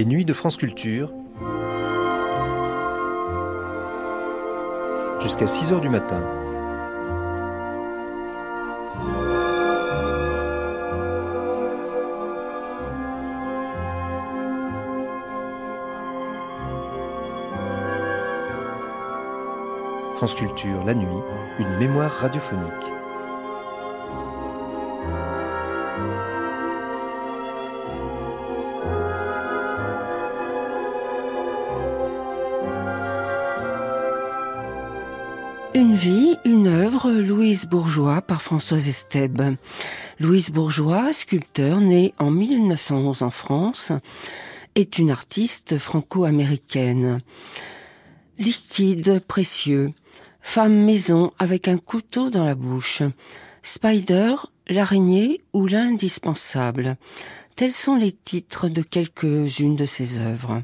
Les 0.00 0.06
nuits 0.06 0.24
de 0.24 0.32
France 0.32 0.56
Culture. 0.56 1.12
Jusqu'à 5.20 5.46
6 5.46 5.74
heures 5.74 5.82
du 5.82 5.90
matin. 5.90 6.24
France 20.16 20.34
Culture, 20.34 20.82
la 20.86 20.94
nuit, 20.94 21.06
une 21.58 21.76
mémoire 21.76 22.10
radiophonique. 22.10 22.99
Louise 37.60 37.68
Bourgeois 37.68 38.22
par 38.22 38.40
Françoise 38.40 38.88
Estèbe. 38.88 39.56
Louise 40.18 40.48
Bourgeois, 40.50 41.12
sculpteur, 41.12 41.82
née 41.82 42.14
en 42.18 42.30
1911 42.30 43.22
en 43.22 43.28
France, 43.28 43.92
est 44.76 44.96
une 44.98 45.10
artiste 45.10 45.76
franco-américaine. 45.76 47.18
Liquide, 48.38 49.20
précieux, 49.28 49.92
femme 50.40 50.72
maison 50.72 51.32
avec 51.38 51.68
un 51.68 51.76
couteau 51.76 52.30
dans 52.30 52.46
la 52.46 52.54
bouche, 52.54 53.02
spider, 53.62 54.36
l'araignée 54.66 55.42
ou 55.52 55.66
l'indispensable. 55.66 56.96
Tels 57.60 57.72
sont 57.74 57.94
les 57.94 58.12
titres 58.12 58.70
de 58.70 58.80
quelques-unes 58.80 59.76
de 59.76 59.84
ses 59.84 60.16
œuvres. 60.16 60.62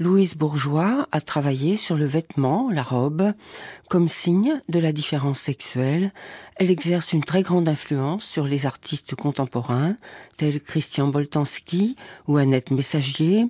Louise 0.00 0.34
Bourgeois 0.34 1.06
a 1.12 1.20
travaillé 1.20 1.76
sur 1.76 1.94
le 1.94 2.04
vêtement, 2.04 2.68
la 2.68 2.82
robe, 2.82 3.32
comme 3.88 4.08
signe 4.08 4.60
de 4.68 4.80
la 4.80 4.90
différence 4.90 5.38
sexuelle. 5.38 6.12
Elle 6.56 6.72
exerce 6.72 7.12
une 7.12 7.22
très 7.22 7.42
grande 7.42 7.68
influence 7.68 8.24
sur 8.24 8.42
les 8.42 8.66
artistes 8.66 9.14
contemporains, 9.14 9.94
tels 10.36 10.60
Christian 10.60 11.06
Boltanski 11.06 11.94
ou 12.26 12.38
Annette 12.38 12.72
Messagier, 12.72 13.46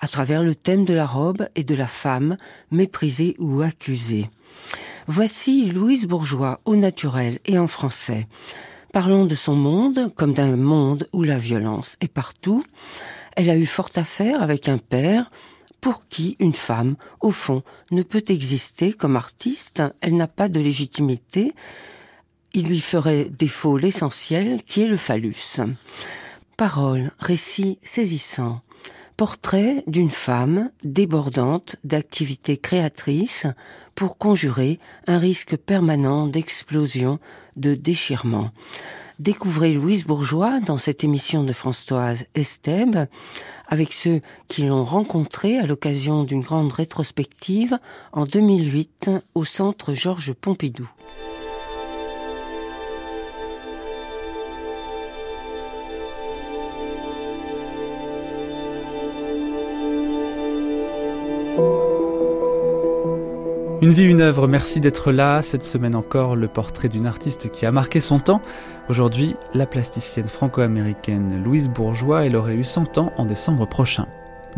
à 0.00 0.08
travers 0.08 0.42
le 0.42 0.54
thème 0.54 0.86
de 0.86 0.94
la 0.94 1.04
robe 1.04 1.46
et 1.56 1.62
de 1.62 1.74
la 1.74 1.86
femme, 1.86 2.38
méprisée 2.70 3.36
ou 3.38 3.60
accusée. 3.60 4.30
Voici 5.06 5.66
Louise 5.66 6.06
Bourgeois 6.06 6.62
au 6.64 6.74
naturel 6.74 7.38
et 7.44 7.58
en 7.58 7.66
français. 7.66 8.26
Parlons 8.92 9.24
de 9.24 9.36
son 9.36 9.54
monde 9.54 10.12
comme 10.16 10.34
d'un 10.34 10.56
monde 10.56 11.06
où 11.12 11.22
la 11.22 11.38
violence 11.38 11.96
est 12.00 12.12
partout. 12.12 12.64
Elle 13.36 13.48
a 13.48 13.56
eu 13.56 13.66
fort 13.66 13.90
à 13.94 14.02
faire 14.02 14.42
avec 14.42 14.68
un 14.68 14.78
père 14.78 15.30
pour 15.80 16.08
qui 16.08 16.36
une 16.40 16.54
femme, 16.54 16.96
au 17.20 17.30
fond, 17.30 17.62
ne 17.92 18.02
peut 18.02 18.24
exister 18.28 18.92
comme 18.92 19.14
artiste. 19.14 19.82
Elle 20.00 20.16
n'a 20.16 20.26
pas 20.26 20.48
de 20.48 20.60
légitimité. 20.60 21.54
Il 22.52 22.66
lui 22.66 22.80
ferait 22.80 23.26
défaut 23.26 23.78
l'essentiel 23.78 24.62
qui 24.64 24.82
est 24.82 24.88
le 24.88 24.96
phallus. 24.96 25.60
Parole, 26.56 27.12
récit 27.20 27.78
saisissant. 27.84 28.60
Portrait 29.16 29.84
d'une 29.86 30.10
femme 30.10 30.70
débordante 30.82 31.76
d'activités 31.84 32.56
créatrices 32.56 33.46
pour 33.94 34.18
conjurer 34.18 34.80
un 35.06 35.18
risque 35.18 35.56
permanent 35.56 36.26
d'explosion 36.26 37.20
de 37.60 37.74
déchirement. 37.74 38.50
Découvrez 39.18 39.74
Louise 39.74 40.06
Bourgeois 40.06 40.60
dans 40.60 40.78
cette 40.78 41.04
émission 41.04 41.44
de 41.44 41.52
Françoise 41.52 42.24
Estèbe 42.34 43.06
avec 43.68 43.92
ceux 43.92 44.22
qui 44.48 44.62
l'ont 44.62 44.82
rencontrée 44.82 45.58
à 45.58 45.66
l'occasion 45.66 46.24
d'une 46.24 46.40
grande 46.40 46.72
rétrospective 46.72 47.78
en 48.12 48.24
2008 48.24 49.10
au 49.34 49.44
centre 49.44 49.92
Georges 49.92 50.32
Pompidou. 50.32 50.90
Une 63.82 63.88
vie, 63.88 64.04
une 64.04 64.20
œuvre, 64.20 64.46
merci 64.46 64.78
d'être 64.78 65.10
là. 65.10 65.40
Cette 65.40 65.62
semaine 65.62 65.94
encore, 65.94 66.36
le 66.36 66.48
portrait 66.48 66.90
d'une 66.90 67.06
artiste 67.06 67.50
qui 67.50 67.64
a 67.64 67.72
marqué 67.72 67.98
son 67.98 68.18
temps. 68.18 68.42
Aujourd'hui, 68.90 69.36
la 69.54 69.64
plasticienne 69.64 70.26
franco-américaine 70.26 71.42
Louise 71.42 71.70
Bourgeois, 71.70 72.26
elle 72.26 72.36
aurait 72.36 72.56
eu 72.56 72.64
100 72.64 72.98
ans 72.98 73.10
en 73.16 73.24
décembre 73.24 73.66
prochain. 73.66 74.06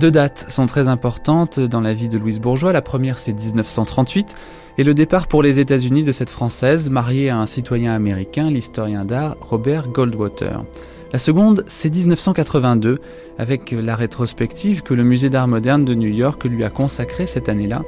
Deux 0.01 0.11
dates 0.11 0.47
sont 0.49 0.67
très 0.67 0.89
importantes 0.89 1.61
dans 1.61 1.81
la 1.81 1.95
vie 1.95 2.09
de 2.09 2.19
Louise 2.19 2.41
Bourgeois. 2.41 2.73
La 2.73 2.83
première, 2.83 3.19
c'est 3.19 3.33
1938 3.33 4.35
et 4.79 4.83
le 4.83 4.93
départ 4.93 5.29
pour 5.29 5.45
les 5.45 5.61
États-Unis 5.61 6.03
de 6.03 6.11
cette 6.11 6.31
Française, 6.31 6.91
mariée 6.91 7.31
à 7.31 7.39
un 7.39 7.47
citoyen 7.47 7.95
américain, 7.95 8.51
l'historien 8.51 9.05
d'art 9.05 9.37
Robert 9.41 9.87
Goldwater. 9.87 10.65
La 11.13 11.21
seconde, 11.21 11.65
c'est 11.69 11.95
1982, 11.95 12.99
avec 13.39 13.71
la 13.71 13.95
rétrospective 13.95 14.83
que 14.83 14.95
le 14.95 15.05
Musée 15.05 15.31
d'art 15.31 15.47
moderne 15.47 15.85
de 15.85 15.95
New 15.95 16.09
York 16.09 16.43
lui 16.43 16.65
a 16.65 16.71
consacrée 16.71 17.27
cette 17.27 17.49
année-là. 17.49 17.83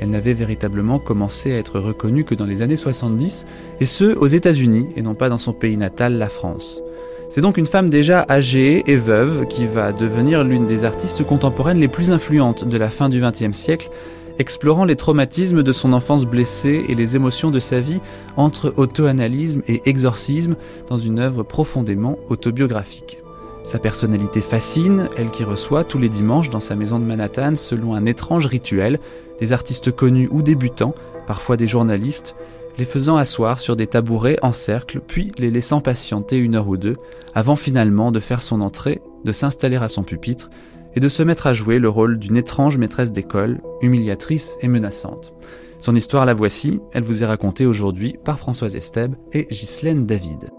Elle 0.00 0.10
n'avait 0.10 0.34
véritablement 0.34 0.98
commencé 0.98 1.52
à 1.52 1.58
être 1.58 1.80
reconnue 1.80 2.24
que 2.24 2.34
dans 2.34 2.46
les 2.46 2.62
années 2.62 2.76
70, 2.76 3.46
et 3.80 3.86
ce, 3.86 4.14
aux 4.16 4.26
États-Unis, 4.26 4.88
et 4.96 5.02
non 5.02 5.14
pas 5.14 5.28
dans 5.28 5.38
son 5.38 5.52
pays 5.52 5.76
natal, 5.76 6.18
la 6.18 6.28
France. 6.28 6.82
C'est 7.28 7.40
donc 7.40 7.56
une 7.56 7.66
femme 7.66 7.90
déjà 7.90 8.24
âgée 8.28 8.84
et 8.86 8.96
veuve 8.96 9.46
qui 9.46 9.66
va 9.66 9.92
devenir 9.92 10.44
l'une 10.44 10.66
des 10.66 10.84
artistes 10.84 11.24
contemporaines 11.24 11.78
les 11.78 11.88
plus 11.88 12.10
influentes 12.10 12.66
de 12.66 12.78
la 12.78 12.88
fin 12.88 13.08
du 13.08 13.20
XXe 13.20 13.56
siècle, 13.56 13.90
explorant 14.38 14.84
les 14.84 14.96
traumatismes 14.96 15.62
de 15.62 15.72
son 15.72 15.92
enfance 15.92 16.24
blessée 16.24 16.84
et 16.88 16.94
les 16.94 17.16
émotions 17.16 17.50
de 17.50 17.58
sa 17.58 17.80
vie 17.80 18.00
entre 18.36 18.72
auto-analysme 18.76 19.62
et 19.66 19.82
exorcisme 19.86 20.56
dans 20.88 20.98
une 20.98 21.18
œuvre 21.18 21.42
profondément 21.42 22.18
autobiographique. 22.28 23.18
Sa 23.64 23.80
personnalité 23.80 24.40
fascine, 24.40 25.08
elle 25.16 25.32
qui 25.32 25.42
reçoit 25.42 25.82
tous 25.82 25.98
les 25.98 26.08
dimanches 26.08 26.50
dans 26.50 26.60
sa 26.60 26.76
maison 26.76 27.00
de 27.00 27.04
Manhattan 27.04 27.56
selon 27.56 27.94
un 27.94 28.06
étrange 28.06 28.46
rituel, 28.46 29.00
des 29.40 29.52
artistes 29.52 29.92
connus 29.92 30.28
ou 30.30 30.42
débutants, 30.42 30.94
parfois 31.26 31.56
des 31.56 31.66
journalistes, 31.66 32.36
les 32.78 32.84
faisant 32.84 33.16
asseoir 33.16 33.58
sur 33.58 33.76
des 33.76 33.86
tabourets 33.86 34.38
en 34.42 34.52
cercle, 34.52 35.00
puis 35.00 35.32
les 35.38 35.50
laissant 35.50 35.80
patienter 35.80 36.36
une 36.36 36.54
heure 36.54 36.68
ou 36.68 36.76
deux, 36.76 36.96
avant 37.34 37.56
finalement 37.56 38.12
de 38.12 38.20
faire 38.20 38.42
son 38.42 38.60
entrée, 38.60 39.00
de 39.24 39.32
s'installer 39.32 39.76
à 39.76 39.88
son 39.88 40.02
pupitre 40.02 40.50
et 40.94 41.00
de 41.00 41.08
se 41.08 41.22
mettre 41.22 41.46
à 41.46 41.54
jouer 41.54 41.78
le 41.78 41.88
rôle 41.88 42.18
d'une 42.18 42.36
étrange 42.36 42.78
maîtresse 42.78 43.12
d'école, 43.12 43.60
humiliatrice 43.80 44.58
et 44.60 44.68
menaçante. 44.68 45.32
Son 45.78 45.94
histoire 45.94 46.26
la 46.26 46.34
voici, 46.34 46.80
elle 46.92 47.04
vous 47.04 47.22
est 47.22 47.26
racontée 47.26 47.66
aujourd'hui 47.66 48.16
par 48.24 48.38
Françoise 48.38 48.76
Estèbe 48.76 49.14
et 49.32 49.46
Ghislaine 49.50 50.06
David 50.06 50.50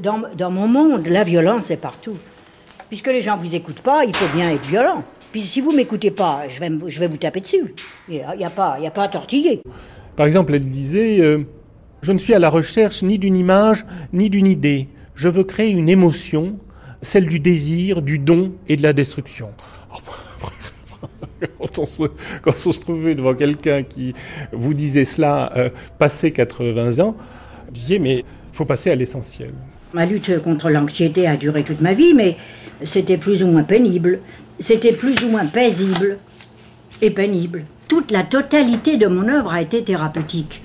dans, 0.00 0.50
mon 0.50 0.68
monde, 0.68 1.06
la 1.06 1.24
violence 1.24 1.70
est 1.70 1.76
partout. 1.76 2.16
Puisque 2.88 3.08
les 3.08 3.20
gens 3.20 3.36
ne 3.36 3.42
vous 3.42 3.54
écoutent 3.54 3.80
pas, 3.80 4.04
il 4.04 4.14
faut 4.14 4.32
bien 4.34 4.50
être 4.50 4.64
violent. 4.64 5.02
Puis 5.36 5.44
si 5.44 5.60
vous 5.60 5.72
m'écoutez 5.72 6.10
pas, 6.10 6.48
je 6.48 6.58
vais, 6.60 6.70
je 6.86 6.98
vais 6.98 7.08
vous 7.08 7.18
taper 7.18 7.42
dessus. 7.42 7.74
Il 8.08 8.24
n'y 8.38 8.44
a, 8.44 8.48
pas, 8.48 8.78
a 8.82 8.90
pas 8.90 9.02
à 9.02 9.08
tortiller. 9.08 9.60
Par 10.16 10.24
exemple, 10.24 10.54
elle 10.54 10.64
disait 10.64 11.20
euh, 11.20 11.44
Je 12.00 12.12
ne 12.12 12.18
suis 12.18 12.32
à 12.32 12.38
la 12.38 12.48
recherche 12.48 13.02
ni 13.02 13.18
d'une 13.18 13.36
image, 13.36 13.84
ni 14.14 14.30
d'une 14.30 14.46
idée. 14.46 14.88
Je 15.14 15.28
veux 15.28 15.44
créer 15.44 15.72
une 15.72 15.90
émotion, 15.90 16.58
celle 17.02 17.26
du 17.28 17.38
désir, 17.38 18.00
du 18.00 18.18
don 18.18 18.52
et 18.66 18.76
de 18.76 18.82
la 18.82 18.94
destruction. 18.94 19.50
quand, 21.58 21.80
on 21.80 21.84
se, 21.84 22.04
quand 22.40 22.54
on 22.66 22.72
se 22.72 22.80
trouvait 22.80 23.14
devant 23.14 23.34
quelqu'un 23.34 23.82
qui 23.82 24.14
vous 24.52 24.72
disait 24.72 25.04
cela, 25.04 25.52
euh, 25.54 25.68
passé 25.98 26.32
80 26.32 26.98
ans, 27.00 27.14
je 27.68 27.72
disais 27.72 27.98
Mais 27.98 28.20
il 28.20 28.56
faut 28.56 28.64
passer 28.64 28.90
à 28.90 28.94
l'essentiel. 28.94 29.50
Ma 29.92 30.06
lutte 30.06 30.42
contre 30.42 30.70
l'anxiété 30.70 31.26
a 31.26 31.36
duré 31.36 31.62
toute 31.62 31.82
ma 31.82 31.92
vie, 31.92 32.14
mais 32.14 32.36
c'était 32.84 33.18
plus 33.18 33.44
ou 33.44 33.48
moins 33.48 33.64
pénible. 33.64 34.20
C'était 34.58 34.92
plus 34.92 35.22
ou 35.24 35.28
moins 35.28 35.46
paisible 35.46 36.18
et 37.02 37.10
pénible. 37.10 37.64
Toute 37.88 38.10
la 38.10 38.22
totalité 38.22 38.96
de 38.96 39.06
mon 39.06 39.28
œuvre 39.28 39.52
a 39.52 39.60
été 39.60 39.84
thérapeutique. 39.84 40.62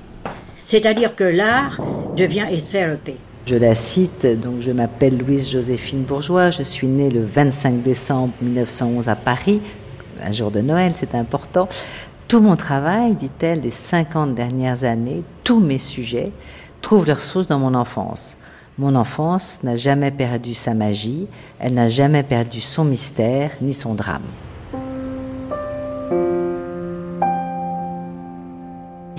C'est-à-dire 0.63 1.15
que 1.15 1.25
l'art 1.25 1.77
devient 2.15 2.41
a 2.41 2.57
therapy. 2.57 3.15
Je 3.45 3.55
la 3.55 3.75
cite, 3.75 4.25
donc 4.25 4.61
je 4.61 4.71
m'appelle 4.71 5.17
Louise 5.17 5.49
Joséphine 5.49 6.03
Bourgeois, 6.03 6.51
je 6.51 6.63
suis 6.63 6.87
née 6.87 7.09
le 7.09 7.21
25 7.21 7.81
décembre 7.81 8.31
1911 8.41 9.09
à 9.09 9.15
Paris, 9.15 9.61
un 10.21 10.31
jour 10.31 10.51
de 10.51 10.61
Noël, 10.61 10.93
c'est 10.95 11.15
important. 11.15 11.67
Tout 12.27 12.39
mon 12.39 12.55
travail, 12.55 13.15
dit-elle, 13.15 13.59
des 13.59 13.71
50 13.71 14.35
dernières 14.35 14.83
années, 14.83 15.23
tous 15.43 15.59
mes 15.59 15.79
sujets, 15.79 16.31
trouvent 16.81 17.07
leur 17.07 17.19
source 17.19 17.47
dans 17.47 17.59
mon 17.59 17.73
enfance. 17.73 18.37
Mon 18.81 18.95
enfance 18.95 19.61
n'a 19.61 19.75
jamais 19.75 20.09
perdu 20.09 20.55
sa 20.55 20.73
magie, 20.73 21.27
elle 21.59 21.75
n'a 21.75 21.87
jamais 21.87 22.23
perdu 22.23 22.59
son 22.61 22.83
mystère 22.83 23.51
ni 23.61 23.75
son 23.75 23.93
drame. 23.93 24.25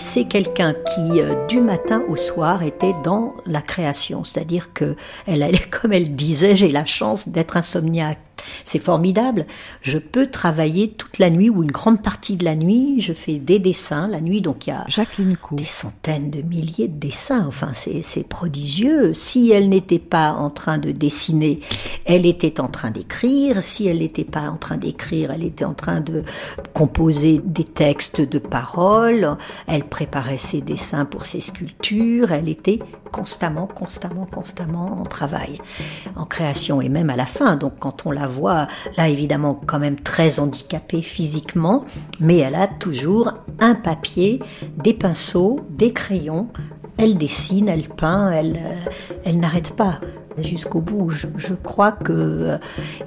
c'est 0.03 0.25
quelqu'un 0.25 0.75
qui, 0.75 1.21
euh, 1.21 1.47
du 1.47 1.61
matin 1.61 2.03
au 2.09 2.17
soir, 2.17 2.65
était 2.65 2.95
dans 3.05 3.35
la 3.47 3.63
création. 3.63 4.25
C'est-à-dire 4.25 4.73
que, 4.75 4.97
elle, 5.27 5.49
comme 5.71 5.93
elle 5.93 6.15
disait, 6.15 6.57
j'ai 6.57 6.71
la 6.71 6.85
chance 6.85 7.29
d'être 7.29 7.57
insomniaque. 7.57 8.19
C'est 8.65 8.79
formidable. 8.79 9.47
Je 9.81 9.99
peux 9.99 10.27
travailler 10.27 10.91
toute 10.91 11.19
la 11.19 11.31
nuit 11.31 11.51
ou 11.51 11.63
une 11.63 11.71
grande 11.71 12.03
partie 12.03 12.37
de 12.37 12.45
la 12.45 12.55
nuit. 12.55 13.01
Je 13.01 13.13
fais 13.13 13.37
des 13.37 13.59
dessins 13.59 14.09
la 14.09 14.21
nuit, 14.21 14.41
donc 14.41 14.67
il 14.67 14.71
y 14.71 14.73
a 14.73 14.85
Jacqueline 14.89 15.37
des 15.53 15.65
centaines 15.65 16.31
de 16.31 16.43
milliers 16.43 16.89
de 16.89 16.99
dessins. 16.99 17.45
Enfin, 17.47 17.73
c'est 17.73 18.29
prodigieux. 18.29 19.13
Si 19.13 19.51
elle 19.51 19.69
n'était 19.69 19.99
pas 19.99 20.33
en 20.33 20.51
train 20.51 20.79
de 20.79 20.91
dessiner, 20.93 21.61
elle 22.05 22.27
était 22.27 22.61
en 22.61 22.69
train 22.69 22.91
d'écrire. 22.91 23.63
Si 23.63 23.87
elle 23.87 23.99
n'était 23.99 24.25
pas 24.25 24.51
en 24.51 24.57
train 24.57 24.77
d'écrire, 24.77 25.31
elle 25.31 25.45
était 25.45 25.65
en 25.65 25.75
train 25.75 26.01
de 26.01 26.23
composer 26.73 27.41
des 27.45 27.65
textes 27.65 28.21
de 28.21 28.39
paroles. 28.39 29.37
Elle 29.67 29.85
préparait 29.85 30.39
ses 30.39 30.61
dessins 30.61 31.05
pour 31.05 31.27
ses 31.27 31.41
sculptures. 31.41 32.33
Elle 32.33 32.49
était 32.49 32.79
constamment, 33.13 33.67
constamment, 33.67 34.27
constamment 34.27 35.01
en 35.01 35.05
travail, 35.05 35.59
en 36.17 36.25
création 36.25 36.81
et 36.81 36.89
même 36.89 37.11
à 37.11 37.17
la 37.17 37.27
fin. 37.27 37.57
Donc 37.57 37.75
quand 37.79 38.07
on 38.07 38.11
la 38.11 38.27
voit, 38.33 38.67
là 38.97 39.09
évidemment 39.09 39.55
quand 39.55 39.79
même 39.79 40.01
très 40.01 40.41
handicapée 40.41 41.03
physiquement, 41.03 41.85
mais 42.21 42.39
elle 42.39 42.55
a 42.55 42.67
toujours 42.67 43.33
un 43.61 43.75
papier, 43.75 44.41
des 44.77 44.95
pinceaux, 44.95 45.61
des 45.71 45.93
crayons. 45.93 46.49
Elle 46.99 47.17
dessine, 47.17 47.69
elle 47.69 47.89
peint, 47.89 48.31
elle, 48.31 48.57
euh, 48.57 48.91
elle 49.25 49.41
n'arrête 49.41 49.73
pas 49.73 49.99
jusqu'au 50.39 50.81
bout. 50.81 51.11
Je, 51.11 51.55
crois 51.55 51.93
que 51.93 52.13
euh, 52.13 52.59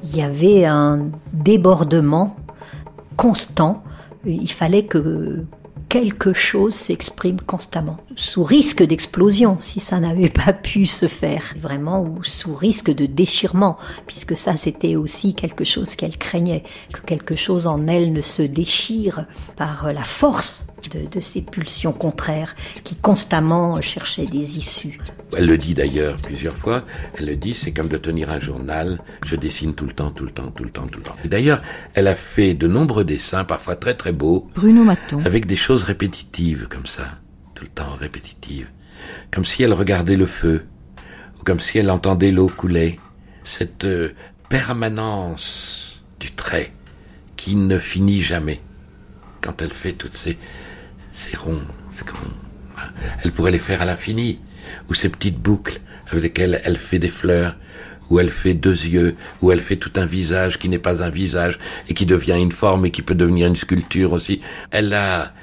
y 0.03 0.21
avait 0.21 0.65
un 0.65 1.09
débordement 1.33 2.35
constant. 3.17 3.83
Il 4.25 4.51
fallait 4.51 4.85
que 4.85 5.45
quelque 5.95 6.33
chose 6.33 6.73
s'exprime 6.73 7.39
constamment, 7.39 7.95
sous 8.17 8.43
risque 8.43 8.83
d'explosion 8.83 9.59
si 9.61 9.79
ça 9.79 10.01
n'avait 10.01 10.27
pas 10.27 10.51
pu 10.51 10.87
se 10.87 11.07
faire, 11.07 11.53
vraiment, 11.57 12.01
ou 12.03 12.21
sous 12.21 12.53
risque 12.53 12.93
de 12.93 13.05
déchirement, 13.05 13.77
puisque 14.05 14.35
ça 14.35 14.57
c'était 14.57 14.97
aussi 14.97 15.35
quelque 15.35 15.63
chose 15.63 15.95
qu'elle 15.95 16.17
craignait, 16.17 16.63
que 16.93 16.99
quelque 16.99 17.37
chose 17.37 17.65
en 17.65 17.87
elle 17.87 18.11
ne 18.11 18.19
se 18.19 18.41
déchire 18.41 19.25
par 19.55 19.93
la 19.93 20.03
force 20.03 20.65
de, 20.93 21.07
de 21.09 21.21
ces 21.21 21.41
pulsions 21.41 21.93
contraires 21.93 22.55
qui 22.83 22.97
constamment 22.97 23.79
cherchaient 23.79 24.25
des 24.25 24.57
issues. 24.57 24.99
Elle 25.37 25.47
le 25.47 25.57
dit 25.57 25.73
d'ailleurs 25.73 26.15
plusieurs 26.23 26.55
fois. 26.55 26.83
Elle 27.17 27.25
le 27.25 27.35
dit, 27.35 27.53
c'est 27.53 27.71
comme 27.71 27.87
de 27.87 27.97
tenir 27.97 28.29
un 28.29 28.39
journal. 28.39 28.99
Je 29.25 29.35
dessine 29.35 29.73
tout 29.73 29.85
le 29.85 29.93
temps, 29.93 30.11
tout 30.11 30.23
le 30.23 30.31
temps, 30.31 30.51
tout 30.55 30.63
le 30.63 30.69
temps, 30.69 30.87
tout 30.87 30.99
le 30.99 31.05
temps. 31.05 31.15
Et 31.23 31.27
d'ailleurs, 31.27 31.61
elle 31.93 32.07
a 32.07 32.15
fait 32.15 32.53
de 32.53 32.67
nombreux 32.67 33.03
dessins, 33.03 33.43
parfois 33.43 33.75
très 33.75 33.95
très 33.95 34.11
beaux. 34.11 34.47
Bruno 34.55 34.83
Maton. 34.83 35.21
Avec 35.25 35.45
des 35.45 35.55
choses 35.55 35.83
répétitives 35.85 36.67
comme 36.67 36.85
ça. 36.85 37.19
Tout 37.53 37.63
le 37.63 37.69
temps 37.69 37.95
répétitives. 37.95 38.69
Comme 39.31 39.45
si 39.45 39.63
elle 39.63 39.73
regardait 39.73 40.15
le 40.15 40.25
feu. 40.25 40.65
Ou 41.39 41.43
comme 41.43 41.59
si 41.59 41.77
elle 41.77 41.89
entendait 41.89 42.31
l'eau 42.31 42.49
couler. 42.49 42.99
Cette 43.43 43.85
euh, 43.85 44.13
permanence 44.49 46.03
du 46.19 46.31
trait 46.31 46.73
qui 47.35 47.55
ne 47.55 47.79
finit 47.79 48.21
jamais. 48.21 48.61
Quand 49.41 49.61
elle 49.61 49.73
fait 49.73 49.93
toutes 49.93 50.15
ces, 50.15 50.37
ces 51.13 51.37
ronds, 51.37 51.61
ronds. 52.01 52.81
Elle 53.23 53.31
pourrait 53.31 53.51
les 53.51 53.59
faire 53.59 53.81
à 53.81 53.85
l'infini 53.85 54.39
ou 54.89 54.93
ces 54.93 55.09
petites 55.09 55.39
boucles 55.39 55.79
avec 56.07 56.23
lesquelles 56.23 56.61
elle 56.63 56.77
fait 56.77 56.99
des 56.99 57.09
fleurs, 57.09 57.55
où 58.09 58.19
elle 58.19 58.29
fait 58.29 58.53
deux 58.53 58.85
yeux, 58.85 59.15
où 59.41 59.51
elle 59.51 59.61
fait 59.61 59.77
tout 59.77 59.91
un 59.95 60.05
visage 60.05 60.59
qui 60.59 60.69
n'est 60.69 60.79
pas 60.79 61.03
un 61.03 61.09
visage 61.09 61.59
et 61.89 61.93
qui 61.93 62.05
devient 62.05 62.37
une 62.39 62.51
forme 62.51 62.85
et 62.85 62.91
qui 62.91 63.01
peut 63.01 63.15
devenir 63.15 63.47
une 63.47 63.55
sculpture 63.55 64.13
aussi. 64.13 64.41
Elle 64.71 64.93
a 64.93 65.33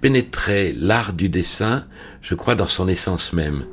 pénétré 0.00 0.74
l'art 0.78 1.12
du 1.12 1.28
dessin, 1.28 1.84
je 2.22 2.34
crois, 2.34 2.54
dans 2.54 2.66
son 2.66 2.88
essence 2.88 3.32
même. 3.32 3.64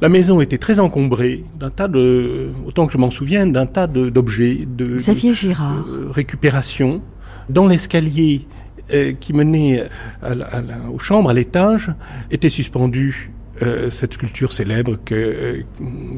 La 0.00 0.08
maison 0.10 0.40
était 0.42 0.58
très 0.58 0.80
encombrée 0.80 1.44
d'un 1.58 1.70
tas 1.70 1.88
de, 1.88 2.50
autant 2.66 2.86
que 2.86 2.92
je 2.92 2.98
m'en 2.98 3.10
souviens, 3.10 3.46
d'un 3.46 3.64
tas 3.64 3.86
d'objets, 3.86 4.66
de, 4.66 4.96
Xavier 4.96 5.32
Girard. 5.32 5.86
récupération. 6.10 7.00
Dans 7.48 7.66
l'escalier 7.68 8.46
euh, 8.92 9.12
qui 9.12 9.32
menait 9.32 9.84
aux 10.92 10.98
chambres, 10.98 11.30
à 11.30 11.34
l'étage, 11.34 11.90
était 12.30 12.50
suspendue 12.50 13.30
euh, 13.62 13.90
cette 13.90 14.14
sculpture 14.14 14.52
célèbre 14.52 14.96
euh, 15.12 15.62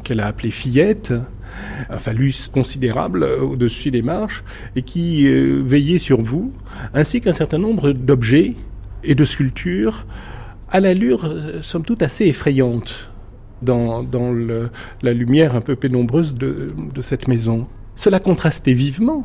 qu'elle 0.05 0.21
a 0.21 0.27
appelée 0.27 0.51
Fillette, 0.51 1.13
un 1.91 1.99
phallus 1.99 2.49
considérable 2.53 3.25
au-dessus 3.25 3.91
des 3.91 4.03
marches, 4.03 4.45
et 4.75 4.83
qui 4.83 5.29
veillait 5.29 5.99
sur 5.99 6.21
vous, 6.21 6.53
ainsi 6.93 7.21
qu'un 7.21 7.33
certain 7.33 7.59
nombre 7.59 7.93
d'objets 7.93 8.55
et 9.05 9.15
de 9.15 9.25
sculptures 9.25 10.07
à 10.71 10.81
l'allure, 10.81 11.33
somme 11.63 11.85
toute, 11.85 12.03
assez 12.03 12.27
effrayante 12.27 13.11
dans, 13.63 14.05
la 15.03 15.13
lumière 15.13 15.55
un 15.55 15.61
peu 15.61 15.77
pénombreuse 15.77 16.35
de 16.35 17.03
cette 17.03 17.29
maison. 17.29 17.67
Cela 17.95 18.21
contrastait 18.21 18.75
vivement 18.75 19.25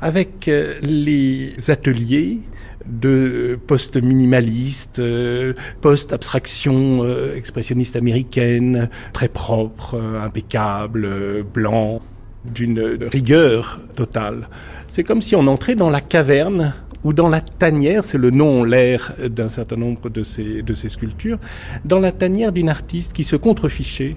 avec 0.00 0.48
euh, 0.48 0.74
les 0.82 1.54
ateliers 1.68 2.40
de 2.88 3.58
post-minimaliste, 3.66 4.98
euh, 4.98 5.54
post-abstraction 5.80 7.04
euh, 7.04 7.36
expressionniste 7.36 7.96
américaine, 7.96 8.88
très 9.12 9.28
propre, 9.28 10.00
impeccable, 10.22 11.42
blanc, 11.42 12.00
d'une 12.44 12.98
rigueur 13.10 13.80
totale. 13.96 14.48
C'est 14.88 15.04
comme 15.04 15.22
si 15.22 15.34
on 15.34 15.46
entrait 15.46 15.74
dans 15.74 15.90
la 15.90 16.00
caverne 16.00 16.74
ou 17.04 17.12
dans 17.12 17.28
la 17.28 17.40
tanière, 17.40 18.04
c'est 18.04 18.18
le 18.18 18.30
nom, 18.30 18.64
l'air 18.64 19.14
d'un 19.18 19.48
certain 19.48 19.76
nombre 19.76 20.08
de 20.08 20.22
de 20.62 20.74
ces 20.74 20.88
sculptures, 20.88 21.38
dans 21.84 22.00
la 22.00 22.12
tanière 22.12 22.52
d'une 22.52 22.68
artiste 22.68 23.12
qui 23.12 23.24
se 23.24 23.36
contrefichait 23.36 24.16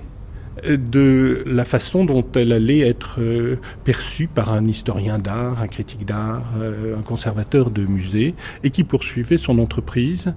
de 0.68 1.44
la 1.46 1.66
façon 1.66 2.06
dont 2.06 2.26
elle 2.36 2.52
allait 2.52 2.80
être 2.80 3.20
euh, 3.20 3.58
perçue 3.84 4.28
par 4.28 4.52
un 4.52 4.66
historien 4.66 5.20
d'art, 5.20 5.62
un 5.62 5.68
critique 5.68 6.06
d'art, 6.06 6.44
euh, 6.60 6.98
un 6.98 7.02
conservateur 7.02 7.72
de 7.72 7.86
musée, 7.86 8.36
et 8.64 8.70
qui 8.70 8.84
poursuivait 8.84 9.38
son 9.38 9.60
entreprise, 9.60 10.34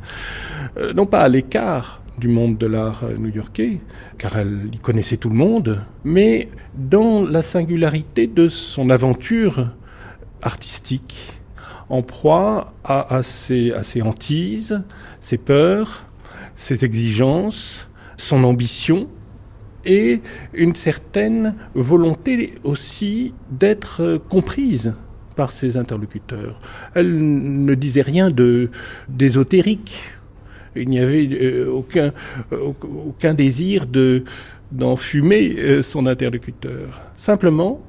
euh, 0.76 0.93
non 0.93 1.07
pas 1.07 1.21
à 1.21 1.29
l'écart 1.29 2.02
du 2.19 2.29
monde 2.29 2.59
de 2.59 2.67
l'art 2.67 3.05
new-yorkais, 3.19 3.81
car 4.19 4.37
elle 4.37 4.69
y 4.73 4.79
connaissait 4.79 5.17
tout 5.17 5.31
le 5.31 5.35
monde, 5.35 5.81
mais 6.05 6.50
dans 6.75 7.25
la 7.25 7.41
singularité 7.43 8.26
de 8.26 8.49
son 8.49 8.91
aventure 8.91 9.69
artistique, 10.43 11.41
en 11.88 12.02
proie 12.02 12.75
à, 12.85 13.23
ses, 13.23 13.73
à 13.73 13.83
ses 13.83 14.02
hantises, 14.02 14.83
ses 15.21 15.38
peurs, 15.38 16.05
ses 16.55 16.85
exigences, 16.85 17.88
son 18.17 18.45
ambition, 18.45 19.09
et 19.85 20.21
une 20.55 20.75
certaine 20.75 21.55
volonté 21.75 22.55
aussi 22.65 23.35
d'être 23.51 24.21
comprise 24.29 24.95
par 25.37 25.53
ses 25.53 25.77
interlocuteurs. 25.77 26.61
Elle 26.95 27.65
ne 27.65 27.75
disait 27.75 28.03
rien 28.03 28.31
d'ésotérique. 29.09 30.01
Il 30.77 30.89
n'y 30.89 31.01
avait 31.01 31.29
euh, 31.31 31.71
aucun, 31.71 32.12
aucun 32.51 33.35
désir 33.35 33.87
de 33.87 34.25
d'enfumer 34.71 35.55
euh, 35.59 35.83
son 35.83 36.07
interlocuteur. 36.07 37.03
Simplement, 37.15 37.83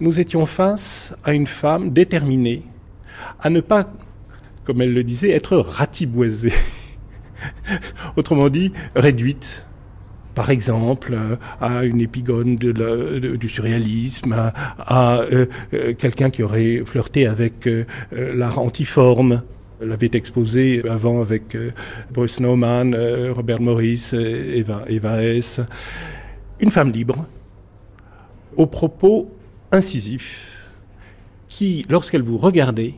nous 0.00 0.20
étions 0.20 0.46
face 0.46 1.16
à 1.24 1.32
une 1.32 1.48
femme 1.48 1.90
déterminée 1.90 2.62
à 3.40 3.50
ne 3.50 3.60
pas, 3.60 3.92
comme 4.64 4.82
elle 4.82 4.94
le 4.94 5.02
disait, 5.02 5.30
être 5.30 5.56
ratiboisée. 5.56 6.52
Autrement 8.16 8.48
dit, 8.48 8.72
réduite 8.94 9.66
par 10.34 10.50
exemple, 10.50 11.14
euh, 11.14 11.36
à 11.60 11.84
une 11.84 12.00
épigone 12.00 12.56
du 12.56 13.48
surréalisme, 13.48 14.52
à, 14.78 15.18
euh, 15.18 15.46
euh, 15.74 15.94
quelqu'un 15.94 16.30
qui 16.30 16.42
aurait 16.42 16.82
flirté 16.84 17.26
avec 17.26 17.68
l'art 18.12 18.58
antiforme. 18.58 19.42
L'avait 19.80 20.10
exposé 20.12 20.82
avant 20.88 21.20
avec 21.20 21.56
Bruce 22.12 22.38
Nauman, 22.38 22.94
Robert 23.32 23.60
Morris, 23.60 24.12
Eva, 24.12 24.84
Eva. 24.86 25.18
Une 26.60 26.70
femme 26.70 26.92
libre, 26.92 27.26
aux 28.56 28.66
propos 28.66 29.28
incisifs, 29.72 30.70
qui, 31.48 31.84
lorsqu'elle 31.88 32.22
vous 32.22 32.38
regardait, 32.38 32.94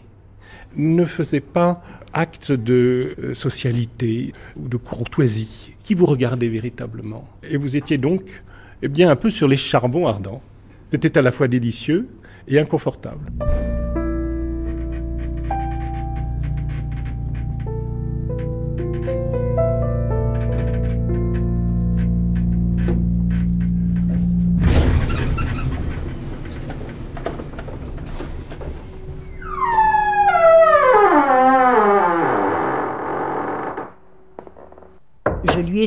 ne 0.76 1.07
faisait 1.07 1.41
pas 1.41 1.83
acte 2.14 2.52
de 2.52 3.14
euh, 3.18 3.35
socialité 3.35 4.33
ou 4.56 4.68
de 4.68 4.76
courtoisie 4.76 5.75
qui 5.83 5.94
vous 5.94 6.06
regardait 6.06 6.49
véritablement. 6.49 7.28
Et 7.42 7.56
vous 7.56 7.76
étiez 7.76 7.99
donc 7.99 8.42
eh 8.83 8.88
bien, 8.88 9.11
un 9.11 9.16
peu 9.16 9.30
sur 9.30 9.49
les 9.49 9.56
charbons 9.56 10.06
ardents. 10.06 10.42
C'était 10.90 11.18
à 11.18 11.23
la 11.23 11.33
fois 11.33 11.49
délicieux 11.49 12.09
et 12.49 12.59
inconfortable. 12.59 13.30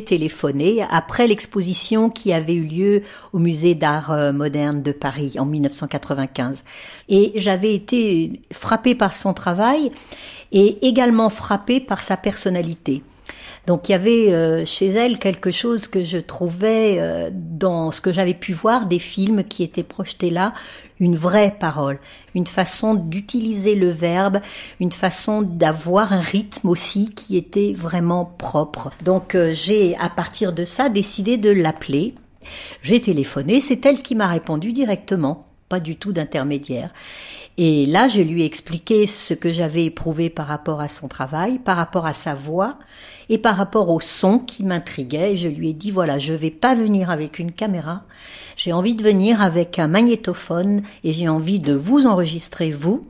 Téléphoné 0.04 0.84
après 0.90 1.28
l'exposition 1.28 2.10
qui 2.10 2.34
avait 2.34 2.54
eu 2.54 2.64
lieu 2.64 3.02
au 3.34 3.40
musée 3.40 3.76
d'art 3.76 4.12
euh, 4.12 4.32
moderne 4.32 4.82
de 4.82 4.92
Paris 4.92 5.36
en 5.40 5.46
1995. 5.46 6.64
Et 7.10 7.34
j'avais 7.36 7.74
été 7.74 8.34
frappée 8.52 8.96
par 8.96 9.14
son 9.14 9.34
travail 9.34 9.92
et 10.52 10.88
également 10.88 11.30
frappée 11.30 11.80
par 11.80 12.04
sa 12.04 12.18
personnalité. 12.18 13.04
Donc 13.68 13.90
il 13.90 13.92
y 13.92 13.96
avait 13.96 14.32
euh, 14.32 14.64
chez 14.66 14.88
elle 14.88 15.20
quelque 15.20 15.52
chose 15.52 15.88
que 15.88 16.04
je 16.04 16.18
trouvais 16.18 16.98
euh, 17.00 17.30
dans 17.34 17.92
ce 17.92 18.00
que 18.00 18.14
j'avais 18.14 18.34
pu 18.34 18.54
voir 18.54 18.86
des 18.88 19.00
films 19.00 19.44
qui 19.44 19.62
étaient 19.62 19.84
projetés 19.84 20.30
là, 20.30 20.54
une 21.00 21.16
vraie 21.16 21.56
parole, 21.60 22.00
une 22.36 22.48
façon 22.48 22.94
d'utiliser 22.94 23.76
le 23.76 23.90
verbe, 23.90 24.40
une 24.80 24.92
façon 24.92 25.42
d'avoir 25.42 26.14
un 26.14 26.20
rythme 26.20 26.70
aussi 26.70 27.10
qui 27.14 27.38
était 27.38 27.74
vraiment 27.74 28.26
propre. 28.26 28.92
Donc 29.04 29.36
euh, 29.36 29.52
j'ai 29.54 29.96
à 29.98 30.10
partir 30.10 30.54
de 30.54 30.66
ça 30.66 30.90
décidé 30.90 31.38
de 31.38 31.50
l'appeler. 31.50 32.16
J'ai 32.82 33.02
téléphoné, 33.02 33.62
c'est 33.62 33.86
elle 33.86 34.02
qui 34.02 34.16
m'a 34.16 34.28
répondu 34.28 34.72
directement, 34.72 35.48
pas 35.70 35.80
du 35.80 35.98
tout 35.98 36.14
d'intermédiaire. 36.14 36.94
Et 37.58 37.88
là, 37.88 38.08
je 38.08 38.22
lui 38.22 38.44
ai 38.44 38.46
expliqué 38.46 39.08
ce 39.08 39.34
que 39.34 39.52
j'avais 39.52 39.86
éprouvé 39.86 40.30
par 40.30 40.48
rapport 40.48 40.80
à 40.80 40.88
son 40.88 41.08
travail, 41.08 41.58
par 41.58 41.76
rapport 41.76 42.06
à 42.06 42.14
sa 42.14 42.36
voix 42.36 42.78
et 43.30 43.38
par 43.38 43.58
rapport 43.58 43.90
au 43.90 44.00
son 44.00 44.40
qui 44.40 44.64
m'intriguait. 44.64 45.38
je 45.38 45.48
lui 45.48 45.70
ai 45.70 45.74
dit, 45.74 45.92
voilà, 45.92 46.18
je 46.18 46.34
vais 46.34 46.52
pas 46.52 46.76
venir 46.76 47.10
avec 47.10 47.40
une 47.40 47.52
caméra. 47.52 48.04
J'ai 48.56 48.74
envie 48.74 48.96
de 48.96 49.04
venir 49.04 49.42
avec 49.42 49.78
un 49.80 49.88
magnétophone 49.88 50.82
et 51.04 51.14
j'ai 51.14 51.30
envie 51.30 51.60
de 51.60 51.74
vous 51.74 52.08
enregistrer 52.08 52.72
vous 52.72 53.04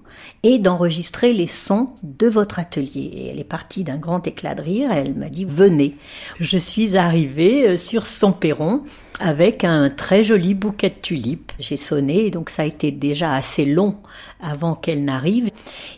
et 0.44 0.60
d'enregistrer 0.60 1.34
les 1.34 1.48
sons 1.48 1.88
de 2.04 2.28
votre 2.28 2.60
atelier. 2.60 3.10
Et 3.14 3.28
elle 3.30 3.40
est 3.40 3.46
partie 3.46 3.84
d'un 3.84 3.98
grand 3.98 4.26
éclat 4.28 4.56
de 4.56 4.62
rire. 4.62 4.92
Elle 4.92 5.14
m'a 5.16 5.30
dit, 5.30 5.46
venez. 5.46 5.94
Je 6.40 6.58
suis 6.58 6.98
arrivée 6.98 7.68
euh, 7.68 7.78
sur 7.78 8.06
son 8.06 8.32
perron 8.32 8.84
avec 9.20 9.64
un 9.64 9.90
très 9.90 10.24
joli 10.24 10.54
bouquet 10.54 10.90
de 10.90 10.96
tulipes. 11.02 11.52
J'ai 11.60 11.78
sonné, 11.78 12.30
donc 12.30 12.50
ça 12.50 12.64
a 12.64 12.66
été 12.66 12.92
déjà 12.92 13.34
assez 13.34 13.66
long 13.66 13.98
avant 14.40 14.76
qu'elle 14.76 15.04
n'arrive. 15.04 15.50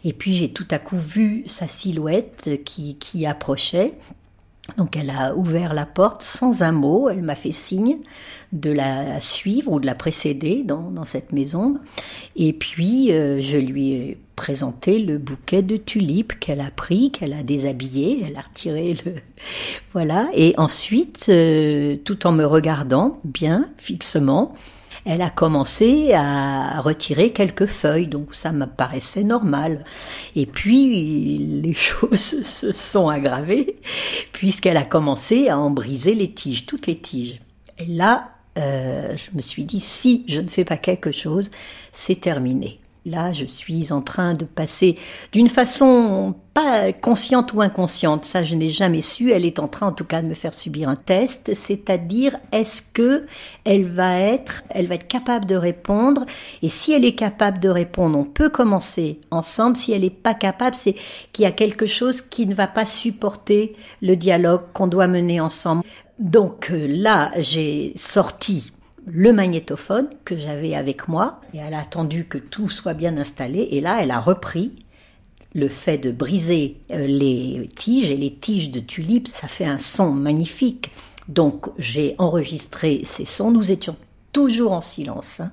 Et 0.03 0.13
puis 0.13 0.35
j'ai 0.35 0.51
tout 0.51 0.67
à 0.71 0.79
coup 0.79 0.97
vu 0.97 1.43
sa 1.45 1.67
silhouette 1.67 2.63
qui, 2.65 2.95
qui 2.97 3.25
approchait. 3.25 3.93
Donc 4.77 4.95
elle 4.95 5.09
a 5.09 5.35
ouvert 5.35 5.73
la 5.73 5.85
porte 5.85 6.21
sans 6.21 6.61
un 6.61 6.71
mot, 6.71 7.09
elle 7.09 7.23
m'a 7.23 7.35
fait 7.35 7.51
signe 7.51 7.97
de 8.53 8.71
la 8.71 9.19
suivre 9.19 9.71
ou 9.71 9.79
de 9.79 9.85
la 9.85 9.95
précéder 9.95 10.63
dans, 10.63 10.91
dans 10.91 11.05
cette 11.05 11.33
maison. 11.33 11.79
Et 12.35 12.53
puis 12.53 13.11
euh, 13.11 13.41
je 13.41 13.57
lui 13.57 13.93
ai 13.93 14.17
présenté 14.39 15.00
le 15.00 15.17
bouquet 15.17 15.62
de 15.62 15.75
tulipes 15.75 16.39
qu'elle 16.39 16.62
a 16.62 16.72
pris, 16.72 17.12
qu'elle 17.12 17.34
a 17.34 17.43
déshabillé, 17.43 18.24
elle 18.25 18.38
a 18.38 18.41
retiré 18.41 18.96
le... 19.05 19.15
Voilà. 19.91 20.29
Et 20.34 20.53
ensuite, 20.58 21.25
euh, 21.27 21.98
tout 22.05 22.25
en 22.25 22.31
me 22.31 22.46
regardant 22.46 23.19
bien, 23.25 23.69
fixement, 23.77 24.53
elle 25.03 25.22
a 25.22 25.29
commencé 25.29 26.13
à 26.13 26.79
retirer 26.79 27.31
quelques 27.31 27.65
feuilles, 27.65 28.08
donc 28.08 28.34
ça 28.34 28.53
me 28.53 28.65
paraissait 28.65 29.25
normal. 29.25 29.84
Et 30.38 30.46
puis 30.46 31.36
les 31.36 31.74
choses 31.89 32.41
se 32.43 32.72
sont 32.72 33.10
aggravées 33.10 33.75
puisqu'elle 34.31 34.77
a 34.77 34.86
commencé 34.86 35.50
à 35.50 35.60
en 35.60 35.69
briser 35.69 36.15
les 36.15 36.31
tiges, 36.31 36.65
toutes 36.65 36.88
les 36.88 36.96
tiges. 36.96 37.41
Et 37.77 37.88
là, 37.88 38.29
euh, 38.58 39.17
je 39.17 39.36
me 39.36 39.41
suis 39.41 39.65
dit, 39.65 39.81
si 39.81 40.24
je 40.29 40.39
ne 40.39 40.48
fais 40.48 40.63
pas 40.63 40.77
quelque 40.77 41.12
chose, 41.12 41.51
c'est 41.91 42.22
terminé. 42.22 42.79
Là, 43.06 43.32
je 43.32 43.46
suis 43.46 43.94
en 43.94 44.01
train 44.01 44.34
de 44.34 44.44
passer 44.44 44.98
d'une 45.32 45.48
façon 45.48 46.36
pas 46.53 46.91
consciente 46.91 47.53
ou 47.53 47.62
inconsciente, 47.62 48.25
ça 48.25 48.44
je 48.44 48.56
n'ai 48.56 48.70
jamais 48.70 49.01
su. 49.01 49.32
Elle 49.32 49.46
est 49.46 49.60
en 49.60 49.70
train, 49.70 49.88
en 49.88 49.91
tout 49.94 50.03
cas, 50.03 50.22
de 50.22 50.27
me 50.27 50.34
faire 50.34 50.53
subir 50.53 50.89
un 50.89 50.98
test, 50.98 51.53
c'est-à-dire 51.53 52.36
est-ce 52.51 52.82
que 52.82 53.25
elle 53.63 53.86
va 53.86 54.20
être, 54.20 54.63
elle 54.70 54.88
va 54.88 54.96
être 54.96 55.08
capable 55.08 55.46
de 55.46 55.56
répondre? 55.56 56.25
Et 56.62 56.68
si 56.68 56.91
elle 56.91 57.06
est 57.06 57.15
capable 57.15 57.60
de 57.60 57.70
répondre, 57.70 58.20
on 58.20 58.25
peut 58.25 58.50
commencer 58.50 59.22
ensemble. 59.32 59.77
Si 59.77 59.94
elle 59.94 60.01
n'est 60.01 60.10
pas 60.10 60.34
capable, 60.34 60.75
c'est 60.75 60.96
qu'il 61.32 61.44
y 61.44 61.48
a 61.48 61.51
quelque 61.51 61.86
chose 61.86 62.22
qui 62.22 62.46
ne 62.46 62.53
va 62.53 62.68
pas 62.68 62.86
supporter 62.86 63.74
le 64.01 64.18
dialogue 64.18 64.63
qu'on 64.74 64.88
doit 64.88 65.08
mener 65.08 65.39
ensemble. 65.39 65.84
Donc 66.20 66.70
euh, 66.72 66.86
là, 66.89 67.32
j'ai 67.38 67.94
sorti 67.96 68.74
le 69.12 69.34
magnétophone 69.34 70.10
que 70.24 70.38
j'avais 70.38 70.75
avec 70.75 71.08
moi 71.08 71.42
et 71.54 71.58
elle 71.58 71.74
a 71.74 71.82
attendu 71.82 72.25
que 72.25 72.38
tout 72.38 72.70
soit 72.70 72.94
bien 72.94 73.18
installé 73.18 73.68
et 73.72 73.82
là 73.82 74.01
elle 74.01 74.12
a 74.12 74.20
repris 74.20 74.72
le 75.56 75.68
fait 75.68 75.98
de 75.98 76.12
briser 76.12 76.78
euh, 76.92 77.08
les 77.08 77.70
tiges 77.75 78.12
et 78.12 78.18
les 78.18 78.34
tiges 78.34 78.70
de 78.70 78.80
tulipes, 78.80 79.28
ça 79.28 79.48
fait 79.48 79.66
un 79.66 79.80
son 79.80 80.12
magnifique. 80.12 80.92
Donc 81.28 81.68
j'ai 81.80 82.16
enregistré 82.20 83.01
ces 83.04 83.25
sons, 83.25 83.51
nous 83.51 83.72
étions 83.72 83.96
toujours 84.32 84.74
en 84.74 84.82
silence. 84.82 85.39
Hein. 85.39 85.51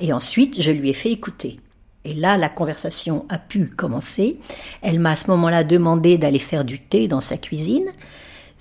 Et 0.00 0.12
ensuite, 0.12 0.60
je 0.60 0.72
lui 0.72 0.90
ai 0.90 0.92
fait 0.92 1.12
écouter. 1.12 1.60
Et 2.04 2.14
là, 2.14 2.36
la 2.36 2.48
conversation 2.48 3.24
a 3.28 3.38
pu 3.38 3.66
commencer. 3.66 4.40
Elle 4.80 4.98
m'a 4.98 5.12
à 5.12 5.16
ce 5.16 5.30
moment-là 5.30 5.62
demandé 5.62 6.18
d'aller 6.18 6.40
faire 6.40 6.64
du 6.64 6.80
thé 6.80 7.06
dans 7.06 7.20
sa 7.20 7.36
cuisine 7.36 7.86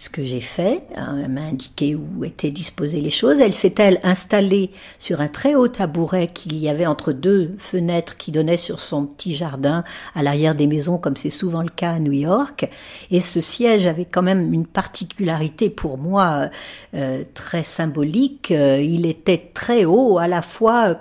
ce 0.02 0.10
que 0.10 0.24
j'ai 0.24 0.42
fait. 0.42 0.82
Hein, 0.96 1.20
elle 1.24 1.30
m'a 1.30 1.42
indiqué 1.42 1.94
où 1.94 2.26
étaient 2.26 2.50
disposées 2.50 3.02
les 3.02 3.12
choses. 3.12 3.40
Elle 3.40 3.54
s'est-elle 3.54 4.00
installée 4.02 4.72
sur 4.98 5.22
un 5.22 5.28
très 5.28 5.54
haut 5.54 5.68
tabouret 5.68 6.26
qu'il 6.26 6.58
y 6.58 6.70
avait 6.70 6.88
entre 6.88 7.12
deux 7.12 7.54
fenêtres 7.60 8.18
qui 8.18 8.32
donnaient 8.32 8.58
sur 8.58 8.80
son 8.80 9.06
petit 9.06 9.36
jardin 9.36 9.84
à 10.16 10.24
l'arrière 10.24 10.56
des 10.56 10.66
maisons, 10.66 10.98
comme 10.98 11.16
c'est 11.16 11.30
souvent 11.30 11.62
le 11.62 11.70
cas 11.70 11.92
à 11.92 12.00
New 12.00 12.14
York. 12.14 12.68
Et 13.12 13.22
ce 13.22 13.42
siège 13.42 13.86
avait 13.86 14.06
quand 14.06 14.24
même 14.24 14.52
une 14.56 14.66
particularité 14.66 15.70
pour 15.70 16.00
moi 16.00 16.50
euh, 16.96 17.24
très 17.36 17.64
symbolique. 17.64 18.50
Euh, 18.50 18.82
il 18.82 19.06
était 19.06 19.52
très 19.54 19.86
haut, 19.86 20.18
à 20.18 20.28
la 20.28 20.42
fois 20.42 20.98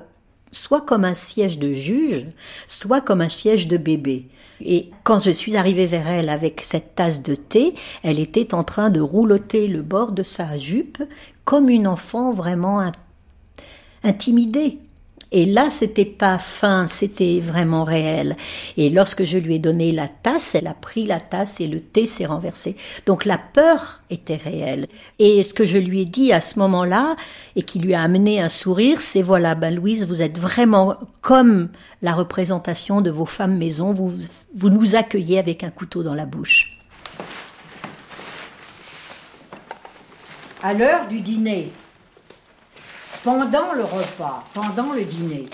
soit 0.52 0.82
comme 0.82 1.06
un 1.06 1.14
siège 1.14 1.58
de 1.58 1.72
juge, 1.72 2.26
soit 2.66 3.00
comme 3.00 3.22
un 3.22 3.28
siège 3.30 3.66
de 3.66 3.78
bébé. 3.78 4.24
Et 4.64 4.90
quand 5.04 5.18
je 5.18 5.30
suis 5.30 5.56
arrivée 5.56 5.86
vers 5.86 6.08
elle 6.08 6.28
avec 6.28 6.60
cette 6.62 6.94
tasse 6.94 7.22
de 7.22 7.34
thé, 7.34 7.74
elle 8.02 8.18
était 8.18 8.54
en 8.54 8.64
train 8.64 8.90
de 8.90 9.00
roulotter 9.00 9.68
le 9.68 9.82
bord 9.82 10.12
de 10.12 10.22
sa 10.22 10.56
jupe 10.56 11.02
comme 11.44 11.68
une 11.68 11.86
enfant 11.86 12.32
vraiment 12.32 12.90
intimidée. 14.02 14.78
Et 15.32 15.46
là, 15.46 15.70
c'était 15.70 16.04
pas 16.04 16.38
fin, 16.38 16.86
c'était 16.86 17.38
vraiment 17.40 17.84
réel. 17.84 18.36
Et 18.76 18.90
lorsque 18.90 19.24
je 19.24 19.38
lui 19.38 19.54
ai 19.54 19.58
donné 19.60 19.92
la 19.92 20.08
tasse, 20.08 20.56
elle 20.56 20.66
a 20.66 20.74
pris 20.74 21.04
la 21.06 21.20
tasse 21.20 21.60
et 21.60 21.68
le 21.68 21.80
thé 21.80 22.06
s'est 22.06 22.26
renversé. 22.26 22.76
Donc 23.06 23.24
la 23.24 23.38
peur 23.38 24.00
était 24.10 24.36
réelle. 24.36 24.88
Et 25.20 25.44
ce 25.44 25.54
que 25.54 25.64
je 25.64 25.78
lui 25.78 26.00
ai 26.00 26.04
dit 26.04 26.32
à 26.32 26.40
ce 26.40 26.58
moment-là, 26.58 27.14
et 27.54 27.62
qui 27.62 27.78
lui 27.78 27.94
a 27.94 28.02
amené 28.02 28.40
un 28.40 28.48
sourire, 28.48 29.00
c'est 29.00 29.22
voilà, 29.22 29.54
ben 29.54 29.74
Louise, 29.74 30.06
vous 30.06 30.22
êtes 30.22 30.38
vraiment 30.38 30.96
comme 31.20 31.68
la 32.02 32.12
représentation 32.12 33.00
de 33.00 33.10
vos 33.10 33.26
femmes 33.26 33.56
maison, 33.56 33.92
vous, 33.92 34.12
vous 34.54 34.70
nous 34.70 34.96
accueillez 34.96 35.38
avec 35.38 35.62
un 35.62 35.70
couteau 35.70 36.02
dans 36.02 36.14
la 36.14 36.26
bouche. 36.26 36.76
À 40.62 40.74
l'heure 40.74 41.08
du 41.08 41.20
dîner, 41.20 41.72
pendant 43.24 43.72
le 43.74 43.84
repas, 43.84 44.44
pendant 44.54 44.92
le 44.92 45.04
dîner. 45.04 45.46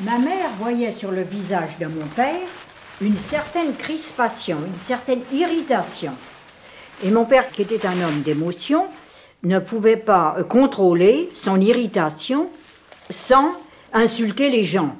Ma 0.00 0.18
mère 0.18 0.50
voyait 0.58 0.92
sur 0.92 1.12
le 1.12 1.22
visage 1.22 1.78
de 1.78 1.86
mon 1.86 2.06
père 2.16 2.48
une 3.00 3.16
certaine 3.16 3.74
crispation, 3.74 4.58
une 4.66 4.76
certaine 4.76 5.22
irritation. 5.32 6.12
Et 7.02 7.10
mon 7.10 7.24
père, 7.24 7.50
qui 7.50 7.62
était 7.62 7.86
un 7.86 8.00
homme 8.00 8.22
d'émotion, 8.22 8.86
ne 9.42 9.58
pouvait 9.58 9.96
pas 9.96 10.36
contrôler 10.48 11.30
son 11.34 11.60
irritation 11.60 12.48
sans 13.10 13.50
insulter 13.92 14.50
les 14.50 14.64
gens. 14.64 14.96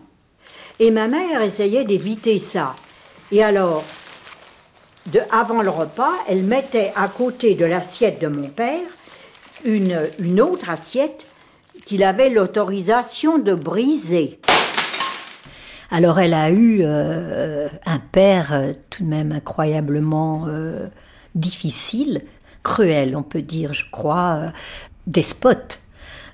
Et 0.78 0.90
ma 0.90 1.08
mère 1.08 1.40
essayait 1.42 1.84
d'éviter 1.84 2.38
ça. 2.38 2.74
Et 3.32 3.42
alors, 3.42 3.84
avant 5.30 5.62
le 5.62 5.70
repas, 5.70 6.12
elle 6.28 6.44
mettait 6.44 6.92
à 6.96 7.08
côté 7.08 7.54
de 7.54 7.64
l'assiette 7.64 8.20
de 8.20 8.28
mon 8.28 8.48
père 8.48 8.86
une, 9.64 9.98
une 10.18 10.40
autre 10.40 10.70
assiette 10.70 11.26
qu'il 11.84 12.02
avait 12.02 12.30
l'autorisation 12.30 13.38
de 13.38 13.54
briser. 13.54 14.40
Alors 15.90 16.18
elle 16.18 16.34
a 16.34 16.50
eu 16.50 16.80
euh, 16.82 17.68
un 17.86 17.98
père 17.98 18.52
euh, 18.52 18.72
tout 18.90 19.04
de 19.04 19.08
même 19.08 19.32
incroyablement 19.32 20.46
euh, 20.48 20.88
difficile, 21.34 22.22
cruel, 22.62 23.14
on 23.16 23.22
peut 23.22 23.42
dire, 23.42 23.72
je 23.74 23.84
crois, 23.90 24.52
despote, 25.06 25.80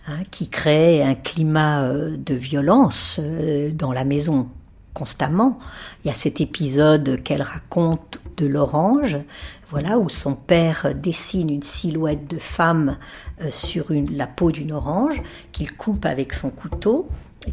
hein, 0.06 0.22
qui 0.30 0.48
créait 0.48 1.02
un 1.02 1.14
climat 1.14 1.88
de 1.92 2.34
violence 2.34 3.20
dans 3.72 3.92
la 3.92 4.04
maison 4.04 4.48
constamment. 4.94 5.58
Il 6.04 6.08
y 6.08 6.10
a 6.10 6.14
cet 6.14 6.40
épisode 6.40 7.22
qu'elle 7.22 7.42
raconte 7.42 8.20
de 8.36 8.46
l'orange, 8.46 9.18
voilà, 9.68 9.98
où 9.98 10.08
son 10.08 10.34
père 10.34 10.92
dessine 10.94 11.50
une 11.50 11.62
silhouette 11.62 12.28
de 12.28 12.38
femme 12.38 12.96
euh, 13.40 13.50
sur 13.50 13.86
la 13.90 14.26
peau 14.26 14.50
d'une 14.50 14.72
orange 14.72 15.22
qu'il 15.52 15.72
coupe 15.76 16.04
avec 16.06 16.32
son 16.32 16.50
couteau. 16.50 17.08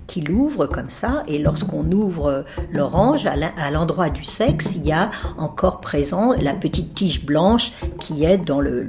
Qu'il 0.05 0.31
ouvre 0.31 0.65
comme 0.65 0.89
ça, 0.89 1.23
et 1.27 1.39
lorsqu'on 1.39 1.89
ouvre 1.91 2.45
l'orange, 2.71 3.25
à 3.25 3.71
l'endroit 3.71 4.09
du 4.09 4.23
sexe, 4.23 4.73
il 4.75 4.85
y 4.85 4.91
a 4.91 5.09
encore 5.37 5.79
présent 5.79 6.33
la 6.33 6.53
petite 6.53 6.93
tige 6.93 7.25
blanche 7.25 7.71
qui 7.99 8.25
est 8.25 8.37
dans 8.37 8.59
le, 8.59 8.85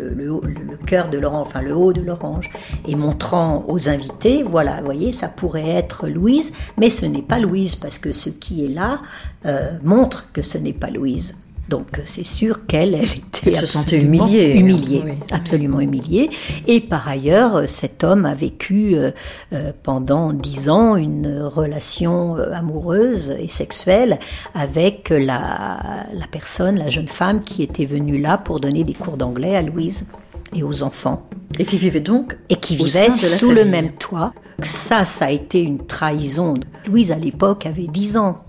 cœur 0.87 1.09
de 1.09 1.19
l'orange, 1.19 1.47
enfin 1.49 1.63
le 1.63 1.77
haut 1.77 1.93
de 1.93 2.01
l'orange, 2.01 2.51
et 2.87 2.97
montrant 2.97 3.65
aux 3.69 3.89
invités, 3.89 4.43
voilà, 4.43 4.79
vous 4.79 4.85
voyez, 4.85 5.13
ça 5.13 5.29
pourrait 5.29 5.69
être 5.69 6.09
Louise, 6.09 6.53
mais 6.77 6.91
ce 6.91 7.07
n'est 7.07 7.23
pas 7.23 7.39
Louise, 7.39 7.77
parce 7.77 7.99
que 7.99 8.13
ce 8.13 8.31
qui 8.31 8.65
est 8.65 8.69
là 8.69 9.01
euh, 9.47 9.71
montre 9.85 10.27
que 10.33 10.43
ce 10.43 10.59
n'est 10.59 10.73
pas 10.73 10.91
Louise. 10.91 11.37
Donc 11.69 12.01
c'est 12.05 12.25
sûr 12.27 12.67
qu'elle, 12.67 12.95
elle 12.95 13.03
était 13.05 13.55
se 13.55 13.67
sentait 13.67 13.99
humiliée, 13.99 14.55
humiliée, 14.55 15.03
absolument 15.31 15.81
humiliée. 15.81 16.31
Et 16.67 16.81
par 16.81 17.07
ailleurs, 17.07 17.69
cet 17.69 18.05
homme 18.05 18.25
a 18.25 18.35
vécu 18.35 18.95
euh, 18.95 19.11
euh, 19.53 19.73
pendant 19.83 20.33
dix 20.33 20.71
ans 20.71 20.97
une 20.97 21.43
relation 21.43 22.37
euh, 22.37 22.53
amoureuse 22.53 23.37
et 23.39 23.49
sexuelle 23.49 24.19
avec 24.55 25.11
la, 25.11 26.07
la 26.15 26.27
personne, 26.31 26.79
la 26.79 26.89
jeune 26.89 27.09
femme 27.09 27.43
qui 27.43 27.63
était 27.63 27.85
venue 27.85 28.19
là 28.19 28.39
pour 28.39 28.61
donner 28.61 28.85
des 28.85 28.95
cours 28.95 29.19
d'anglais 29.19 29.55
à 29.55 29.63
Louise 29.63 30.07
et 30.55 30.63
aux 30.63 30.83
enfants. 30.83 31.29
Et 31.59 31.67
qui 31.67 31.77
vivait 31.77 32.01
donc 32.01 32.39
et 32.49 32.57
qui 32.57 32.77
vivait 32.77 33.13
sous 33.13 33.51
le 33.51 33.67
même 33.67 33.93
toit. 33.93 34.33
Ça, 34.63 35.05
ça 35.05 35.27
a 35.27 35.31
été 35.31 35.63
une 35.63 35.87
trahison. 35.87 36.55
Louise 36.87 37.13
à 37.13 37.17
l'époque 37.17 37.67
avait 37.67 37.87
dix 37.87 38.17
ans 38.17 38.43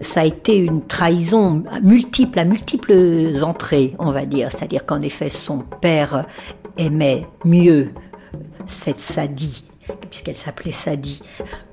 ça 0.00 0.22
a 0.22 0.24
été 0.24 0.56
une 0.56 0.82
trahison 0.86 1.64
multiple, 1.82 2.38
à 2.38 2.44
multiples 2.44 3.32
entrées, 3.42 3.94
on 3.98 4.10
va 4.10 4.26
dire. 4.26 4.50
C'est-à-dire 4.50 4.86
qu'en 4.86 5.02
effet, 5.02 5.28
son 5.28 5.58
père 5.80 6.26
aimait 6.76 7.26
mieux 7.44 7.90
cette 8.66 9.00
Sadie, 9.00 9.64
puisqu'elle 10.10 10.36
s'appelait 10.36 10.72
Sadie, 10.72 11.22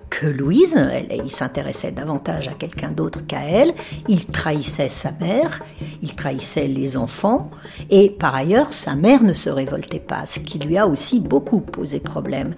que 0.09 0.25
Louise. 0.25 0.75
il 1.13 1.31
s'intéressait 1.31 1.91
davantage 1.91 2.47
à 2.47 2.53
quelqu'un 2.53 2.91
d'autre 2.91 3.25
qu'à 3.25 3.41
elle. 3.41 3.73
Il 4.07 4.25
trahissait 4.25 4.89
sa 4.89 5.11
mère, 5.11 5.61
il 6.01 6.15
trahissait 6.15 6.67
les 6.67 6.97
enfants, 6.97 7.51
et 7.89 8.09
par 8.09 8.35
ailleurs, 8.35 8.73
sa 8.73 8.95
mère 8.95 9.23
ne 9.23 9.33
se 9.33 9.49
révoltait 9.49 9.99
pas, 9.99 10.25
ce 10.25 10.39
qui 10.39 10.59
lui 10.59 10.77
a 10.77 10.88
aussi 10.88 11.19
beaucoup 11.19 11.59
posé 11.59 11.99
problème, 11.99 12.55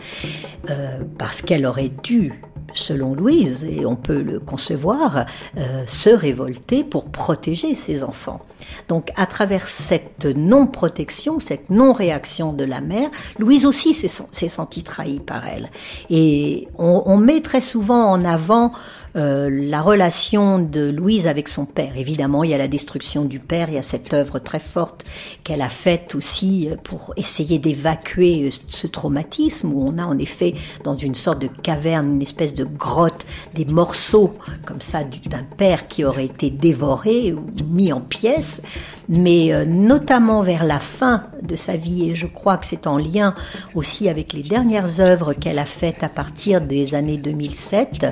euh, 0.69 0.99
parce 1.17 1.41
qu'elle 1.41 1.65
aurait 1.65 1.91
dû 2.03 2.41
selon 2.73 3.13
Louise, 3.13 3.65
et 3.65 3.85
on 3.85 3.95
peut 3.95 4.21
le 4.21 4.39
concevoir, 4.39 5.25
euh, 5.57 5.83
se 5.87 6.09
révolter 6.09 6.83
pour 6.83 7.05
protéger 7.05 7.75
ses 7.75 8.03
enfants. 8.03 8.41
Donc 8.87 9.11
à 9.15 9.25
travers 9.25 9.67
cette 9.67 10.25
non-protection, 10.25 11.39
cette 11.39 11.69
non-réaction 11.69 12.53
de 12.53 12.63
la 12.63 12.81
mère, 12.81 13.09
Louise 13.39 13.65
aussi 13.65 13.93
s'est 13.93 14.49
sentie 14.49 14.83
trahie 14.83 15.19
par 15.19 15.47
elle. 15.47 15.69
Et 16.09 16.67
on, 16.77 17.03
on 17.05 17.17
met 17.17 17.41
très 17.41 17.61
souvent 17.61 18.05
en 18.05 18.23
avant 18.23 18.71
euh, 19.17 19.49
la 19.51 19.81
relation 19.81 20.57
de 20.57 20.89
Louise 20.89 21.27
avec 21.27 21.49
son 21.49 21.65
père. 21.65 21.97
Évidemment, 21.97 22.45
il 22.45 22.51
y 22.51 22.53
a 22.53 22.57
la 22.57 22.69
destruction 22.69 23.25
du 23.25 23.39
père, 23.39 23.67
il 23.67 23.75
y 23.75 23.77
a 23.77 23.81
cette 23.81 24.13
œuvre 24.13 24.39
très 24.39 24.59
forte 24.59 25.03
qu'elle 25.43 25.61
a 25.61 25.67
faite 25.67 26.15
aussi 26.15 26.69
euh, 26.71 26.77
pour 26.81 27.13
essayer 27.17 27.59
d'évacuer 27.59 28.47
euh, 28.47 28.49
ce 28.69 28.87
traumatisme, 28.87 29.73
où 29.73 29.85
on 29.85 29.97
a 29.97 30.05
en 30.05 30.17
effet 30.17 30.55
dans 30.85 30.95
une 30.95 31.15
sorte 31.15 31.39
de 31.39 31.47
caverne, 31.47 32.13
une 32.13 32.21
espèce 32.21 32.53
de 32.53 32.63
grotte, 32.63 33.25
des 33.53 33.65
morceaux 33.65 34.33
comme 34.65 34.79
ça 34.79 35.03
d'un 35.03 35.43
père 35.57 35.89
qui 35.89 36.05
aurait 36.05 36.25
été 36.25 36.49
dévoré 36.49 37.33
ou 37.33 37.45
mis 37.67 37.91
en 37.91 37.99
pièces 37.99 38.61
mais 39.09 39.65
notamment 39.65 40.41
vers 40.41 40.63
la 40.63 40.79
fin 40.79 41.25
de 41.41 41.57
sa 41.57 41.75
vie, 41.75 42.11
et 42.11 42.15
je 42.15 42.27
crois 42.27 42.57
que 42.57 42.65
c'est 42.65 42.87
en 42.87 42.97
lien 42.97 43.33
aussi 43.75 44.07
avec 44.07 44.31
les 44.31 44.43
dernières 44.43 45.01
œuvres 45.01 45.33
qu'elle 45.33 45.59
a 45.59 45.65
faites 45.65 46.01
à 46.01 46.07
partir 46.07 46.61
des 46.61 46.95
années 46.95 47.17
2007, 47.17 48.05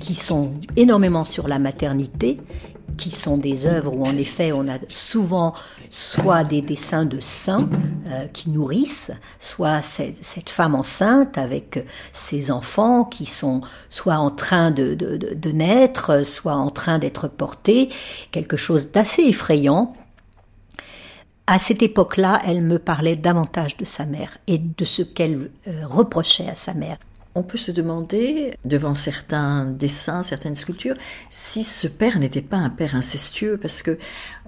qui 0.00 0.15
sont 0.16 0.52
énormément 0.76 1.24
sur 1.24 1.48
la 1.48 1.58
maternité, 1.58 2.40
qui 2.96 3.10
sont 3.10 3.36
des 3.36 3.66
œuvres 3.66 3.92
où 3.94 4.04
en 4.04 4.16
effet 4.16 4.52
on 4.52 4.68
a 4.68 4.78
souvent 4.88 5.54
soit 5.90 6.44
des 6.44 6.62
dessins 6.62 7.04
de 7.04 7.20
saints 7.20 7.68
euh, 8.08 8.26
qui 8.32 8.50
nourrissent, 8.50 9.12
soit 9.38 9.82
cette, 9.82 10.50
femme 10.50 10.74
enceinte 10.74 11.38
avec 11.38 11.84
ses 12.12 12.50
enfants 12.50 13.04
qui 13.04 13.26
sont 13.26 13.60
soit 13.90 14.16
en 14.16 14.30
train 14.30 14.70
de, 14.70 14.96
naître, 15.52 16.24
soit 16.24 16.54
en 16.54 16.70
train 16.70 16.98
d'être 16.98 17.28
portés, 17.28 17.90
quelque 18.30 18.56
chose 18.56 18.90
d'assez 18.90 19.22
effrayant. 19.22 19.94
À 21.46 21.60
cette 21.60 21.82
époque-là, 21.82 22.40
elle 22.44 22.62
me 22.62 22.78
parlait 22.78 23.14
davantage 23.14 23.76
de 23.76 23.84
sa 23.84 24.04
mère 24.04 24.38
et 24.48 24.58
de 24.58 24.84
ce 24.84 25.02
qu'elle 25.02 25.50
euh, 25.68 25.86
reprochait 25.86 26.48
à 26.48 26.56
sa 26.56 26.74
mère. 26.74 26.98
On 27.38 27.42
peut 27.42 27.58
se 27.58 27.70
demander, 27.70 28.54
devant 28.64 28.94
certains 28.94 29.66
dessins, 29.66 30.22
certaines 30.22 30.54
sculptures, 30.54 30.94
si 31.28 31.64
ce 31.64 31.86
père 31.86 32.18
n'était 32.18 32.40
pas 32.40 32.56
un 32.56 32.70
père 32.70 32.94
incestueux, 32.94 33.58
parce 33.60 33.82
que 33.82 33.98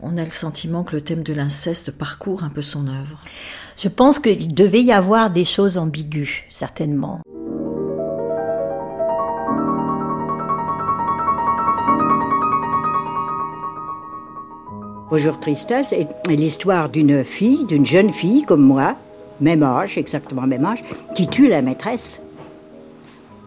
on 0.00 0.16
a 0.16 0.24
le 0.24 0.30
sentiment 0.30 0.84
que 0.84 0.96
le 0.96 1.02
thème 1.02 1.22
de 1.22 1.34
l'inceste 1.34 1.90
parcourt 1.90 2.44
un 2.44 2.48
peu 2.48 2.62
son 2.62 2.88
œuvre. 2.88 3.18
Je 3.76 3.88
pense 3.88 4.18
qu'il 4.18 4.54
devait 4.54 4.80
y 4.80 4.90
avoir 4.90 5.28
des 5.28 5.44
choses 5.44 5.76
ambiguës, 5.76 6.44
certainement. 6.48 7.20
Bonjour 15.10 15.38
Tristesse 15.38 15.92
est 15.92 16.08
l'histoire 16.26 16.88
d'une 16.88 17.22
fille, 17.22 17.66
d'une 17.66 17.84
jeune 17.84 18.14
fille 18.14 18.44
comme 18.44 18.62
moi, 18.62 18.96
même 19.42 19.62
âge, 19.62 19.98
exactement 19.98 20.46
même 20.46 20.64
âge, 20.64 20.82
qui 21.14 21.28
tue 21.28 21.48
la 21.48 21.60
maîtresse 21.60 22.22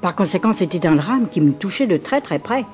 par 0.02 0.16
conséquent, 0.16 0.52
c'était 0.52 0.88
un 0.88 0.96
drame 0.96 1.30
qui 1.30 1.42
me 1.42 1.52
touchait 1.52 1.88
de 1.88 1.98
très 1.98 2.22
très 2.22 2.40
près. 2.40 2.66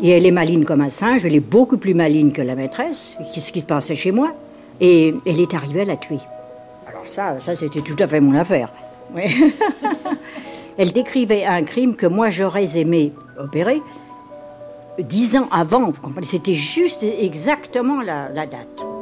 Et 0.00 0.10
elle 0.10 0.26
est 0.26 0.30
maline 0.30 0.64
comme 0.64 0.80
un 0.80 0.88
singe, 0.88 1.24
elle 1.24 1.34
est 1.34 1.40
beaucoup 1.40 1.76
plus 1.76 1.94
maline 1.94 2.32
que 2.32 2.42
la 2.42 2.56
maîtresse, 2.56 3.16
qu'est-ce 3.32 3.52
qui 3.52 3.60
se 3.60 3.64
passait 3.64 3.94
chez 3.94 4.10
moi? 4.10 4.32
Et 4.80 5.14
elle 5.24 5.40
est 5.40 5.54
arrivée 5.54 5.82
à 5.82 5.84
la 5.84 5.96
tuer. 5.96 6.18
Alors 6.88 7.04
ça, 7.06 7.38
ça 7.40 7.54
c'était 7.54 7.80
tout 7.80 7.96
à 8.00 8.08
fait 8.08 8.20
mon 8.20 8.34
affaire. 8.34 8.72
elle 10.78 10.92
décrivait 10.92 11.44
un 11.44 11.62
crime 11.62 11.94
que 11.94 12.06
moi 12.06 12.30
j'aurais 12.30 12.76
aimé 12.76 13.12
opérer 13.38 13.80
dix 14.98 15.36
ans 15.36 15.48
avant, 15.50 15.90
vous 15.90 16.00
comprenez, 16.00 16.26
c'était 16.26 16.54
juste 16.54 17.02
exactement 17.02 18.00
la 18.00 18.46
date. 18.46 18.93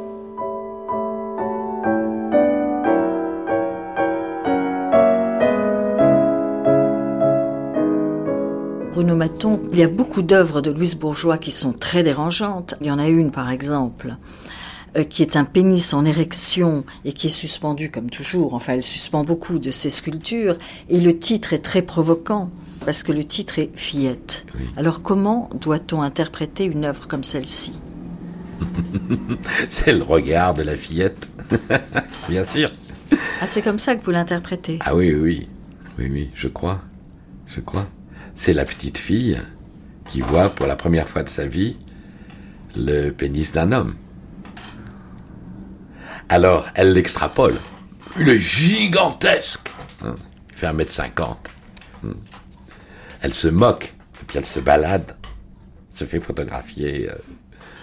Bruno 9.02 9.16
Maton, 9.16 9.60
il 9.72 9.80
y 9.80 9.82
a 9.82 9.88
beaucoup 9.88 10.22
d'œuvres 10.22 10.60
de 10.60 10.70
Louise 10.70 10.94
Bourgeois 10.94 11.36
qui 11.36 11.50
sont 11.50 11.72
très 11.72 12.04
dérangeantes. 12.04 12.76
Il 12.80 12.86
y 12.86 12.90
en 12.92 13.00
a 13.00 13.08
une, 13.08 13.32
par 13.32 13.50
exemple, 13.50 14.14
euh, 14.96 15.02
qui 15.02 15.22
est 15.22 15.34
un 15.34 15.42
pénis 15.42 15.92
en 15.92 16.04
érection 16.04 16.84
et 17.04 17.12
qui 17.12 17.26
est 17.26 17.30
suspendu 17.30 17.90
comme 17.90 18.10
toujours. 18.10 18.54
Enfin, 18.54 18.74
elle 18.74 18.84
suspend 18.84 19.24
beaucoup 19.24 19.58
de 19.58 19.72
ses 19.72 19.90
sculptures. 19.90 20.56
Et 20.88 21.00
le 21.00 21.18
titre 21.18 21.52
est 21.52 21.64
très 21.64 21.82
provoquant 21.82 22.52
parce 22.86 23.02
que 23.02 23.10
le 23.10 23.24
titre 23.24 23.58
est 23.58 23.72
Fillette. 23.74 24.46
Alors 24.76 25.02
comment 25.02 25.50
doit-on 25.60 26.00
interpréter 26.00 26.66
une 26.66 26.84
œuvre 26.84 27.08
comme 27.08 27.24
celle-ci? 27.24 27.72
C'est 29.68 29.94
le 29.94 30.04
regard 30.04 30.54
de 30.54 30.62
la 30.62 30.76
fillette, 30.76 31.26
bien 32.28 32.44
sûr. 32.46 32.70
Ah, 33.40 33.48
c'est 33.48 33.62
comme 33.62 33.78
ça 33.78 33.96
que 33.96 34.04
vous 34.04 34.12
l'interprétez? 34.12 34.78
Ah 34.82 34.94
oui, 34.94 35.12
oui, 35.12 35.48
oui, 35.98 36.08
oui, 36.08 36.30
je 36.36 36.46
crois, 36.46 36.80
je 37.48 37.58
crois 37.58 37.88
c'est 38.34 38.52
la 38.52 38.64
petite 38.64 38.98
fille 38.98 39.40
qui 40.08 40.20
voit 40.20 40.48
pour 40.50 40.66
la 40.66 40.76
première 40.76 41.08
fois 41.08 41.22
de 41.22 41.28
sa 41.28 41.46
vie 41.46 41.76
le 42.74 43.10
pénis 43.10 43.52
d'un 43.52 43.72
homme. 43.72 43.96
Alors, 46.28 46.66
elle 46.74 46.92
l'extrapole. 46.92 47.54
Il 48.18 48.28
est 48.28 48.40
gigantesque. 48.40 49.68
Hein. 50.02 50.14
Il 50.50 50.56
fait 50.56 50.66
1m50. 50.66 51.36
Hein. 52.04 52.08
Elle 53.20 53.34
se 53.34 53.48
moque, 53.48 53.94
et 54.20 54.24
puis 54.26 54.38
elle 54.38 54.46
se 54.46 54.60
balade, 54.60 55.16
se 55.94 56.04
fait 56.04 56.20
photographier, 56.20 57.10
euh, 57.10 57.14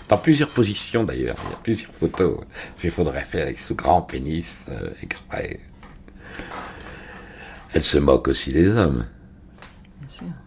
dans 0.10 0.18
plusieurs 0.18 0.50
positions 0.50 1.04
d'ailleurs. 1.04 1.36
Il 1.46 1.52
y 1.52 1.54
a 1.54 1.60
plusieurs 1.64 1.92
photos. 1.94 2.40
Elle 2.42 2.82
fait 2.82 2.90
photographier 2.90 3.42
avec 3.42 3.60
ce 3.60 3.74
grand 3.74 4.02
pénis 4.02 4.66
euh, 4.70 4.90
exprès. 5.04 5.60
Elle 7.74 7.84
se 7.84 8.00
moque 8.00 8.28
aussi 8.28 8.52
des 8.52 8.68
hommes. 8.68 9.06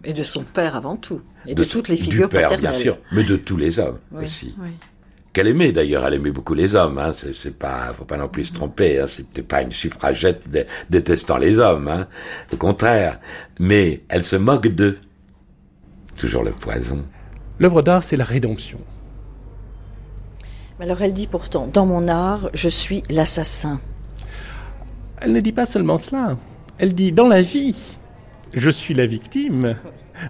Et 0.04 0.12
de 0.12 0.22
son 0.22 0.42
père 0.42 0.76
avant 0.76 0.96
tout. 0.96 1.22
Et 1.46 1.54
de, 1.54 1.64
toutes 1.64 1.88
les 1.88 1.96
figures 1.96 2.28
du 2.28 2.36
père, 2.36 2.48
paternelles. 2.48 2.72
bien 2.72 2.80
sûr, 2.80 2.98
mais 3.12 3.24
de 3.24 3.36
tous 3.36 3.56
les 3.56 3.78
hommes 3.78 3.98
aussi. 4.20 4.54
Qu'elle 5.32 5.48
aimait 5.48 5.72
d'ailleurs, 5.72 6.06
elle 6.06 6.14
aimait 6.14 6.30
beaucoup 6.30 6.54
les 6.54 6.74
hommes. 6.74 6.98
Hein. 6.98 7.12
C'est, 7.14 7.56
pas, 7.56 7.94
faut 7.96 8.04
pas 8.04 8.18
non 8.18 8.28
plus 8.28 8.46
se 8.46 8.52
tromper. 8.52 9.00
Hein. 9.00 9.06
C'était 9.08 9.42
pas 9.42 9.62
une 9.62 9.72
suffragette 9.72 10.42
détestant 10.90 11.38
les 11.38 11.58
hommes. 11.58 11.88
Hein. 11.88 12.06
Au 12.52 12.56
contraire, 12.56 13.18
mais 13.58 14.02
elle 14.08 14.24
se 14.24 14.36
moque 14.36 14.68
d'eux. 14.68 14.98
Toujours 16.16 16.42
le 16.42 16.50
poison. 16.50 17.02
L'œuvre 17.58 17.80
d'art, 17.80 18.02
c'est 18.02 18.16
la 18.16 18.24
rédemption. 18.24 18.78
Alors 20.80 21.00
elle 21.00 21.14
dit 21.14 21.28
pourtant, 21.28 21.68
dans 21.72 21.86
mon 21.86 22.08
art, 22.08 22.50
je 22.54 22.68
suis 22.68 23.02
l'assassin. 23.08 23.80
Elle 25.20 25.32
ne 25.32 25.40
dit 25.40 25.52
pas 25.52 25.64
seulement 25.64 25.96
cela. 25.96 26.32
Elle 26.78 26.94
dit, 26.94 27.12
dans 27.12 27.28
la 27.28 27.42
vie, 27.42 27.76
je 28.54 28.70
suis 28.70 28.94
la 28.94 29.06
victime. 29.06 29.76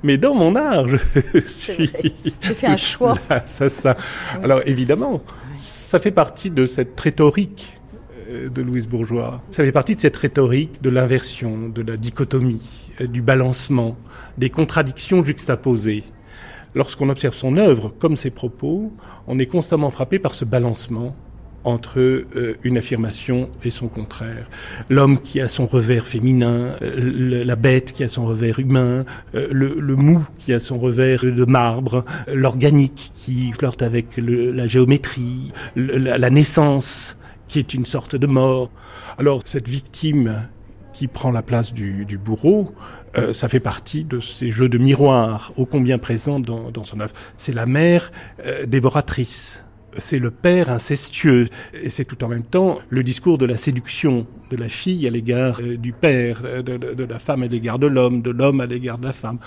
Mais 0.02 0.16
dans 0.16 0.34
mon 0.34 0.54
art, 0.54 0.86
je 0.88 1.40
suis. 1.40 1.92
J'ai 2.40 2.54
fait 2.54 2.66
un 2.66 2.76
choix. 2.76 3.18
ça, 3.46 3.68
ça. 3.68 3.96
Alors 4.42 4.60
évidemment, 4.64 5.20
ça 5.56 5.98
fait 5.98 6.10
partie 6.10 6.50
de 6.50 6.66
cette 6.66 6.98
rhétorique 6.98 7.78
euh, 8.30 8.48
de 8.48 8.62
Louise 8.62 8.86
Bourgeois. 8.86 9.42
Ça 9.50 9.64
fait 9.64 9.72
partie 9.72 9.94
de 9.94 10.00
cette 10.00 10.16
rhétorique 10.16 10.82
de 10.82 10.90
l'inversion, 10.90 11.68
de 11.68 11.82
la 11.82 11.96
dichotomie, 11.96 12.62
euh, 13.00 13.06
du 13.06 13.22
balancement, 13.22 13.96
des 14.38 14.50
contradictions 14.50 15.24
juxtaposées. 15.24 16.04
Lorsqu'on 16.74 17.10
observe 17.10 17.34
son 17.34 17.56
œuvre 17.56 17.92
comme 17.98 18.16
ses 18.16 18.30
propos, 18.30 18.92
on 19.26 19.38
est 19.38 19.46
constamment 19.46 19.90
frappé 19.90 20.18
par 20.18 20.34
ce 20.34 20.44
balancement 20.44 21.14
entre 21.64 21.98
euh, 21.98 22.56
une 22.62 22.78
affirmation 22.78 23.48
et 23.64 23.70
son 23.70 23.88
contraire. 23.88 24.48
L'homme 24.88 25.20
qui 25.20 25.40
a 25.40 25.48
son 25.48 25.66
revers 25.66 26.06
féminin, 26.06 26.76
euh, 26.82 27.44
la 27.44 27.56
bête 27.56 27.92
qui 27.92 28.04
a 28.04 28.08
son 28.08 28.26
revers 28.26 28.58
humain, 28.58 29.04
euh, 29.34 29.48
le, 29.50 29.96
mou 29.96 30.24
qui 30.38 30.52
a 30.52 30.58
son 30.58 30.78
revers 30.78 31.24
de 31.24 31.44
marbre, 31.44 32.04
l'organique 32.32 33.12
qui 33.14 33.52
flirte 33.52 33.82
avec 33.82 34.06
la 34.16 34.66
géométrie, 34.66 35.52
la, 35.76 36.30
naissance 36.30 37.16
qui 37.46 37.58
est 37.58 37.74
une 37.74 37.84
sorte 37.84 38.16
de 38.16 38.26
mort. 38.26 38.70
Alors 39.18 39.42
cette 39.44 39.68
victime 39.68 40.48
qui 40.92 41.08
prend 41.08 41.30
la 41.30 41.42
place 41.42 41.72
du, 41.72 42.18
bourreau, 42.18 42.74
ça 43.32 43.48
fait 43.48 43.60
partie 43.60 44.04
de 44.04 44.20
ces 44.20 44.50
jeux 44.50 44.68
de 44.68 44.78
miroir 44.78 45.52
ô 45.56 45.66
combien 45.66 45.98
présents 45.98 46.40
dans, 46.40 46.84
son 46.84 47.00
œuvre. 47.00 47.12
C'est 47.36 47.54
la 47.54 47.66
mère 47.66 48.10
dévoratrice 48.66 49.62
c'est 49.98 50.18
le 50.18 50.30
père 50.30 50.70
incestueux. 50.70 51.48
Et 51.74 51.90
c'est 51.90 52.04
tout 52.04 52.22
en 52.24 52.28
même 52.28 52.44
temps 52.44 52.78
le 52.88 53.02
discours 53.02 53.38
de 53.38 53.46
la 53.46 53.56
séduction 53.56 54.26
de 54.50 54.56
la 54.56 54.68
fille 54.68 55.06
à 55.06 55.10
l'égard 55.10 55.60
euh, 55.60 55.76
du 55.76 55.92
père, 55.92 56.42
euh, 56.44 56.62
de, 56.62 57.04
la 57.04 57.18
femme 57.18 57.42
à 57.42 57.46
l'égard 57.46 57.78
de 57.78 57.86
l'homme, 57.86 58.22
de 58.22 58.30
l'homme 58.30 58.60
à 58.60 58.66
l'égard 58.66 58.98
de 58.98 59.06
la 59.06 59.12
femme. 59.12 59.38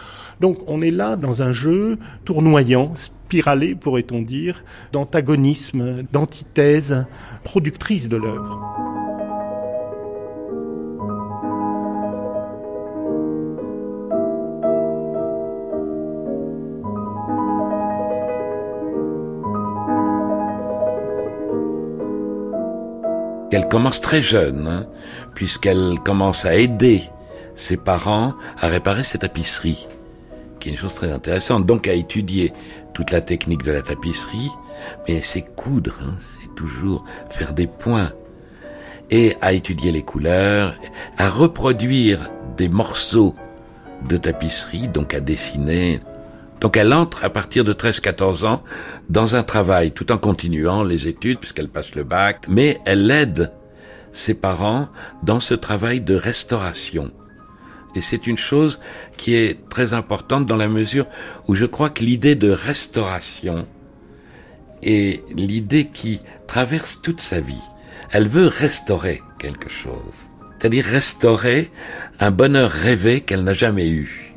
Donc 0.41 0.57
on 0.67 0.81
est 0.81 0.91
là 0.91 1.15
dans 1.15 1.43
un 1.43 1.51
jeu 1.51 1.97
tournoyant, 2.25 2.93
spiralé 2.95 3.75
pourrait-on 3.75 4.21
dire, 4.21 4.63
d'antagonisme, 4.91 6.03
d'antithèse, 6.11 7.05
productrice 7.43 8.09
de 8.09 8.17
l'œuvre. 8.17 9.04
Elle 23.51 23.67
commence 23.67 24.01
très 24.01 24.21
jeune, 24.21 24.67
hein, 24.67 24.87
puisqu'elle 25.33 25.99
commence 26.03 26.45
à 26.45 26.55
aider 26.55 27.03
ses 27.55 27.77
parents 27.77 28.33
à 28.59 28.67
réparer 28.67 29.03
ses 29.03 29.19
tapisseries, 29.19 29.87
qui 30.59 30.69
est 30.69 30.71
une 30.73 30.77
chose 30.77 30.93
très 30.93 31.11
intéressante. 31.11 31.65
Donc 31.65 31.87
à 31.87 31.93
étudier 31.93 32.53
toute 32.93 33.11
la 33.11 33.21
technique 33.21 33.63
de 33.63 33.71
la 33.71 33.81
tapisserie, 33.81 34.51
mais 35.07 35.21
c'est 35.21 35.41
coudre, 35.41 35.97
hein, 36.01 36.15
c'est 36.41 36.53
toujours 36.55 37.05
faire 37.29 37.53
des 37.53 37.67
points, 37.67 38.11
et 39.09 39.35
à 39.41 39.53
étudier 39.53 39.91
les 39.91 40.01
couleurs, 40.01 40.75
à 41.17 41.29
reproduire 41.29 42.29
des 42.57 42.67
morceaux 42.67 43.35
de 44.09 44.17
tapisserie, 44.17 44.87
donc 44.87 45.13
à 45.13 45.19
dessiner. 45.19 45.99
Donc 46.61 46.77
elle 46.77 46.93
entre 46.93 47.23
à 47.23 47.29
partir 47.29 47.63
de 47.63 47.73
13-14 47.73 48.45
ans 48.45 48.63
dans 49.09 49.35
un 49.35 49.43
travail 49.43 49.91
tout 49.91 50.11
en 50.11 50.17
continuant 50.17 50.83
les 50.83 51.07
études 51.07 51.39
puisqu'elle 51.39 51.69
passe 51.69 51.95
le 51.95 52.03
bac, 52.03 52.45
mais 52.47 52.79
elle 52.85 53.09
aide 53.11 53.51
ses 54.11 54.33
parents 54.33 54.87
dans 55.23 55.39
ce 55.39 55.53
travail 55.53 55.99
de 56.01 56.15
restauration. 56.15 57.11
Et 57.95 58.01
c'est 58.01 58.27
une 58.27 58.37
chose 58.37 58.79
qui 59.17 59.35
est 59.35 59.69
très 59.69 59.93
importante 59.93 60.45
dans 60.45 60.57
la 60.57 60.67
mesure 60.67 61.07
où 61.47 61.55
je 61.55 61.65
crois 61.65 61.89
que 61.89 62.03
l'idée 62.03 62.35
de 62.35 62.49
restauration 62.49 63.67
est 64.83 65.23
l'idée 65.33 65.85
qui 65.85 66.21
traverse 66.47 67.01
toute 67.01 67.21
sa 67.21 67.39
vie. 67.39 67.61
Elle 68.11 68.27
veut 68.27 68.47
restaurer 68.47 69.21
quelque 69.39 69.69
chose, 69.69 70.13
c'est-à-dire 70.59 70.85
restaurer 70.85 71.71
un 72.19 72.31
bonheur 72.31 72.69
rêvé 72.69 73.21
qu'elle 73.21 73.43
n'a 73.43 73.53
jamais 73.53 73.89
eu. 73.89 74.34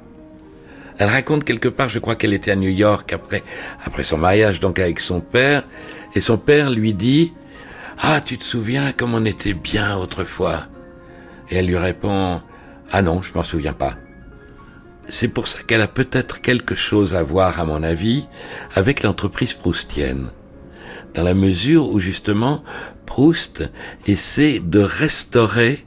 Elle 0.99 1.09
raconte 1.09 1.45
quelque 1.45 1.69
part, 1.69 1.89
je 1.89 2.01
crois 2.01 2.17
qu'elle 2.17 2.35
était 2.35 2.51
à 2.51 2.57
New 2.57 2.71
York 2.71 3.13
après, 3.13 3.45
après 3.85 4.05
son 4.05 4.19
mariage 4.19 4.61
donc 4.61 4.79
avec 4.81 4.99
son 4.99 5.21
père, 5.21 5.65
et 6.15 6.21
son 6.21 6.39
père 6.39 6.71
lui 6.71 6.93
dit, 6.93 7.33
Ah, 7.99 8.21
tu 8.21 8.37
te 8.37 8.45
souviens 8.45 8.93
comme 8.93 9.15
on 9.15 9.25
était 9.25 9.55
bien 9.55 9.97
autrefois? 9.97 10.67
Et 11.51 11.57
elle 11.57 11.67
lui 11.67 11.77
répond, 11.77 12.43
Ah 12.91 13.03
non, 13.03 13.23
je 13.23 13.33
m'en 13.35 13.45
souviens 13.45 13.73
pas. 13.73 13.95
C'est 15.09 15.29
pour 15.29 15.49
ça 15.49 15.61
qu'elle 15.67 15.81
a 15.81 15.89
peut-être 15.89 16.43
quelque 16.43 16.75
chose 16.75 17.15
à 17.15 17.23
voir, 17.23 17.61
à 17.61 17.65
mon 17.65 17.83
avis, 17.83 18.27
avec 18.75 19.03
l'entreprise 19.03 19.55
proustienne. 19.55 20.31
Dans 21.15 21.23
la 21.23 21.33
mesure 21.33 21.89
où 21.89 22.01
justement, 22.01 22.63
Proust 23.07 23.65
essaie 24.07 24.61
de 24.63 24.81
restaurer 24.81 25.87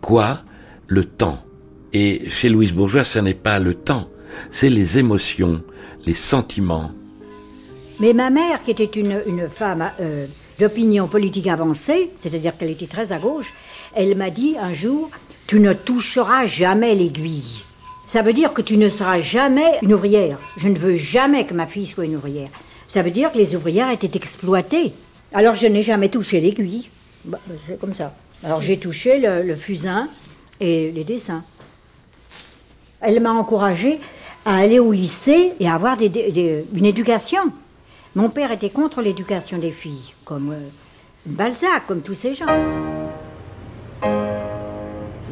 quoi? 0.00 0.42
Le 0.86 1.04
temps. 1.04 1.44
Et 1.92 2.28
chez 2.30 2.48
Louise 2.48 2.72
Bourgeois, 2.72 3.04
ce 3.04 3.18
n'est 3.18 3.34
pas 3.34 3.58
le 3.58 3.74
temps, 3.74 4.08
c'est 4.50 4.70
les 4.70 4.98
émotions, 4.98 5.62
les 6.06 6.14
sentiments. 6.14 6.90
Mais 8.00 8.14
ma 8.14 8.30
mère, 8.30 8.64
qui 8.64 8.70
était 8.70 8.84
une, 8.84 9.48
femme 9.48 9.90
euh, 10.00 10.26
d'opinion 10.58 11.06
politique 11.06 11.46
avancée, 11.46 12.10
c'est-à-dire 12.20 12.56
qu'elle 12.56 12.70
était 12.70 12.86
très 12.86 13.12
à 13.12 13.18
gauche, 13.18 13.52
elle 13.94 14.16
m'a 14.16 14.30
dit 14.30 14.56
un 14.60 14.72
jour, 14.72 15.10
tu 15.46 15.60
ne 15.60 15.72
toucheras 15.72 16.46
jamais 16.46 16.94
l'aiguille. 16.94 17.62
Ça 18.08 18.22
veut 18.22 18.32
dire 18.32 18.52
que 18.54 18.62
tu 18.62 18.76
ne 18.76 18.88
seras 18.88 19.20
jamais 19.20 19.78
une 19.82 19.94
ouvrière. 19.94 20.38
Je 20.56 20.68
ne 20.68 20.78
veux 20.78 20.96
jamais 20.96 21.44
que 21.44 21.54
ma 21.54 21.66
fille 21.66 21.86
soit 21.86 22.06
une 22.06 22.16
ouvrière. 22.16 22.48
Ça 22.88 23.02
veut 23.02 23.10
dire 23.10 23.30
que 23.30 23.38
les 23.38 23.54
ouvrières 23.54 23.90
étaient 23.90 24.16
exploitées. 24.16 24.92
Alors 25.32 25.54
je 25.54 25.66
n'ai 25.66 25.82
jamais 25.82 26.08
touché 26.08 26.40
l'aiguille. 26.40 26.88
Bah, 27.24 27.38
c'est 27.66 27.78
comme 27.78 27.94
ça. 27.94 28.14
Alors 28.42 28.62
j'ai 28.62 28.78
touché 28.78 29.20
le, 29.20 29.42
le 29.42 29.54
fusain 29.54 30.08
et 30.58 30.90
les 30.90 31.04
dessins. 31.04 31.44
Elle 33.00 33.20
m'a 33.20 33.32
encouragée 33.32 34.00
à 34.50 34.56
aller 34.56 34.80
au 34.80 34.90
lycée 34.90 35.52
et 35.60 35.68
à 35.68 35.74
avoir 35.74 35.96
une 36.00 36.84
éducation. 36.84 37.40
Mon 38.16 38.30
père 38.30 38.50
était 38.50 38.70
contre 38.70 39.00
l'éducation 39.00 39.58
des 39.58 39.70
filles, 39.70 40.12
comme 40.24 40.50
euh, 40.50 40.68
Balzac, 41.26 41.86
comme 41.86 42.02
tous 42.02 42.14
ces 42.14 42.34
gens. 42.34 42.46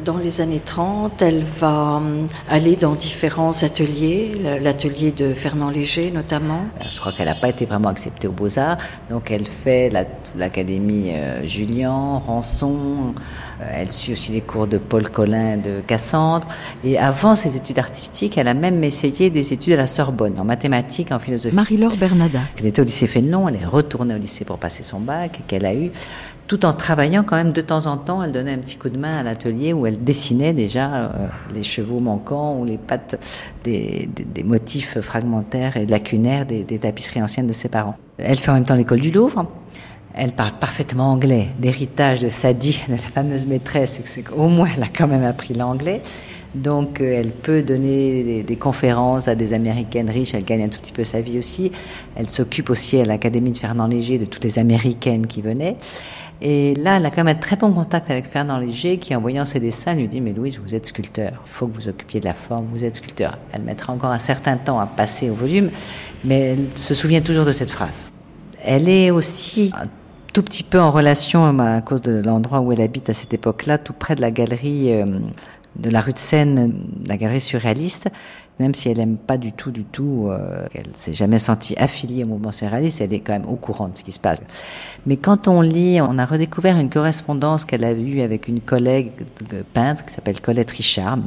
Dans 0.09 0.17
les 0.17 0.41
années 0.41 0.59
30, 0.59 1.21
elle 1.21 1.43
va 1.43 1.97
hum, 1.97 2.25
aller 2.49 2.75
dans 2.75 2.95
différents 2.95 3.51
ateliers, 3.61 4.31
l'atelier 4.59 5.11
de 5.11 5.35
Fernand 5.35 5.69
Léger 5.69 6.09
notamment. 6.09 6.61
Euh, 6.81 6.85
je 6.89 6.99
crois 6.99 7.11
qu'elle 7.11 7.27
n'a 7.27 7.35
pas 7.35 7.49
été 7.49 7.67
vraiment 7.67 7.89
acceptée 7.89 8.27
aux 8.27 8.31
Beaux-Arts, 8.31 8.77
donc 9.11 9.29
elle 9.29 9.45
fait 9.45 9.91
l'Académie 10.35 11.11
euh, 11.13 11.45
Julian, 11.45 12.17
Rançon, 12.25 13.13
euh, 13.61 13.65
elle 13.71 13.91
suit 13.91 14.13
aussi 14.13 14.31
les 14.31 14.41
cours 14.41 14.65
de 14.65 14.79
Paul 14.79 15.07
Collin 15.11 15.57
de 15.57 15.81
Cassandre, 15.81 16.47
et 16.83 16.97
avant 16.97 17.35
ses 17.35 17.55
études 17.55 17.77
artistiques, 17.77 18.35
elle 18.39 18.47
a 18.47 18.55
même 18.55 18.83
essayé 18.83 19.29
des 19.29 19.53
études 19.53 19.73
à 19.73 19.77
la 19.77 19.85
Sorbonne, 19.85 20.39
en 20.39 20.43
mathématiques, 20.43 21.11
en 21.11 21.19
philosophie. 21.19 21.55
Marie-Laure 21.55 21.97
Bernada. 21.97 22.39
Elle 22.57 22.65
était 22.65 22.81
au 22.81 22.85
lycée 22.85 23.05
Fénelon, 23.05 23.47
elle 23.47 23.57
est 23.57 23.65
retournée 23.65 24.15
au 24.15 24.17
lycée 24.17 24.43
pour 24.43 24.57
passer 24.57 24.81
son 24.81 25.01
bac, 25.01 25.41
qu'elle 25.45 25.67
a 25.67 25.75
eu 25.75 25.91
tout 26.49 26.65
en 26.65 26.73
travaillant 26.73 27.23
quand 27.23 27.35
même 27.35 27.53
de 27.53 27.61
temps 27.61 27.85
en 27.85 27.95
temps. 27.95 28.23
Elle 28.23 28.31
donnait 28.31 28.53
un 28.53 28.57
petit 28.57 28.75
coup 28.75 28.89
de 28.89 28.97
main 28.97 29.19
à 29.19 29.23
l'atelier 29.23 29.71
où 29.71 29.85
elle 29.85 30.03
dessinait 30.03 30.51
déjà 30.51 30.95
euh, 30.95 31.09
les 31.53 31.61
chevaux 31.61 31.99
manquants 31.99 32.57
ou 32.57 32.65
les 32.65 32.79
pattes 32.79 33.23
des, 33.63 34.09
motifs 34.43 34.99
fragmentaires 34.99 35.77
et 35.77 35.85
lacunaires 35.85 36.47
des, 36.47 36.63
tapisseries 36.79 37.21
anciennes 37.21 37.45
de 37.45 37.53
ses 37.53 37.69
parents. 37.69 37.95
Elle 38.17 38.39
fait 38.39 38.49
en 38.49 38.55
même 38.55 38.65
temps 38.65 38.75
l'école 38.75 38.99
du 38.99 39.11
Louvre. 39.11 39.45
Elle 40.15 40.31
parle 40.31 40.53
parfaitement 40.59 41.11
anglais. 41.11 41.49
L'héritage 41.61 42.21
de 42.21 42.29
Sadie, 42.29 42.81
de 42.87 42.93
la 42.93 42.97
fameuse 42.97 43.45
maîtresse, 43.45 44.01
c'est 44.03 44.27
moins 44.35 44.69
elle 44.75 44.83
a 44.83 44.87
quand 44.87 45.07
même 45.07 45.23
appris 45.23 45.53
l'anglais. 45.53 46.01
Donc 46.55 46.99
euh, 46.99 47.13
elle 47.19 47.31
peut 47.31 47.61
donner 47.61 48.43
des, 48.43 48.55
conférences 48.55 49.27
à 49.27 49.35
des 49.35 49.53
Américaines 49.53 50.09
riches, 50.09 50.33
elle 50.33 50.43
gagne 50.43 50.63
un 50.63 50.69
tout 50.69 50.79
petit 50.79 50.91
peu 50.91 51.03
sa 51.03 51.21
vie 51.21 51.37
aussi. 51.37 51.71
Elle 52.15 52.27
s'occupe 52.27 52.69
aussi 52.69 52.99
à 52.99 53.05
l'Académie 53.05 53.51
de 53.51 53.57
Fernand 53.57 53.87
Léger 53.87 54.17
de 54.17 54.25
toutes 54.25 54.43
les 54.43 54.57
Américaines 54.57 55.27
qui 55.27 55.41
venaient. 55.41 55.77
Et 56.41 56.73
là, 56.75 56.97
elle 56.97 57.05
a 57.05 57.09
quand 57.09 57.23
même 57.23 57.35
un 57.35 57.39
très 57.39 57.57
bon 57.57 57.71
contact 57.71 58.09
avec 58.09 58.25
Fernand 58.25 58.57
Léger 58.57 58.97
qui, 58.97 59.13
en 59.15 59.21
voyant 59.21 59.45
ses 59.45 59.59
dessins, 59.59 59.93
lui 59.93 60.07
dit 60.07 60.21
Mais 60.21 60.31
Louise, 60.31 60.59
vous 60.65 60.73
êtes 60.73 60.85
sculpteur, 60.85 61.33
il 61.45 61.49
faut 61.51 61.67
que 61.67 61.75
vous 61.75 61.87
occupiez 61.89 62.19
de 62.19 62.25
la 62.25 62.33
forme, 62.33 62.65
vous 62.71 62.83
êtes 62.83 62.95
sculpteur. 62.95 63.37
Elle 63.51 63.61
mettra 63.61 63.93
encore 63.93 64.11
un 64.11 64.19
certain 64.19 64.57
temps 64.57 64.79
à 64.79 64.87
passer 64.87 65.29
au 65.29 65.35
volume, 65.35 65.69
mais 66.23 66.39
elle 66.39 66.65
se 66.75 66.93
souvient 66.93 67.21
toujours 67.21 67.45
de 67.45 67.51
cette 67.51 67.71
phrase. 67.71 68.09
Elle 68.63 68.89
est 68.89 69.11
aussi 69.11 69.71
un 69.77 69.85
tout 70.33 70.43
petit 70.43 70.63
peu 70.63 70.79
en 70.79 70.91
relation, 70.91 71.59
à 71.59 71.81
cause 71.81 72.01
de 72.01 72.21
l'endroit 72.23 72.61
où 72.61 72.71
elle 72.71 72.81
habite 72.81 73.09
à 73.09 73.13
cette 73.13 73.33
époque-là, 73.33 73.77
tout 73.77 73.93
près 73.93 74.15
de 74.15 74.21
la 74.21 74.31
galerie 74.31 74.93
euh, 74.93 75.05
de 75.75 75.89
la 75.89 76.01
rue 76.01 76.13
de 76.13 76.17
Seine, 76.17 76.83
la 77.07 77.17
galerie 77.17 77.39
surréaliste, 77.39 78.09
même 78.59 78.75
si 78.75 78.89
elle 78.89 78.97
n'aime 78.97 79.17
pas 79.17 79.37
du 79.37 79.53
tout, 79.53 79.71
du 79.71 79.85
tout, 79.85 80.27
euh, 80.29 80.67
qu'elle 80.71 80.87
s'est 80.95 81.13
jamais 81.13 81.37
sentie 81.37 81.75
affiliée 81.77 82.23
au 82.25 82.27
mouvement 82.27 82.51
surréaliste, 82.51 83.01
elle 83.01 83.13
est 83.13 83.21
quand 83.21 83.33
même 83.33 83.47
au 83.47 83.55
courant 83.55 83.87
de 83.87 83.95
ce 83.95 84.03
qui 84.03 84.11
se 84.11 84.19
passe. 84.19 84.39
Mais 85.05 85.15
quand 85.17 85.47
on 85.47 85.61
lit, 85.61 86.01
on 86.01 86.17
a 86.17 86.25
redécouvert 86.25 86.77
une 86.77 86.89
correspondance 86.89 87.63
qu'elle 87.65 87.85
a 87.85 87.93
eue 87.93 88.21
avec 88.21 88.47
une 88.47 88.59
collègue 88.59 89.11
peintre 89.73 90.05
qui 90.05 90.13
s'appelle 90.13 90.41
Colette 90.41 90.71
Richard. 90.71 91.19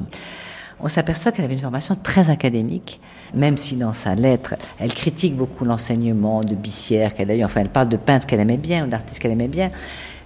on 0.80 0.88
s'aperçoit 0.88 1.32
qu'elle 1.32 1.46
avait 1.46 1.54
une 1.54 1.60
formation 1.60 1.96
très 2.02 2.28
académique, 2.28 3.00
même 3.34 3.56
si 3.56 3.76
dans 3.76 3.94
sa 3.94 4.14
lettre, 4.14 4.56
elle 4.78 4.92
critique 4.92 5.34
beaucoup 5.34 5.64
l'enseignement 5.64 6.42
de 6.42 6.54
Bissière 6.54 7.14
qu'elle 7.14 7.30
a 7.30 7.36
eu. 7.36 7.44
Enfin, 7.44 7.62
elle 7.62 7.70
parle 7.70 7.88
de 7.88 7.96
peintres 7.96 8.26
qu'elle 8.26 8.40
aimait 8.40 8.58
bien 8.58 8.84
ou 8.84 8.88
d'artistes 8.88 9.20
qu'elle 9.20 9.32
aimait 9.32 9.48
bien. 9.48 9.70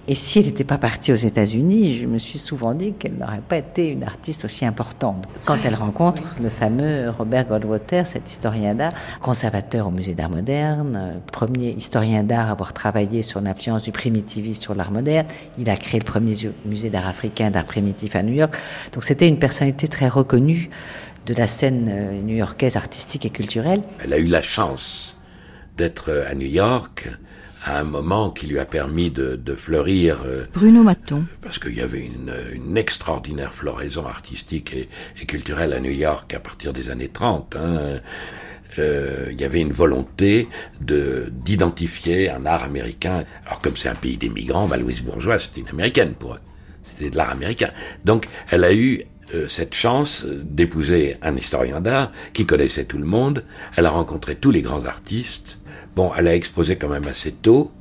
Et 0.09 0.15
si 0.15 0.39
elle 0.39 0.45
n'était 0.45 0.63
pas 0.63 0.77
partie 0.77 1.11
aux 1.11 1.17
États-Unis, 1.17 1.95
je 1.95 2.05
me 2.05 2.17
suis 2.17 2.39
souvent 2.39 2.73
dit 2.73 2.93
qu'elle 2.93 3.15
n'aurait 3.15 3.41
pas 3.45 3.57
été 3.57 3.89
une 3.89 4.03
artiste 4.03 4.45
aussi 4.45 4.65
importante. 4.65 5.27
Quand 5.43 5.57
elle 5.65 5.75
rencontre 5.75 6.35
le 6.41 6.47
fameux 6.47 7.09
Robert 7.09 7.45
Goldwater, 7.49 8.07
cet 8.07 8.29
historien 8.29 8.73
d'art, 8.73 8.93
conservateur 9.21 9.87
au 9.87 9.91
musée 9.91 10.13
d'art 10.13 10.29
moderne, 10.29 11.19
premier 11.33 11.71
historien 11.71 12.23
d'art 12.23 12.47
à 12.47 12.51
avoir 12.51 12.71
travaillé 12.71 13.21
sur 13.21 13.41
l'influence 13.41 13.83
du 13.83 13.91
primitivisme 13.91 14.61
sur 14.61 14.75
l'art 14.75 14.91
moderne, 14.91 15.27
il 15.57 15.69
a 15.69 15.75
créé 15.75 15.99
le 15.99 16.05
premier 16.05 16.35
musée 16.63 16.89
d'art 16.89 17.07
africain 17.07 17.51
d'art 17.51 17.65
primitif 17.65 18.15
à 18.15 18.23
New 18.23 18.33
York. 18.33 18.55
Donc 18.93 19.03
c'était 19.03 19.27
une 19.27 19.39
personnalité 19.39 19.89
très 19.89 20.07
reconnue 20.07 20.69
de 21.25 21.33
la 21.33 21.47
scène 21.47 21.89
euh, 21.91 22.21
new-yorkaise 22.21 22.77
artistique 22.77 23.25
et 23.25 23.29
culturelle. 23.29 23.81
Elle 24.01 24.13
a 24.13 24.17
eu 24.17 24.27
la 24.27 24.41
chance 24.41 25.17
d'être 25.75 26.23
à 26.29 26.33
New 26.33 26.47
York 26.47 27.09
à 27.67 27.79
un 27.79 27.83
moment 27.83 28.29
qui 28.29 28.47
lui 28.47 28.59
a 28.59 28.65
permis 28.65 29.11
de, 29.11 29.35
de 29.35 29.55
fleurir. 29.55 30.23
Euh, 30.25 30.45
Bruno 30.53 30.83
Maton. 30.83 31.25
Parce 31.41 31.59
qu'il 31.59 31.75
y 31.75 31.81
avait 31.81 32.05
une, 32.05 32.33
une, 32.53 32.77
extraordinaire 32.77 33.53
floraison 33.53 34.05
artistique 34.05 34.73
et, 34.73 34.87
et, 35.21 35.25
culturelle 35.25 35.73
à 35.73 35.79
New 35.79 35.91
York 35.91 36.33
à 36.33 36.39
partir 36.39 36.71
des 36.71 36.89
années 36.89 37.09
30. 37.09 37.57
Hein. 37.57 37.99
Euh, 38.79 39.27
il 39.31 39.41
y 39.41 39.43
avait 39.43 39.59
une 39.59 39.71
volonté 39.71 40.47
de 40.81 41.31
d'identifier 41.31 42.29
un 42.29 42.45
art 42.45 42.63
américain. 42.63 43.25
Alors 43.45 43.59
comme 43.59 43.75
c'est 43.75 43.89
un 43.89 43.95
pays 43.95 44.17
des 44.17 44.29
migrants, 44.29 44.67
bah, 44.67 44.77
Louise 44.77 45.01
Bourgeois, 45.01 45.39
c'était 45.39 45.61
une 45.61 45.69
américaine 45.69 46.13
pour 46.13 46.35
eux. 46.35 46.39
C'était 46.83 47.09
de 47.09 47.17
l'art 47.17 47.31
américain. 47.31 47.71
Donc 48.05 48.27
elle 48.49 48.63
a 48.63 48.73
eu 48.73 49.03
euh, 49.33 49.49
cette 49.49 49.73
chance 49.73 50.25
d'épouser 50.25 51.17
un 51.21 51.35
historien 51.35 51.81
d'art 51.81 52.13
qui 52.31 52.45
connaissait 52.45 52.85
tout 52.85 52.97
le 52.97 53.05
monde. 53.05 53.43
Elle 53.75 53.85
a 53.85 53.89
rencontré 53.89 54.35
tous 54.35 54.51
les 54.51 54.61
grands 54.61 54.85
artistes. 54.85 55.56
Bon, 55.97 56.11
elle 56.15 56.27
a 56.27 56.35
exposé 56.35 56.75
quand 56.75 56.89
même 56.89 57.07
assez 57.07 57.31
tôt, 57.31 57.71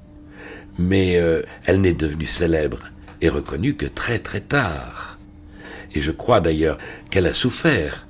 mais 0.78 1.16
euh, 1.16 1.42
elle 1.66 1.82
n'est 1.82 1.92
devenue 1.92 2.24
célèbre 2.24 2.78
et 3.20 3.28
reconnue 3.28 3.74
que 3.74 3.84
très 3.84 4.20
très 4.20 4.40
tard. 4.40 5.18
Et 5.94 6.00
je 6.00 6.12
crois 6.12 6.40
d'ailleurs 6.40 6.78
qu'elle 7.10 7.26
a 7.26 7.34
souffert 7.34 8.06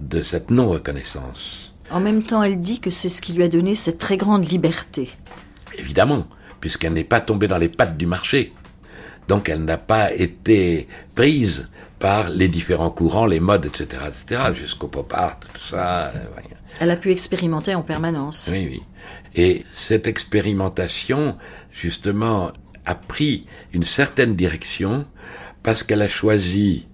de 0.00 0.22
cette 0.22 0.50
non-reconnaissance. 0.50 1.74
En 1.90 2.00
même 2.00 2.22
temps, 2.22 2.42
elle 2.42 2.62
dit 2.62 2.80
que 2.80 2.88
c'est 2.88 3.10
ce 3.10 3.20
qui 3.20 3.34
lui 3.34 3.42
a 3.42 3.48
donné 3.48 3.74
cette 3.74 3.98
très 3.98 4.16
grande 4.16 4.50
liberté. 4.50 5.10
Évidemment, 5.76 6.26
puisqu'elle 6.62 6.94
n'est 6.94 7.04
pas 7.04 7.20
tombée 7.20 7.46
dans 7.46 7.58
les 7.58 7.68
pattes 7.68 7.98
du 7.98 8.06
marché. 8.06 8.54
Donc 9.28 9.50
elle 9.50 9.66
n'a 9.66 9.76
pas 9.76 10.10
été 10.10 10.88
prise 11.14 11.68
par 11.98 12.30
les 12.30 12.48
différents 12.48 12.90
courants, 12.90 13.26
les 13.26 13.40
modes, 13.40 13.66
etc., 13.66 14.04
etc., 14.08 14.40
jusqu'au 14.54 14.88
pop 14.88 15.12
art, 15.12 15.38
tout 15.38 15.60
ça. 15.60 16.06
Euh, 16.14 16.40
elle 16.80 16.90
a 16.90 16.96
pu 16.96 17.10
expérimenter 17.10 17.74
en 17.74 17.82
permanence. 17.82 18.48
Oui, 18.50 18.66
oui. 18.70 18.82
Et 19.34 19.64
cette 19.76 20.06
expérimentation, 20.06 21.36
justement, 21.72 22.52
a 22.86 22.94
pris 22.94 23.46
une 23.72 23.84
certaine 23.84 24.34
direction 24.34 25.06
parce 25.62 25.82
qu'elle 25.82 26.02
a 26.02 26.08
choisi 26.08 26.86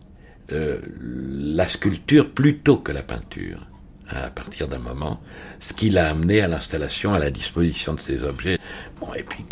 euh, 0.53 0.81
la 1.01 1.68
sculpture 1.68 2.31
plutôt 2.31 2.77
que 2.77 2.92
la 2.92 3.03
peinture 3.03 3.66
hein, 4.11 4.22
à 4.25 4.31
partir 4.31 4.68
d'un 4.68 4.79
moment, 4.79 5.20
ce 5.61 5.72
qui 5.72 5.90
l'a 5.90 6.11
amené 6.11 6.40
à 6.40 6.49
l'installation, 6.49 7.14
à 7.14 7.18
la 7.18 7.31
disposition 7.31 7.94
de 7.94 8.01
ces 8.01 8.22
objets. 8.22 8.59
Bon, 9.01 9.12
et 9.14 9.22
puis 9.22 9.44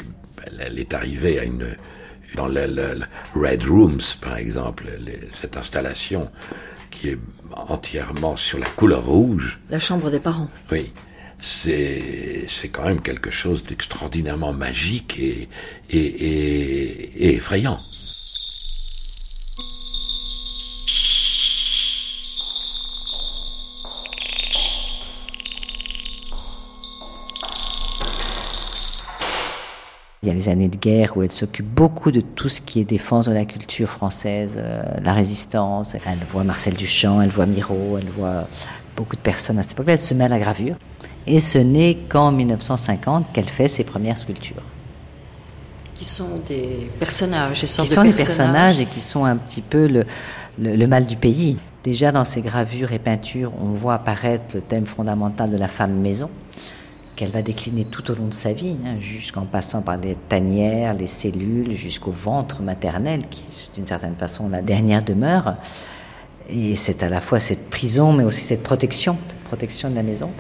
elle, 0.61 0.79
est 0.79 0.95
arrivée 0.95 1.39
à 1.39 1.45
une 1.45 1.67
dans 2.35 2.49
le, 2.49 2.67
Red 3.35 3.65
Rooms, 3.65 4.03
par 4.21 4.37
exemple, 4.37 4.87
cette 5.41 5.57
installation 5.57 6.31
qui 6.91 7.11
est 7.11 7.19
entièrement 7.53 8.37
sur 8.37 8.59
la 8.59 8.67
couleur 8.67 9.05
rouge. 9.05 9.61
La 9.71 9.79
chambre 9.79 10.11
des 10.11 10.19
parents. 10.19 10.49
Oui 10.73 10.93
c'est 11.45 12.69
quand 12.73 12.85
même 12.85 13.01
quelque 13.01 13.31
chose 13.31 13.65
d'extraordinairement 13.65 14.53
magique 14.53 15.19
et, 15.19 15.49
et 15.91 17.35
effrayant. 17.35 17.79
Il 30.25 30.29
y 30.29 30.31
a 30.31 30.35
les 30.35 30.49
années 30.49 30.69
de 30.69 30.79
guerre 30.79 31.19
où 31.19 31.23
elle 31.23 31.31
s'occupe 31.31 31.67
beaucoup 31.67 32.11
de 32.11 32.23
tout 32.23 32.49
ce 32.49 32.63
qui 32.63 32.81
est 32.81 32.85
défense 32.85 33.27
de 33.27 33.33
la 33.33 33.45
culture 33.45 33.91
française, 33.91 34.59
euh, 34.59 34.83
la 35.03 35.13
résistance. 35.13 35.95
Elle 36.07 36.19
voit 36.33 36.45
Marcel 36.45 36.73
Duchamp, 36.73 37.21
elle 37.21 37.29
voit 37.29 37.45
Miro, 37.45 37.99
elle 37.99 38.09
voit 38.09 38.49
beaucoup 38.97 39.17
de 39.17 39.21
personnes 39.21 39.59
à 39.59 39.63
cette 39.63 39.73
époque-là. 39.73 39.93
Elle 39.93 39.99
se 39.99 40.15
met 40.15 40.25
à 40.25 40.29
la 40.29 40.39
gravure. 40.39 40.77
Et 41.27 41.41
ce 41.41 41.59
n'est 41.59 41.97
qu'en 42.09 42.33
1950 42.33 43.33
qu'elle 43.33 43.49
fait 43.49 43.69
ses 43.69 43.85
premières 43.85 44.19
sculptures. 44.19 44.63
Qui 45.95 46.05
sont 46.05 46.41
des 46.47 46.91
personnages, 46.99 47.61
qui 47.61 47.69
sont 47.69 48.03
des 48.03 48.13
personnages 48.13 48.81
et 48.81 48.87
qui 48.87 49.01
sont 49.01 49.25
un 49.25 49.37
petit 49.37 49.63
peu 49.63 49.87
le, 49.87 50.05
le, 50.59 50.87
mal 50.87 51.07
du 51.07 51.17
pays. 51.17 51.57
Déjà 51.83 52.13
dans 52.13 52.25
ses 52.25 52.41
gravures 52.41 52.93
et 52.93 52.99
peintures, 52.99 53.53
on 53.63 53.73
voit 53.73 53.95
apparaître 53.95 54.57
le 54.57 54.61
thème 54.61 54.87
fondamental 54.87 55.51
de 55.51 55.57
la 55.57 55.69
femme 55.69 55.95
maison, 55.95 56.31
qu'elle 57.15 57.31
va 57.31 57.43
décliner 57.43 57.85
tout 57.85 58.11
au 58.11 58.15
long 58.15 58.27
de 58.27 58.35
sa 58.35 58.53
vie, 58.53 58.77
hein, 58.85 58.97
jusqu'en 58.99 59.45
passant 59.45 59.83
par 59.83 59.99
les 59.99 60.17
tanières, 60.29 60.95
les 60.95 61.07
cellules, 61.07 61.77
jusqu'au 61.77 62.11
ventre 62.11 62.63
maternel, 62.63 63.23
qui 63.31 63.45
d'une 63.75 63.87
certaine 63.87 64.17
façon 64.17 64.49
la 64.49 64.63
dernière 64.63 65.03
demeure. 65.03 65.55
Et 66.49 66.75
c'est 66.75 67.03
à 67.03 67.09
la 67.09 67.21
fois 67.21 67.39
cette 67.39 67.71
prison, 67.71 68.13
mais 68.13 68.25
aussi 68.25 68.41
cette 68.41 68.63
protection, 68.63 69.17
cette 69.29 69.45
protection 69.45 69.89
de 69.89 69.95
la 69.95 70.03
maison. 70.03 70.31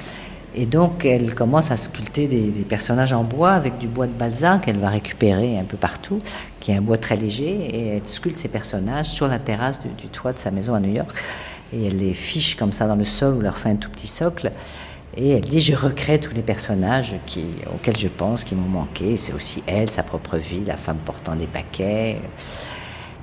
Et 0.56 0.66
donc, 0.66 1.04
elle 1.04 1.34
commence 1.34 1.70
à 1.70 1.76
sculpter 1.76 2.28
des, 2.28 2.50
personnages 2.62 3.12
en 3.12 3.24
bois 3.24 3.52
avec 3.52 3.78
du 3.78 3.88
bois 3.88 4.06
de 4.06 4.12
balzac 4.12 4.62
qu'elle 4.62 4.78
va 4.78 4.88
récupérer 4.88 5.58
un 5.58 5.64
peu 5.64 5.76
partout, 5.76 6.20
qui 6.60 6.70
est 6.70 6.76
un 6.76 6.80
bois 6.80 6.96
très 6.96 7.16
léger, 7.16 7.50
et 7.50 7.86
elle 7.96 8.06
sculpte 8.06 8.36
ces 8.36 8.48
personnages 8.48 9.06
sur 9.06 9.26
la 9.26 9.38
terrasse 9.38 9.80
du, 9.80 10.08
toit 10.08 10.32
de 10.32 10.38
sa 10.38 10.52
maison 10.52 10.74
à 10.74 10.80
New 10.80 10.94
York. 10.94 11.10
Et 11.72 11.86
elle 11.86 11.96
les 11.96 12.14
fiche 12.14 12.56
comme 12.56 12.72
ça 12.72 12.86
dans 12.86 12.94
le 12.94 13.04
sol, 13.04 13.34
ou 13.34 13.40
leur 13.40 13.58
fait 13.58 13.70
un 13.70 13.76
tout 13.76 13.90
petit 13.90 14.06
socle. 14.06 14.52
Et 15.16 15.30
elle 15.30 15.40
dit 15.40 15.60
Je 15.60 15.74
recrée 15.74 16.20
tous 16.20 16.34
les 16.34 16.42
personnages 16.42 17.16
qui, 17.26 17.46
auxquels 17.74 17.96
je 17.96 18.08
pense, 18.08 18.44
qui 18.44 18.54
m'ont 18.54 18.68
manqué. 18.68 19.16
C'est 19.16 19.32
aussi 19.32 19.62
elle, 19.66 19.90
sa 19.90 20.04
propre 20.04 20.36
vie, 20.36 20.62
la 20.64 20.76
femme 20.76 20.98
portant 21.04 21.34
des 21.34 21.46
paquets. 21.46 22.20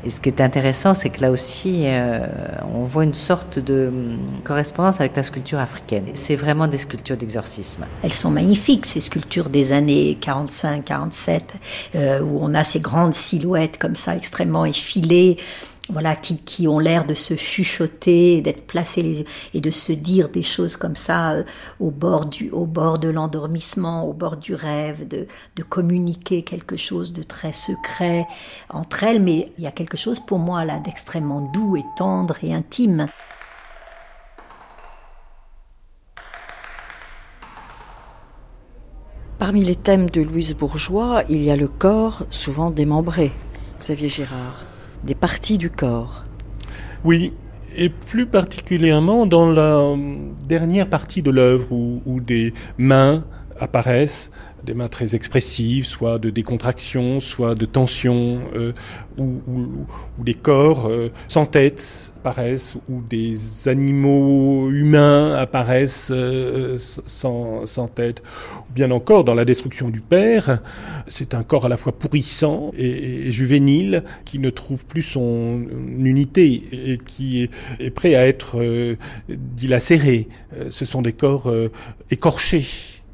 Et 0.03 0.09
ce 0.09 0.19
qui 0.19 0.29
est 0.29 0.41
intéressant, 0.41 0.93
c'est 0.93 1.09
que 1.09 1.21
là 1.21 1.31
aussi, 1.31 1.83
euh, 1.85 2.25
on 2.73 2.85
voit 2.85 3.03
une 3.03 3.13
sorte 3.13 3.59
de 3.59 3.87
hum, 3.87 4.19
correspondance 4.43 4.99
avec 4.99 5.15
la 5.15 5.23
sculpture 5.23 5.59
africaine. 5.59 6.05
C'est 6.13 6.35
vraiment 6.35 6.67
des 6.67 6.77
sculptures 6.77 7.17
d'exorcisme. 7.17 7.85
Elles 8.03 8.13
sont 8.13 8.31
magnifiques, 8.31 8.85
ces 8.85 8.99
sculptures 8.99 9.49
des 9.49 9.73
années 9.73 10.17
45-47, 10.21 11.41
euh, 11.95 12.21
où 12.21 12.39
on 12.41 12.53
a 12.53 12.63
ces 12.63 12.79
grandes 12.79 13.13
silhouettes 13.13 13.77
comme 13.77 13.95
ça, 13.95 14.15
extrêmement 14.15 14.65
effilées 14.65 15.37
voilà, 15.91 16.15
qui, 16.15 16.67
ont 16.67 16.79
l'air 16.79 17.05
de 17.05 17.13
se 17.13 17.35
chuchoter, 17.35 18.41
d'être 18.41 18.65
placés 18.65 19.01
les 19.01 19.19
yeux 19.19 19.25
et 19.53 19.61
de 19.61 19.69
se 19.69 19.91
dire 19.91 20.29
des 20.29 20.43
choses 20.43 20.75
comme 20.75 20.95
ça 20.95 21.33
euh, 21.33 21.43
au 21.79 21.91
bord 21.91 22.25
du, 22.25 22.49
au 22.51 22.65
bord 22.65 22.99
de 22.99 23.09
l'endormissement, 23.09 24.05
au 24.07 24.13
bord 24.13 24.37
du 24.37 24.55
rêve, 24.55 25.07
de, 25.07 25.27
de 25.55 25.63
communiquer 25.63 26.43
quelque 26.43 26.77
chose 26.77 27.13
de 27.13 27.23
très 27.23 27.53
secret 27.53 28.25
entre 28.69 29.03
elles. 29.03 29.21
Mais 29.21 29.51
il 29.57 29.63
y 29.63 29.67
a 29.67 29.71
quelque 29.71 29.97
chose 29.97 30.19
pour 30.19 30.39
moi 30.39 30.65
là 30.65 30.79
d'extrêmement 30.79 31.51
doux 31.53 31.75
et 31.75 31.83
tendre 31.95 32.37
et 32.43 32.53
intime. 32.53 33.05
Parmi 39.39 39.63
les 39.63 39.75
thèmes 39.75 40.09
de 40.09 40.21
Louise 40.21 40.55
Bourgeois, 40.55 41.23
il 41.27 41.41
y 41.41 41.49
a 41.49 41.55
le 41.55 41.67
corps, 41.67 42.25
souvent 42.29 42.69
démembré. 42.69 43.31
Xavier 43.79 44.07
Girard 44.07 44.70
des 45.03 45.15
parties 45.15 45.57
du 45.57 45.69
corps. 45.69 46.23
Oui, 47.03 47.33
et 47.75 47.89
plus 47.89 48.25
particulièrement 48.25 49.25
dans 49.25 49.51
la 49.51 49.95
dernière 50.47 50.87
partie 50.87 51.21
de 51.21 51.31
l'œuvre 51.31 51.71
où, 51.71 52.19
des 52.19 52.53
mains 52.77 53.23
apparaissent 53.59 54.31
des 54.63 54.73
mains 54.73 54.87
très 54.87 55.15
expressives, 55.15 55.85
soit 55.85 56.19
de 56.19 56.29
décontraction, 56.29 57.19
soit 57.19 57.55
de 57.55 57.65
tension, 57.65 58.41
euh, 58.55 58.73
ou, 59.17 59.85
des 60.19 60.33
corps 60.33 60.87
euh, 60.87 61.09
sans 61.27 61.45
tête 61.45 62.13
apparaissent, 62.19 62.75
ou 62.89 63.01
des 63.01 63.67
animaux 63.67 64.69
humains 64.69 65.35
apparaissent 65.35 66.11
euh, 66.13 66.77
sans, 66.77 67.87
tête. 67.93 68.21
Ou 68.69 68.73
bien 68.73 68.91
encore, 68.91 69.23
dans 69.23 69.33
la 69.33 69.45
destruction 69.45 69.89
du 69.89 70.01
père, 70.01 70.59
c'est 71.07 71.33
un 71.33 71.43
corps 71.43 71.65
à 71.65 71.69
la 71.69 71.77
fois 71.77 71.91
pourrissant 71.91 72.71
et, 72.77 73.31
juvénile 73.31 74.03
qui 74.25 74.39
ne 74.39 74.49
trouve 74.49 74.85
plus 74.85 75.01
son 75.01 75.61
unité 75.99 76.63
et 76.71 76.97
qui 76.97 77.43
est, 77.43 77.49
est 77.79 77.89
prêt 77.89 78.15
à 78.15 78.27
être 78.27 78.59
dilacéré. 79.29 80.27
Ce 80.69 80.85
sont 80.85 81.01
des 81.01 81.13
corps 81.13 81.51
écorchés 82.09 82.65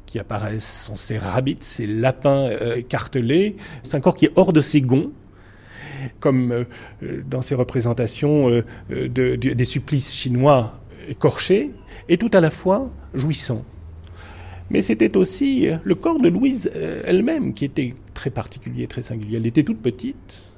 qui 0.08 0.18
apparaissent 0.18 0.84
sont 0.86 0.96
ces 0.96 1.18
rabbits, 1.18 1.58
ces 1.60 1.86
lapins 1.86 2.48
euh, 2.48 2.80
cartelés. 2.82 3.56
C'est 3.82 3.96
un 3.96 4.00
corps 4.00 4.16
qui 4.16 4.24
est 4.24 4.32
hors 4.36 4.52
de 4.52 4.62
ses 4.62 4.80
gonds, 4.80 5.12
comme 6.18 6.52
euh, 6.52 6.64
dans 7.28 7.42
ces 7.42 7.54
représentations 7.54 8.48
euh, 8.48 8.62
de, 8.88 9.36
des 9.36 9.64
supplices 9.64 10.14
chinois 10.14 10.80
écorché 11.08 11.70
et 12.08 12.16
tout 12.16 12.30
à 12.32 12.40
la 12.40 12.50
fois 12.50 12.90
jouissant. 13.14 13.64
Mais 14.70 14.82
c'était 14.82 15.16
aussi 15.16 15.68
le 15.82 15.94
corps 15.94 16.20
de 16.20 16.28
Louise 16.28 16.70
euh, 16.74 17.02
elle-même 17.04 17.54
qui 17.54 17.64
était 17.64 17.94
très 18.14 18.30
particulier, 18.30 18.86
très 18.86 19.02
singulier. 19.02 19.36
Elle 19.36 19.46
était 19.46 19.62
toute 19.62 19.80
petite 19.80 20.52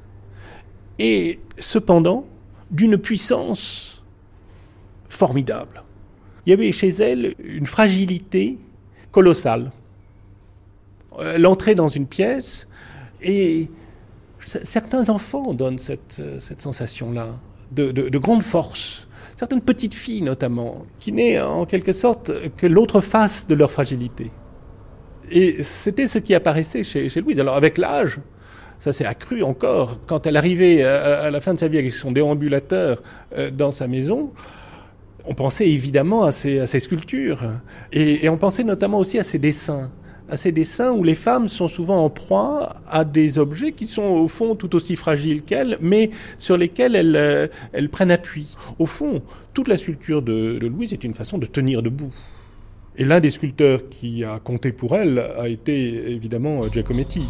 et 0.99 1.39
cependant 1.59 2.27
d'une 2.71 2.99
puissance 2.99 4.03
formidable. 5.09 5.83
Il 6.47 6.51
y 6.51 6.53
avait 6.53 6.73
chez 6.73 6.89
elle 6.89 7.35
une 7.43 7.67
fragilité 7.67 8.59
colossale. 9.13 9.71
Elle 11.21 11.47
entrait 11.47 11.75
dans 11.75 11.89
une 11.89 12.07
pièce 12.07 12.69
et 13.23 13.69
certains 14.47 15.09
enfants 15.09 15.53
donnent 15.55 15.79
cette, 15.79 16.23
cette 16.39 16.61
sensation-là 16.61 17.29
de, 17.73 17.91
de, 17.91 18.09
de, 18.09 18.19
grande 18.19 18.43
force. 18.43 19.07
Certaines 19.37 19.61
petites 19.61 19.95
filles 19.95 20.23
notamment, 20.23 20.87
qui 20.99 21.13
n'est 21.13 21.41
en 21.41 21.67
quelque 21.67 21.93
sorte 21.93 22.33
que 22.57 22.67
l'autre 22.67 23.01
face 23.01 23.47
de 23.47 23.55
leur 23.55 23.71
fragilité. 23.71 24.31
Et 25.31 25.63
c'était 25.63 26.07
ce 26.07 26.19
qui 26.19 26.35
apparaissait 26.35 26.85
chez, 26.85 27.09
chez 27.09 27.21
Louise. 27.21 27.39
Alors 27.39 27.57
avec 27.57 27.79
l'âge, 27.79 28.21
ça 28.79 28.93
s'est 28.93 29.05
accru 29.05 29.43
encore. 29.43 29.99
Quand 30.07 30.27
elle 30.27 30.37
arrivait 30.37 30.83
à, 30.83 31.31
la 31.31 31.41
fin 31.41 31.55
de 31.55 31.59
sa 31.59 31.69
vie 31.69 31.79
avec 31.79 31.93
son 31.93 32.13
déambulateur 32.13 33.03
euh, 33.37 33.51
dans 33.51 33.71
sa 33.71 33.87
maison, 33.87 34.33
on 35.27 35.35
pensait 35.35 35.69
évidemment 35.69 36.25
à 36.25 36.33
ces, 36.33 36.67
sculptures. 36.81 37.45
Et, 37.93 38.29
on 38.29 38.37
pensait 38.37 38.65
notamment 38.65 38.99
aussi 38.99 39.19
à 39.19 39.25
ses 39.25 39.39
dessins. 39.39 39.91
À 40.29 40.37
ces 40.37 40.53
dessins 40.53 40.93
où 40.93 41.03
les 41.03 41.17
femmes 41.17 41.49
sont 41.49 41.67
souvent 41.67 42.05
en 42.05 42.11
proie 42.11 42.77
à 42.89 43.05
des 43.05 43.39
objets 43.39 43.73
qui 43.73 43.87
sont 43.87 44.03
au 44.03 44.29
fond 44.29 44.55
tout 44.55 44.77
aussi 44.77 44.95
fragiles 44.95 45.43
qu'elles, 45.43 45.77
mais 45.81 46.11
sur 46.39 46.57
lesquels 46.57 46.95
elles, 46.95 47.17
euh, 47.17 47.49
prennent 47.91 48.13
appui. 48.13 48.57
Au 48.79 48.87
fond, 48.87 49.23
toute 49.55 49.67
la 49.67 49.77
sculpture 49.77 50.23
de 50.23 50.59
Louise 50.61 50.93
est 50.93 51.03
une 51.03 51.15
façon 51.15 51.39
de 51.39 51.47
tenir 51.47 51.83
debout. 51.83 52.13
Et 52.97 53.05
l'un 53.05 53.19
des 53.21 53.31
sculpteurs 53.31 53.89
qui 53.89 54.25
a 54.25 54.39
compté 54.39 54.73
pour 54.73 54.97
elle 54.97 55.19
a 55.19 55.49
été 55.49 56.13
évidemment 56.13 56.61
Giacometti. 56.71 57.23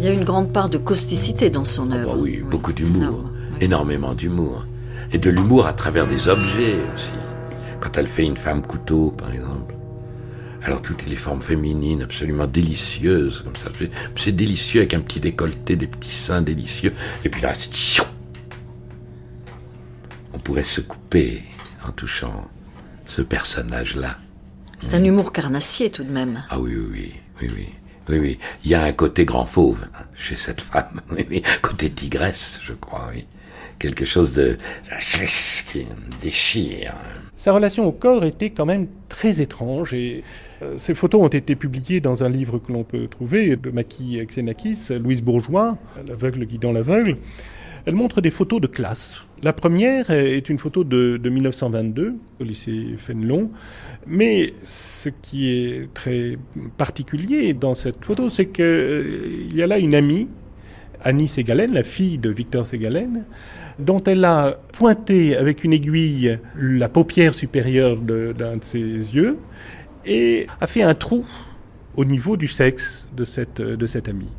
Il 0.00 0.06
y 0.06 0.08
a 0.08 0.12
une 0.12 0.24
grande 0.24 0.50
part 0.50 0.70
de 0.70 0.78
causticité 0.78 1.50
dans 1.50 1.66
son 1.66 1.90
ah 1.92 1.96
œuvre. 1.96 2.14
bah 2.14 2.20
oui, 2.22 2.38
beaucoup 2.40 2.72
d'humour, 2.72 3.22
énormément 3.60 4.14
d'humour. 4.14 4.64
Et 5.12 5.18
de 5.18 5.28
l'humour 5.28 5.66
à 5.66 5.74
travers 5.74 6.06
des 6.06 6.26
objets 6.26 6.76
aussi. 6.94 7.10
Quand 7.80 7.98
elle 7.98 8.06
fait 8.06 8.22
une 8.22 8.38
femme 8.38 8.62
couteau, 8.62 9.10
par 9.10 9.30
exemple. 9.30 9.74
Alors 10.62 10.80
toutes 10.80 11.04
les 11.04 11.16
formes 11.16 11.42
féminines 11.42 12.00
absolument 12.00 12.46
délicieuses, 12.46 13.42
comme 13.42 13.56
ça. 13.56 13.68
C'est 14.16 14.32
délicieux 14.32 14.80
avec 14.80 14.94
un 14.94 15.00
petit 15.00 15.20
décolleté, 15.20 15.76
des 15.76 15.86
petits 15.86 16.14
seins 16.16 16.40
délicieux. 16.40 16.94
Et 17.26 17.28
puis 17.28 17.42
là, 17.42 17.52
on 20.32 20.38
pourrait 20.38 20.62
se 20.62 20.80
couper 20.80 21.42
en 21.86 21.92
touchant 21.92 22.48
ce 23.06 23.20
personnage-là. 23.20 24.16
C'est 24.78 24.94
un 24.94 25.04
humour 25.04 25.30
carnassier 25.30 25.90
tout 25.90 26.04
de 26.04 26.10
même. 26.10 26.42
Ah 26.48 26.58
oui, 26.58 26.74
oui, 26.74 26.88
oui, 26.90 27.12
oui, 27.42 27.48
oui. 27.54 27.66
Oui, 28.10 28.18
oui. 28.18 28.38
Il 28.64 28.70
y 28.72 28.74
a 28.74 28.82
un 28.82 28.92
côté 28.92 29.24
grand 29.24 29.46
fauve 29.46 29.86
chez 30.16 30.34
cette 30.34 30.60
femme. 30.60 31.00
Oui, 31.12 31.24
oui. 31.30 31.42
Côté 31.62 31.90
tigresse, 31.90 32.60
je 32.64 32.72
crois, 32.72 33.08
oui. 33.14 33.24
Quelque 33.78 34.04
chose 34.04 34.32
de. 34.34 34.58
qui 35.72 35.86
déchire. 36.20 36.94
Sa 37.36 37.52
relation 37.52 37.86
au 37.86 37.92
corps 37.92 38.24
était 38.24 38.50
quand 38.50 38.66
même 38.66 38.88
très 39.08 39.40
étrange 39.40 39.94
et 39.94 40.24
euh, 40.60 40.76
ces 40.76 40.94
photos 40.94 41.22
ont 41.22 41.28
été 41.28 41.54
publiées 41.54 42.00
dans 42.00 42.22
un 42.24 42.28
livre 42.28 42.58
que 42.58 42.72
l'on 42.72 42.84
peut 42.84 43.06
trouver 43.06 43.56
de 43.56 43.70
Maki 43.70 44.18
Xenakis, 44.26 44.88
Louise 44.90 45.22
Bourgeois, 45.22 45.78
L'aveugle 46.06 46.44
guidant 46.44 46.72
l'aveugle. 46.72 47.16
Elle 47.86 47.94
montre 47.94 48.20
des 48.20 48.30
photos 48.30 48.60
de 48.60 48.66
classe. 48.66 49.16
La 49.42 49.54
première 49.54 50.10
est 50.10 50.50
une 50.50 50.58
photo 50.58 50.84
de, 50.84 51.16
de 51.16 51.30
1922 51.30 52.14
au 52.40 52.44
lycée 52.44 52.96
Fénelon. 52.98 53.50
Mais 54.06 54.54
ce 54.62 55.08
qui 55.08 55.50
est 55.50 55.92
très 55.92 56.38
particulier 56.78 57.52
dans 57.52 57.74
cette 57.74 58.04
photo, 58.04 58.30
c'est 58.30 58.46
qu'il 58.46 58.64
euh, 58.64 59.48
y 59.52 59.62
a 59.62 59.66
là 59.66 59.78
une 59.78 59.94
amie, 59.94 60.28
Annie 61.02 61.28
Ségalen, 61.28 61.72
la 61.72 61.82
fille 61.82 62.18
de 62.18 62.30
Victor 62.30 62.66
Ségalen, 62.66 63.24
dont 63.78 64.02
elle 64.04 64.24
a 64.24 64.58
pointé 64.72 65.36
avec 65.36 65.64
une 65.64 65.72
aiguille 65.72 66.38
la 66.56 66.88
paupière 66.88 67.34
supérieure 67.34 67.96
d'un 67.96 68.56
de, 68.56 68.64
ses 68.64 68.80
yeux 68.80 69.38
et 70.04 70.46
a 70.60 70.66
fait 70.66 70.82
un 70.82 70.94
trou 70.94 71.24
au 71.96 72.04
niveau 72.04 72.36
du 72.36 72.48
sexe 72.48 73.08
de 73.16 73.24
cette, 73.24 73.60
de 73.60 73.86
cette 73.86 74.08
amie. 74.08 74.32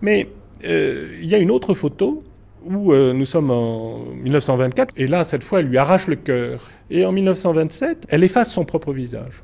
Mais 0.00 0.28
euh, 0.64 1.18
il 1.20 1.28
y 1.28 1.34
a 1.34 1.38
une 1.38 1.50
autre 1.50 1.74
photo 1.74 2.22
où 2.66 2.92
euh, 2.92 3.12
nous 3.12 3.24
sommes 3.24 3.50
en 3.50 4.00
1924, 4.22 4.94
et 4.96 5.06
là, 5.06 5.24
cette 5.24 5.42
fois, 5.42 5.60
elle 5.60 5.66
lui 5.66 5.78
arrache 5.78 6.06
le 6.06 6.16
cœur. 6.16 6.70
Et 6.90 7.04
en 7.04 7.12
1927, 7.12 8.06
elle 8.08 8.24
efface 8.24 8.52
son 8.52 8.64
propre 8.64 8.92
visage. 8.92 9.42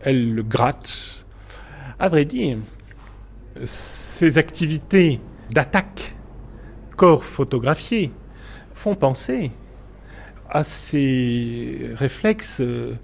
Elle 0.00 0.34
le 0.34 0.42
gratte. 0.42 1.24
À 1.98 2.08
vrai 2.08 2.24
dire, 2.24 2.58
ces 3.64 4.38
activités 4.38 5.20
d'attaque, 5.50 6.14
corps 6.96 7.24
photographié, 7.24 8.12
font 8.74 8.94
penser 8.94 9.50
à 10.48 10.62
ces 10.64 11.90
réflexes 11.94 12.60
euh, 12.60 12.94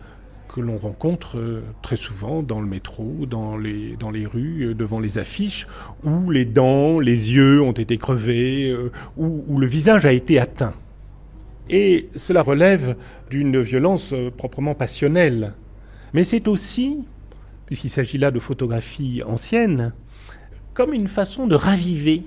que 0.54 0.60
l'on 0.60 0.78
rencontre 0.78 1.36
euh, 1.36 1.64
très 1.82 1.96
souvent 1.96 2.40
dans 2.44 2.60
le 2.60 2.66
métro, 2.68 3.26
dans 3.28 3.56
les, 3.56 3.96
dans 3.96 4.12
les 4.12 4.24
rues, 4.24 4.66
euh, 4.66 4.74
devant 4.74 5.00
les 5.00 5.18
affiches, 5.18 5.66
où 6.04 6.30
les 6.30 6.44
dents, 6.44 7.00
les 7.00 7.32
yeux 7.32 7.60
ont 7.60 7.72
été 7.72 7.98
crevés, 7.98 8.70
euh, 8.70 8.92
où, 9.16 9.44
où 9.48 9.58
le 9.58 9.66
visage 9.66 10.06
a 10.06 10.12
été 10.12 10.38
atteint. 10.38 10.74
Et 11.68 12.08
cela 12.14 12.42
relève 12.42 12.94
d'une 13.30 13.60
violence 13.60 14.14
proprement 14.36 14.76
passionnelle. 14.76 15.54
Mais 16.12 16.22
c'est 16.22 16.46
aussi, 16.46 16.98
puisqu'il 17.66 17.90
s'agit 17.90 18.18
là 18.18 18.30
de 18.30 18.38
photographies 18.38 19.22
anciennes, 19.26 19.92
comme 20.72 20.92
une 20.94 21.08
façon 21.08 21.48
de 21.48 21.56
raviver 21.56 22.22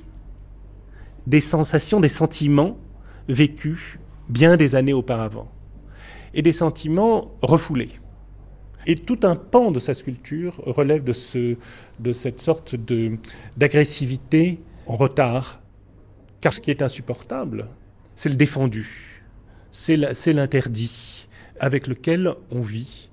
des 1.28 1.40
sensations, 1.40 2.02
des 2.02 2.10
sentiments 2.10 2.78
vécus 3.30 4.00
bien 4.28 4.58
des 4.58 4.76
années 4.76 4.92
auparavant, 4.92 5.50
et 6.34 6.42
des 6.42 6.52
sentiments 6.52 7.32
refoulés. 7.42 7.92
Et 8.90 8.96
tout 8.96 9.20
un 9.24 9.36
pan 9.36 9.70
de 9.72 9.80
sa 9.80 9.94
sculpture 9.94 10.62
relève 10.66 11.04
de, 11.04 11.12
ce, 11.14 11.58
de 12.00 12.14
cette 12.14 12.42
sorte 12.42 12.76
d'agressivité 13.58 14.60
en 14.86 14.96
retard. 14.96 15.60
Car 16.40 16.54
ce 16.54 16.62
qui 16.62 16.72
est 16.72 16.82
insupportable, 16.82 17.68
c'est 18.16 18.30
le 18.30 18.36
défendu, 18.36 19.24
c'est 19.72 19.98
l'interdit 20.34 21.28
avec 21.60 21.88
lequel 21.88 22.34
on 22.52 22.62
vit, 22.62 23.10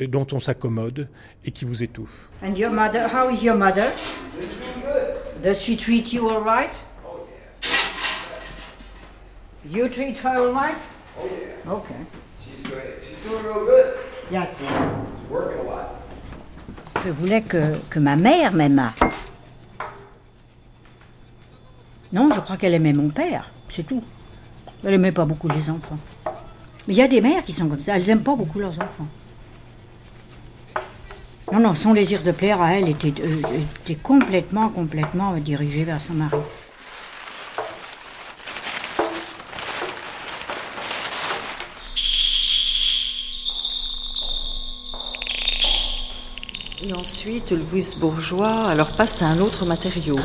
dont 0.00 0.26
on 0.32 0.40
s'accommode 0.40 1.08
et 1.44 1.50
qui 1.50 1.64
vous 1.64 1.82
étouffe. 1.82 2.30
And 2.42 2.54
your 2.54 2.70
mother, 2.70 3.08
how 3.12 3.28
is 3.30 3.44
your 3.44 3.56
mother? 3.56 3.92
Does 5.42 5.60
she 5.60 5.76
treat 5.76 6.12
you 6.12 6.30
all 6.30 6.42
right? 6.42 6.70
Oh 7.04 7.26
yeah. 9.72 9.82
You 9.82 9.88
treat 9.88 10.16
her 10.18 10.38
all 10.38 10.54
right? 10.54 10.78
Oh 11.20 11.26
yeah. 11.26 11.72
Okay. 11.72 11.94
She's 12.44 12.62
great. 12.62 13.02
She's 13.02 13.18
doing 13.28 13.44
real 13.44 13.66
good. 13.66 13.94
Yes. 14.30 14.62
Je 17.04 17.10
voulais 17.10 17.42
que, 17.42 17.78
que 17.88 17.98
ma 17.98 18.16
mère 18.16 18.52
m'aimât. 18.52 18.92
Non, 22.12 22.30
je 22.34 22.40
crois 22.40 22.56
qu'elle 22.56 22.74
aimait 22.74 22.92
mon 22.92 23.08
père, 23.08 23.50
c'est 23.68 23.86
tout. 23.86 24.02
Elle 24.84 24.94
aimait 24.94 25.12
pas 25.12 25.24
beaucoup 25.24 25.48
les 25.48 25.70
enfants. 25.70 25.98
Mais 26.86 26.94
il 26.94 26.96
y 26.96 27.02
a 27.02 27.08
des 27.08 27.20
mères 27.20 27.44
qui 27.44 27.52
sont 27.52 27.68
comme 27.68 27.80
ça, 27.80 27.96
elles 27.96 28.08
aiment 28.10 28.22
pas 28.22 28.34
beaucoup 28.34 28.58
leurs 28.58 28.78
enfants. 28.78 29.06
Non, 31.52 31.60
non, 31.60 31.74
son 31.74 31.94
désir 31.94 32.22
de 32.22 32.32
plaire 32.32 32.60
à 32.60 32.74
elle 32.74 32.88
était, 32.88 33.14
euh, 33.22 33.40
était 33.84 34.00
complètement, 34.00 34.68
complètement 34.68 35.32
dirigé 35.34 35.84
vers 35.84 36.00
son 36.00 36.14
mari. 36.14 36.36
Ensuite, 47.08 47.52
Louise 47.52 47.96
Bourgeois 47.98 48.66
alors 48.66 48.94
passe 48.94 49.22
à 49.22 49.28
un 49.28 49.40
autre 49.40 49.64
matériau. 49.64 50.16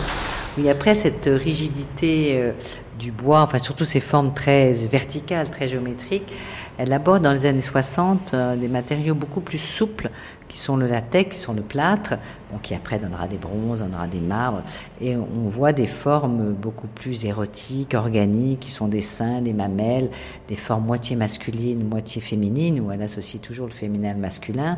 Oui, 0.58 0.70
après 0.70 0.96
cette 0.96 1.30
rigidité 1.32 2.38
euh, 2.38 2.52
du 3.00 3.14
bois, 3.14 3.40
enfin 3.40 3.58
surtout 3.58 3.86
ces 3.86 4.02
formes 4.02 4.34
très 4.34 4.74
verticales, 4.74 5.50
très 5.50 5.70
géométriques, 5.70 6.34
elle 6.78 6.92
aborde 6.92 7.24
dans 7.24 7.32
les 7.32 7.46
années 7.46 7.62
60 7.62 8.34
euh, 8.34 8.56
des 8.58 8.68
matériaux 8.68 9.16
beaucoup 9.16 9.40
plus 9.40 9.60
souples 9.60 10.10
qui 10.50 10.58
sont 10.58 10.76
le 10.76 10.88
latex, 10.88 11.38
qui 11.38 11.42
sont 11.42 11.54
le 11.54 11.62
plâtre, 11.62 12.16
qui 12.62 12.76
après 12.76 13.00
donnera 13.00 13.28
des 13.28 13.38
bronzes, 13.38 13.80
donnera 13.80 14.06
des 14.06 14.20
marbres, 14.20 14.62
et 15.02 15.16
on 15.16 15.50
voit 15.50 15.72
des 15.72 15.88
formes 15.88 16.52
beaucoup 16.52 16.88
plus 16.88 17.26
érotiques, 17.26 17.94
organiques, 17.94 18.60
qui 18.60 18.72
sont 18.72 18.88
des 18.88 19.02
seins, 19.02 19.42
des 19.42 19.54
mamelles, 19.54 20.10
des 20.48 20.56
formes 20.56 20.86
moitié 20.86 21.16
masculines, 21.16 21.88
moitié 21.88 22.22
féminines, 22.22 22.80
où 22.82 22.92
elle 22.92 23.02
associe 23.02 23.42
toujours 23.42 23.68
le 23.68 23.74
féminin 23.74 24.12
et 24.12 24.14
le 24.14 24.20
masculin. 24.20 24.78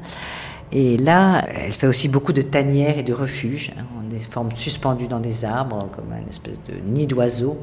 Et 0.71 0.97
là, 0.97 1.45
elle 1.47 1.71
fait 1.71 1.87
aussi 1.87 2.07
beaucoup 2.07 2.33
de 2.33 2.41
tanières 2.41 2.97
et 2.97 3.03
de 3.03 3.13
refuges, 3.13 3.71
hein, 3.77 3.85
des 4.09 4.17
formes 4.19 4.49
suspendues 4.55 5.07
dans 5.07 5.19
des 5.19 5.45
arbres, 5.45 5.89
comme 5.95 6.11
une 6.11 6.29
espèce 6.29 6.59
de 6.67 6.73
nid 6.85 7.07
d'oiseau, 7.07 7.57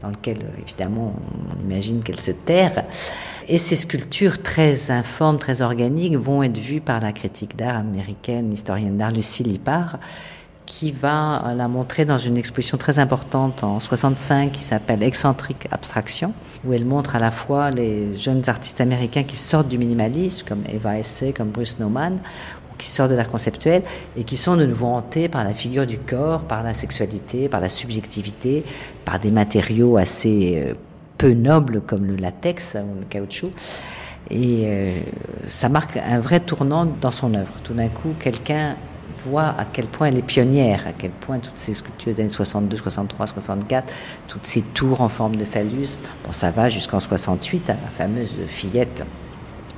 dans 0.00 0.08
lequel, 0.08 0.38
évidemment, 0.62 1.14
on 1.50 1.60
imagine 1.64 2.02
qu'elle 2.02 2.20
se 2.20 2.30
terre. 2.30 2.84
Et 3.48 3.58
ces 3.58 3.76
sculptures 3.76 4.42
très 4.42 4.90
informes, 4.90 5.38
très 5.38 5.62
organiques, 5.62 6.16
vont 6.16 6.42
être 6.42 6.58
vues 6.58 6.80
par 6.80 7.00
la 7.00 7.12
critique 7.12 7.56
d'art 7.56 7.76
américaine, 7.76 8.52
historienne 8.52 8.96
d'art 8.96 9.10
Lucie 9.10 9.42
Lippard, 9.42 9.98
qui 10.68 10.92
va 10.92 11.42
la 11.56 11.66
montrer 11.66 12.04
dans 12.04 12.18
une 12.18 12.36
exposition 12.36 12.76
très 12.76 12.98
importante 12.98 13.64
en 13.64 13.80
65 13.80 14.52
qui 14.52 14.62
s'appelle 14.62 15.02
Excentrique 15.02 15.66
Abstraction, 15.70 16.34
où 16.64 16.74
elle 16.74 16.86
montre 16.86 17.16
à 17.16 17.18
la 17.18 17.30
fois 17.30 17.70
les 17.70 18.14
jeunes 18.16 18.42
artistes 18.48 18.82
américains 18.82 19.22
qui 19.22 19.36
sortent 19.36 19.68
du 19.68 19.78
minimalisme, 19.78 20.46
comme 20.46 20.64
Eva 20.68 20.98
Essay, 20.98 21.32
comme 21.32 21.48
Bruce 21.48 21.78
Nauman, 21.78 22.16
qui 22.76 22.86
sortent 22.86 23.10
de 23.10 23.16
l'art 23.16 23.30
conceptuel 23.30 23.82
et 24.16 24.24
qui 24.24 24.36
sont 24.36 24.56
de 24.56 24.66
nouveau 24.66 24.88
hantés 24.88 25.30
par 25.30 25.42
la 25.42 25.54
figure 25.54 25.86
du 25.86 25.98
corps, 25.98 26.42
par 26.42 26.62
la 26.62 26.74
sexualité, 26.74 27.48
par 27.48 27.60
la 27.60 27.70
subjectivité, 27.70 28.62
par 29.06 29.18
des 29.18 29.30
matériaux 29.30 29.96
assez 29.96 30.62
euh, 30.62 30.74
peu 31.16 31.32
nobles 31.32 31.80
comme 31.80 32.04
le 32.04 32.16
latex 32.16 32.76
ou 32.76 33.00
le 33.00 33.06
caoutchouc. 33.06 33.52
Et 34.30 34.64
euh, 34.66 35.00
ça 35.46 35.70
marque 35.70 35.96
un 35.96 36.20
vrai 36.20 36.40
tournant 36.40 36.84
dans 36.84 37.10
son 37.10 37.32
œuvre. 37.32 37.54
Tout 37.64 37.72
d'un 37.72 37.88
coup, 37.88 38.10
quelqu'un 38.20 38.76
à 39.36 39.64
quel 39.64 39.86
point 39.86 40.08
elle 40.08 40.18
est 40.18 40.22
pionnière, 40.22 40.86
à 40.86 40.92
quel 40.92 41.10
point 41.10 41.38
toutes 41.38 41.56
ces 41.56 41.74
sculptures 41.74 42.14
des 42.14 42.20
années 42.20 42.28
62, 42.28 42.76
63, 42.76 43.26
64, 43.26 43.92
toutes 44.26 44.46
ces 44.46 44.62
tours 44.62 45.00
en 45.00 45.08
forme 45.08 45.36
de 45.36 45.44
phallus, 45.44 45.98
bon, 46.24 46.32
ça 46.32 46.50
va 46.50 46.68
jusqu'en 46.68 47.00
68, 47.00 47.70
à 47.70 47.74
la 47.74 47.88
fameuse 47.90 48.34
fillette 48.46 49.04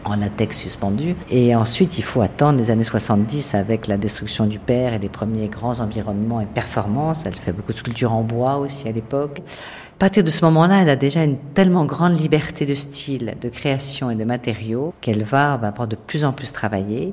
en 0.05 0.16
latex 0.16 0.57
suspendu. 0.57 1.14
Et 1.30 1.55
ensuite, 1.55 1.98
il 1.98 2.03
faut 2.03 2.22
attendre 2.22 2.59
les 2.59 2.70
années 2.70 2.84
70 2.84 3.55
avec 3.55 3.86
la 3.86 3.96
destruction 3.96 4.46
du 4.46 4.59
père 4.59 4.94
et 4.94 4.98
les 4.98 5.09
premiers 5.09 5.48
grands 5.48 5.80
environnements 5.80 6.40
et 6.40 6.46
performances. 6.46 7.26
Elle 7.26 7.34
fait 7.34 7.53
beaucoup 7.53 7.72
de 7.72 7.78
sculptures 7.78 8.12
en 8.12 8.22
bois 8.22 8.57
aussi 8.57 8.88
à 8.88 8.92
l'époque. 8.92 9.40
À 9.40 9.98
partir 9.98 10.24
de 10.24 10.30
ce 10.30 10.44
moment-là, 10.46 10.82
elle 10.82 10.88
a 10.88 10.96
déjà 10.96 11.22
une 11.24 11.36
tellement 11.53 11.84
grande 11.84 12.18
liberté 12.18 12.64
de 12.64 12.74
style, 12.74 13.34
de 13.38 13.48
création 13.51 14.11
et 14.11 14.14
de 14.14 14.24
matériaux 14.24 14.94
qu'elle 15.03 15.22
va, 15.22 15.57
va 15.59 15.86
de 15.86 15.96
plus 15.96 16.24
en 16.24 16.32
plus 16.32 16.53
travailler 16.53 17.12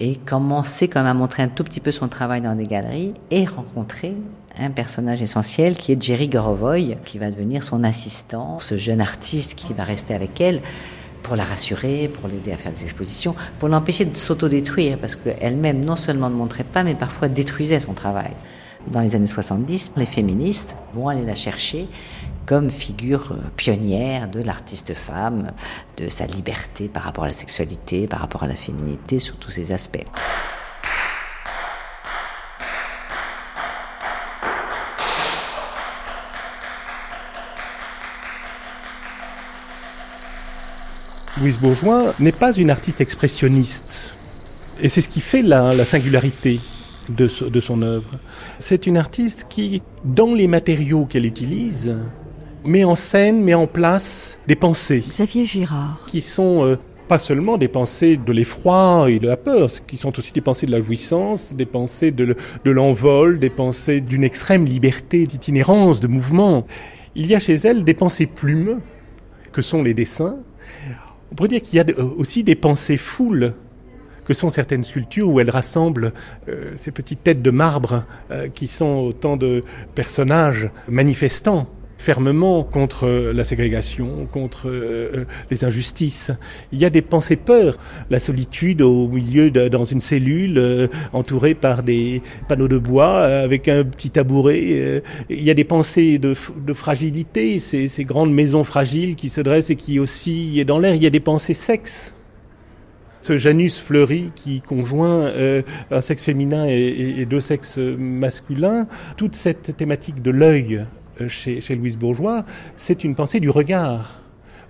et 0.00 0.16
commencer 0.16 0.88
comme 0.88 1.06
à 1.06 1.14
montrer 1.14 1.42
un 1.42 1.48
tout 1.48 1.64
petit 1.64 1.80
peu 1.80 1.90
son 1.90 2.08
travail 2.08 2.40
dans 2.40 2.54
des 2.54 2.66
galeries 2.66 3.14
et 3.30 3.44
rencontrer 3.44 4.14
un 4.58 4.70
personnage 4.70 5.22
essentiel 5.22 5.76
qui 5.76 5.92
est 5.92 6.02
Jerry 6.02 6.28
Gorovoy, 6.28 6.96
qui 7.04 7.18
va 7.18 7.30
devenir 7.30 7.62
son 7.62 7.84
assistant, 7.84 8.58
ce 8.58 8.76
jeune 8.76 9.00
artiste 9.00 9.56
qui 9.56 9.72
va 9.72 9.84
rester 9.84 10.14
avec 10.14 10.40
elle 10.40 10.62
pour 11.22 11.36
la 11.36 11.44
rassurer, 11.44 12.08
pour 12.08 12.28
l'aider 12.28 12.52
à 12.52 12.56
faire 12.56 12.72
des 12.72 12.84
expositions, 12.84 13.34
pour 13.58 13.68
l'empêcher 13.68 14.04
de 14.04 14.16
s'autodétruire, 14.16 14.98
parce 14.98 15.16
qu'elle-même 15.16 15.84
non 15.84 15.96
seulement 15.96 16.30
ne 16.30 16.34
montrait 16.34 16.64
pas, 16.64 16.84
mais 16.84 16.94
parfois 16.94 17.28
détruisait 17.28 17.80
son 17.80 17.92
travail. 17.92 18.30
Dans 18.90 19.00
les 19.00 19.14
années 19.14 19.26
70, 19.26 19.92
les 19.96 20.06
féministes 20.06 20.76
vont 20.94 21.08
aller 21.08 21.24
la 21.24 21.34
chercher 21.34 21.88
comme 22.48 22.70
figure 22.70 23.32
euh, 23.32 23.36
pionnière 23.56 24.26
de 24.26 24.40
l'artiste 24.40 24.94
femme, 24.94 25.52
de 25.98 26.08
sa 26.08 26.24
liberté 26.24 26.88
par 26.88 27.02
rapport 27.02 27.24
à 27.24 27.26
la 27.26 27.34
sexualité, 27.34 28.06
par 28.06 28.20
rapport 28.20 28.42
à 28.42 28.46
la 28.46 28.56
féminité, 28.56 29.18
sur 29.18 29.36
tous 29.36 29.50
ces 29.50 29.70
aspects. 29.70 30.06
Louise 41.38 41.58
Bourgeois 41.58 42.14
n'est 42.18 42.32
pas 42.32 42.54
une 42.54 42.70
artiste 42.70 43.02
expressionniste. 43.02 44.14
Et 44.80 44.88
c'est 44.88 45.02
ce 45.02 45.10
qui 45.10 45.20
fait 45.20 45.42
la, 45.42 45.84
singularité 45.84 46.60
de, 47.10 47.28
de 47.46 47.60
son 47.60 47.82
œuvre. 47.82 48.10
C'est 48.58 48.86
une 48.86 48.96
artiste 48.96 49.44
qui, 49.50 49.82
dans 50.02 50.32
les 50.32 50.48
matériaux 50.48 51.04
qu'elle 51.04 51.26
utilise, 51.26 51.94
met 52.68 52.84
en 52.84 52.94
scène, 52.94 53.42
met 53.42 53.54
en 53.54 53.66
place 53.66 54.38
des 54.46 54.54
pensées. 54.54 55.02
Xavier 55.08 55.44
Girard. 55.44 56.04
Qui 56.06 56.20
sont 56.20 56.64
euh, 56.64 56.76
pas 57.08 57.18
seulement 57.18 57.56
des 57.56 57.66
pensées 57.66 58.16
de 58.18 58.32
l'effroi 58.32 59.06
et 59.08 59.18
de 59.18 59.26
la 59.26 59.36
peur, 59.36 59.70
qui 59.86 59.96
sont 59.96 60.16
aussi 60.18 60.32
des 60.32 60.42
pensées 60.42 60.66
de 60.66 60.72
la 60.72 60.80
jouissance, 60.80 61.54
des 61.54 61.66
pensées 61.66 62.10
de, 62.10 62.36
l'envol, 62.66 63.38
des 63.38 63.50
pensées 63.50 64.00
d'une 64.00 64.22
extrême 64.22 64.66
liberté 64.66 65.26
d'itinérance, 65.26 66.00
de 66.00 66.08
mouvement. 66.08 66.66
Il 67.14 67.26
y 67.26 67.34
a 67.34 67.40
chez 67.40 67.54
elle 67.54 67.84
des 67.84 67.94
pensées 67.94 68.26
plumeux, 68.26 68.80
que 69.50 69.62
sont 69.62 69.82
les 69.82 69.94
dessins. 69.94 70.36
On 71.32 71.34
pourrait 71.34 71.48
dire 71.48 71.62
qu'il 71.62 71.76
y 71.76 71.80
a 71.80 71.84
euh, 71.88 72.10
aussi 72.18 72.44
des 72.44 72.54
pensées 72.54 72.98
foules, 72.98 73.54
que 74.26 74.34
sont 74.34 74.50
certaines 74.50 74.84
sculptures 74.84 75.26
où 75.26 75.40
elle 75.40 75.48
rassemble 75.48 76.12
euh, 76.50 76.74
ces 76.76 76.90
petites 76.90 77.24
têtes 77.24 77.40
de 77.40 77.50
marbre 77.50 78.04
qui 78.52 78.66
sont 78.66 78.98
autant 78.98 79.38
de 79.38 79.62
personnages 79.94 80.68
manifestants 80.86 81.66
fermement 81.98 82.62
contre 82.62 83.08
la 83.08 83.44
ségrégation, 83.44 84.26
contre 84.32 84.68
euh, 84.68 85.26
les 85.50 85.64
injustices. 85.64 86.30
Il 86.72 86.78
y 86.78 86.84
a 86.84 86.90
des 86.90 87.02
pensées 87.02 87.36
peurs, 87.36 87.76
la 88.08 88.20
solitude 88.20 88.82
au 88.82 89.08
milieu 89.08 89.50
dans 89.50 89.84
une 89.84 90.00
cellule 90.00 90.58
euh, 90.58 90.86
entourée 91.12 91.54
par 91.54 91.82
des 91.82 92.22
panneaux 92.48 92.68
de 92.68 92.78
bois 92.78 93.16
euh, 93.16 93.44
avec 93.44 93.66
un 93.68 93.84
petit 93.84 94.10
tabouret. 94.10 95.02
il 95.28 95.42
y 95.42 95.50
a 95.50 95.54
des 95.54 95.64
pensées 95.64 96.18
de, 96.18 96.34
fragilité, 96.72 97.58
ces, 97.58 98.04
grandes 98.04 98.32
maisons 98.32 98.62
fragiles 98.62 99.16
qui 99.16 99.28
se 99.28 99.40
dressent 99.40 99.70
et 99.70 99.76
qui 99.76 99.98
oscillent 99.98 100.64
dans 100.64 100.78
l'air. 100.78 100.94
Il 100.94 101.02
y 101.02 101.06
a 101.06 101.10
des 101.10 101.20
pensées 101.20 101.54
sexes 101.54 102.14
ce 103.20 103.36
Janus 103.36 103.80
fleuri 103.80 104.30
qui 104.36 104.60
conjoint 104.60 105.32
un 105.90 106.00
sexe 106.00 106.22
féminin 106.22 106.66
et, 106.68 107.26
deux 107.28 107.40
sexes 107.40 107.78
masculins, 107.78 108.86
toute 109.16 109.34
cette 109.34 109.76
thématique 109.76 110.22
de 110.22 110.30
l'œil 110.30 110.86
euh, 111.20 111.28
chez, 111.28 111.74
Louise 111.74 111.96
Bourgeois, 111.96 112.44
c'est 112.76 113.04
une 113.04 113.14
pensée 113.14 113.40
du 113.40 113.50
regard. 113.50 114.20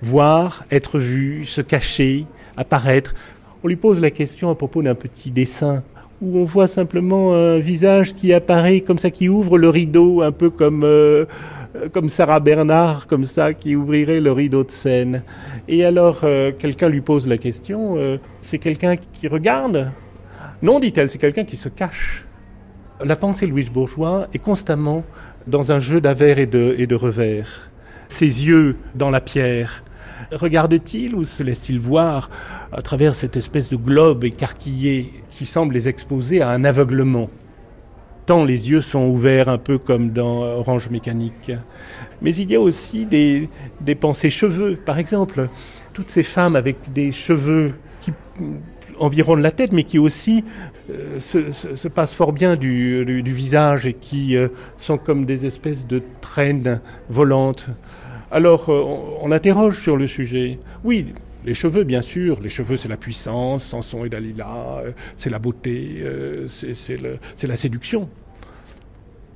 Voir, 0.00 0.64
être 0.70 0.98
vu, 0.98 1.44
se 1.44 1.60
cacher, 1.60 2.26
apparaître. 2.56 3.14
On 3.64 3.68
lui 3.68 3.76
pose 3.76 4.00
la 4.00 4.10
question 4.10 4.50
à 4.50 4.54
propos 4.54 4.82
d'un 4.82 4.94
petit 4.94 5.30
dessin 5.30 5.82
où 6.20 6.38
on 6.38 6.44
voit 6.44 6.66
simplement 6.66 7.34
un 7.34 7.58
visage 7.58 8.14
qui 8.14 8.32
apparaît 8.32 8.80
comme 8.80 8.98
ça, 8.98 9.10
qui 9.10 9.28
ouvre 9.28 9.56
le 9.56 9.68
rideau, 9.68 10.22
un 10.22 10.32
peu 10.32 10.50
comme, 10.50 10.82
euh, 10.82 11.26
comme 11.92 12.08
Sarah 12.08 12.40
Bernard, 12.40 13.06
comme 13.06 13.22
ça, 13.22 13.54
qui 13.54 13.76
ouvrirait 13.76 14.18
le 14.18 14.32
rideau 14.32 14.64
de 14.64 14.70
scène. 14.70 15.22
Et 15.68 15.84
alors, 15.84 16.20
euh, 16.24 16.50
quelqu'un 16.56 16.88
lui 16.88 17.02
pose 17.02 17.28
la 17.28 17.38
question, 17.38 17.96
c'est 18.40 18.58
quelqu'un 18.58 18.96
qui 18.96 19.28
regarde? 19.28 19.92
Non, 20.60 20.80
dit-elle, 20.80 21.08
c'est 21.08 21.18
quelqu'un 21.18 21.44
qui 21.44 21.54
se 21.54 21.68
cache. 21.68 22.24
La 23.04 23.14
pensée 23.14 23.46
Louise 23.46 23.70
Bourgeois 23.70 24.26
est 24.34 24.40
constamment 24.40 25.04
dans 25.48 25.72
un 25.72 25.78
jeu 25.78 26.00
d'avers 26.00 26.38
et 26.38 26.46
de, 26.46 26.94
revers. 26.94 27.70
Ses 28.08 28.46
yeux 28.46 28.76
dans 28.94 29.10
la 29.10 29.20
pierre, 29.20 29.82
regarde-t-il 30.32 31.14
ou 31.14 31.24
se 31.24 31.42
laisse-t-il 31.42 31.78
voir 31.78 32.30
à 32.72 32.82
travers 32.82 33.14
cette 33.14 33.36
espèce 33.36 33.68
de 33.68 33.76
globe 33.76 34.24
écarquillé 34.24 35.12
qui 35.30 35.46
semble 35.46 35.74
les 35.74 35.88
exposer 35.88 36.40
à 36.40 36.50
un 36.50 36.64
aveuglement? 36.64 37.30
Tant 38.26 38.44
les 38.44 38.70
yeux 38.70 38.82
sont 38.82 39.06
ouverts 39.06 39.48
un 39.48 39.58
peu 39.58 39.78
comme 39.78 40.10
dans 40.10 40.42
Orange 40.42 40.90
Mécanique. 40.90 41.50
Mais 42.20 42.34
il 42.34 42.50
y 42.50 42.56
a 42.56 42.60
aussi 42.60 43.06
des 43.06 43.48
pensées 43.98 44.30
cheveux, 44.30 44.76
par 44.76 44.98
exemple. 44.98 45.48
Toutes 45.94 46.10
ces 46.10 46.22
femmes 46.22 46.54
avec 46.54 46.92
des 46.92 47.10
cheveux 47.10 47.72
qui 48.02 48.12
environnent 49.00 49.42
la 49.42 49.50
tête, 49.50 49.72
mais 49.72 49.84
qui 49.84 49.98
aussi 49.98 50.44
euh, 50.90 51.18
se, 51.18 51.52
se, 51.52 51.88
passent 51.88 52.12
fort 52.12 52.32
bien 52.32 52.56
du, 52.56 53.22
visage 53.24 53.86
et 53.86 53.94
qui 53.94 54.36
euh, 54.36 54.48
sont 54.76 54.98
comme 54.98 55.24
des 55.24 55.46
espèces 55.46 55.86
de 55.86 56.02
traînes 56.20 56.80
volantes. 57.08 57.66
Alors, 58.30 58.68
euh, 58.68 58.82
on, 59.20 59.32
interroge 59.32 59.78
sur 59.78 59.96
le 59.96 60.06
sujet. 60.06 60.58
Oui, 60.84 61.14
les 61.44 61.54
cheveux, 61.54 61.84
bien 61.84 62.02
sûr, 62.02 62.40
les 62.40 62.48
cheveux, 62.48 62.76
c'est 62.76 62.88
la 62.88 62.96
puissance, 62.96 63.64
Samson 63.64 64.04
et 64.04 64.08
Dalila, 64.08 64.82
c'est 65.16 65.30
la 65.30 65.38
beauté, 65.38 66.04
c'est 66.46 67.46
la 67.46 67.56
séduction. 67.56 68.08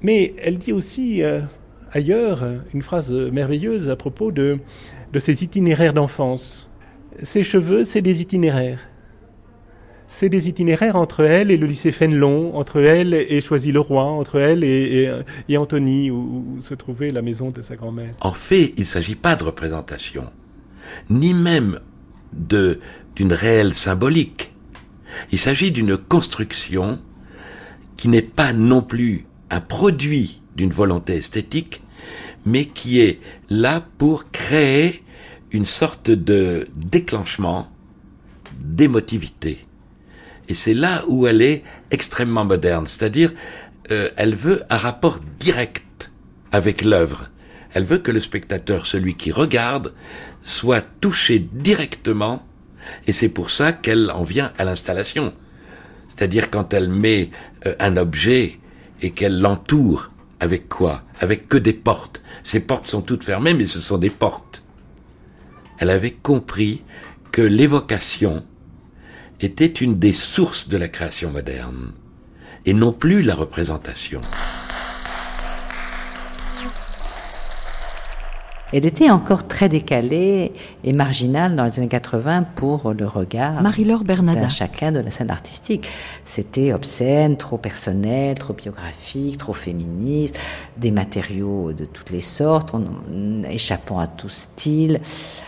Mais 0.02 0.34
elle 0.42 0.58
dit 0.58 0.72
aussi 0.72 1.22
ailleurs 1.92 2.44
une 2.74 2.82
phrase 2.82 3.12
merveilleuse 3.12 3.88
à 3.88 3.96
propos 3.96 4.32
de, 4.32 4.58
de 5.12 5.18
ses 5.20 5.44
itinéraires 5.44 5.94
d'enfance. 5.94 6.68
Ces 7.22 7.44
cheveux, 7.44 7.84
c'est 7.84 8.02
des 8.02 8.20
itinéraires 8.20 8.80
c'est 10.12 10.28
des 10.28 10.46
itinéraires 10.46 10.96
entre 10.96 11.24
elle 11.24 11.50
et 11.50 11.56
le 11.56 11.66
lycée 11.66 11.90
Fénelon, 11.90 12.54
entre 12.54 12.80
elle 12.80 13.14
et 13.14 13.40
Choisy-le-Roi, 13.40 14.04
entre 14.04 14.38
elle 14.38 14.62
et, 14.62 15.10
et, 15.48 15.56
Antony, 15.56 16.10
où, 16.10 16.58
se 16.60 16.74
trouvait 16.74 17.08
la 17.08 17.22
maison 17.22 17.50
de 17.50 17.62
sa 17.62 17.76
grand-mère. 17.76 18.14
En 18.20 18.32
fait, 18.32 18.74
il 18.76 18.80
ne 18.80 18.86
s'agit 18.86 19.14
pas 19.14 19.36
de 19.36 19.44
représentation, 19.44 20.26
ni 21.08 21.32
même 21.32 21.80
de 22.34 22.78
d'une 23.16 23.32
réelle 23.32 23.72
symbolique. 23.72 24.52
Il 25.32 25.38
s'agit 25.38 25.70
d'une 25.70 25.96
construction 25.96 26.98
qui 27.96 28.08
n'est 28.08 28.20
pas 28.20 28.52
non 28.52 28.82
plus 28.82 29.24
un 29.48 29.60
produit 29.60 30.42
d'une 30.56 30.72
volonté 30.72 31.14
esthétique, 31.16 31.82
mais 32.44 32.66
qui 32.66 33.00
est 33.00 33.18
là 33.48 33.82
pour 33.96 34.30
créer 34.30 35.02
une 35.52 35.66
sorte 35.66 36.10
de 36.10 36.68
déclenchement 36.76 37.68
d'émotivité 38.60 39.66
Et 40.52 40.54
c'est 40.54 40.74
là 40.74 41.02
où 41.08 41.26
elle 41.26 41.40
est 41.40 41.62
extrêmement 41.90 42.44
moderne, 42.44 42.86
c'est-à-dire 42.86 43.32
euh, 43.90 44.10
elle 44.16 44.34
veut 44.34 44.62
un 44.68 44.76
rapport 44.76 45.18
direct 45.40 46.10
avec 46.50 46.82
l'œuvre. 46.82 47.30
Elle 47.72 47.84
veut 47.84 47.96
que 47.96 48.10
le 48.10 48.20
spectateur, 48.20 48.84
celui 48.84 49.14
qui 49.14 49.32
regarde, 49.32 49.94
soit 50.44 50.84
touché 51.00 51.38
directement, 51.38 52.46
et 53.06 53.14
c'est 53.14 53.30
pour 53.30 53.50
ça 53.50 53.72
qu'elle 53.72 54.10
en 54.10 54.24
vient 54.24 54.52
à 54.58 54.64
l'installation. 54.64 55.32
C'est-à-dire 56.10 56.50
quand 56.50 56.74
elle 56.74 56.90
met 56.90 57.30
euh, 57.64 57.74
un 57.78 57.96
objet 57.96 58.58
et 59.00 59.12
qu'elle 59.12 59.40
l'entoure, 59.40 60.10
avec 60.38 60.68
quoi? 60.68 61.02
Avec 61.18 61.48
que 61.48 61.56
des 61.56 61.72
portes. 61.72 62.20
Ces 62.44 62.60
portes 62.60 62.88
sont 62.88 63.00
toutes 63.00 63.24
fermées, 63.24 63.54
mais 63.54 63.64
ce 63.64 63.80
sont 63.80 63.96
des 63.96 64.10
portes. 64.10 64.62
Elle 65.78 65.88
avait 65.88 66.10
compris 66.10 66.82
que 67.30 67.40
l'évocation 67.40 68.44
était 69.42 69.66
une 69.66 69.98
des 69.98 70.12
sources 70.12 70.68
de 70.68 70.76
la 70.76 70.88
création 70.88 71.30
moderne, 71.30 71.92
et 72.64 72.74
non 72.74 72.92
plus 72.92 73.22
la 73.22 73.34
représentation. 73.34 74.20
Elle 78.72 78.86
était 78.86 79.10
encore 79.10 79.46
très 79.46 79.68
décalée 79.68 80.52
et 80.82 80.92
marginale 80.94 81.56
dans 81.56 81.64
les 81.64 81.78
années 81.78 81.88
80 81.88 82.44
pour 82.54 82.92
le 82.92 83.06
regard 83.06 83.60
Marie-Laure 83.60 84.02
Bernada. 84.02 84.48
chacun 84.48 84.92
de 84.92 85.00
la 85.00 85.10
scène 85.10 85.30
artistique. 85.30 85.88
C'était 86.24 86.72
obscène, 86.72 87.36
trop 87.36 87.58
personnel, 87.58 88.38
trop 88.38 88.54
biographique, 88.54 89.36
trop 89.36 89.52
féministe, 89.52 90.38
des 90.78 90.90
matériaux 90.90 91.72
de 91.72 91.84
toutes 91.84 92.10
les 92.10 92.20
sortes, 92.20 92.74
échappant 93.48 93.98
à 93.98 94.06
tout 94.06 94.30
style. 94.30 95.00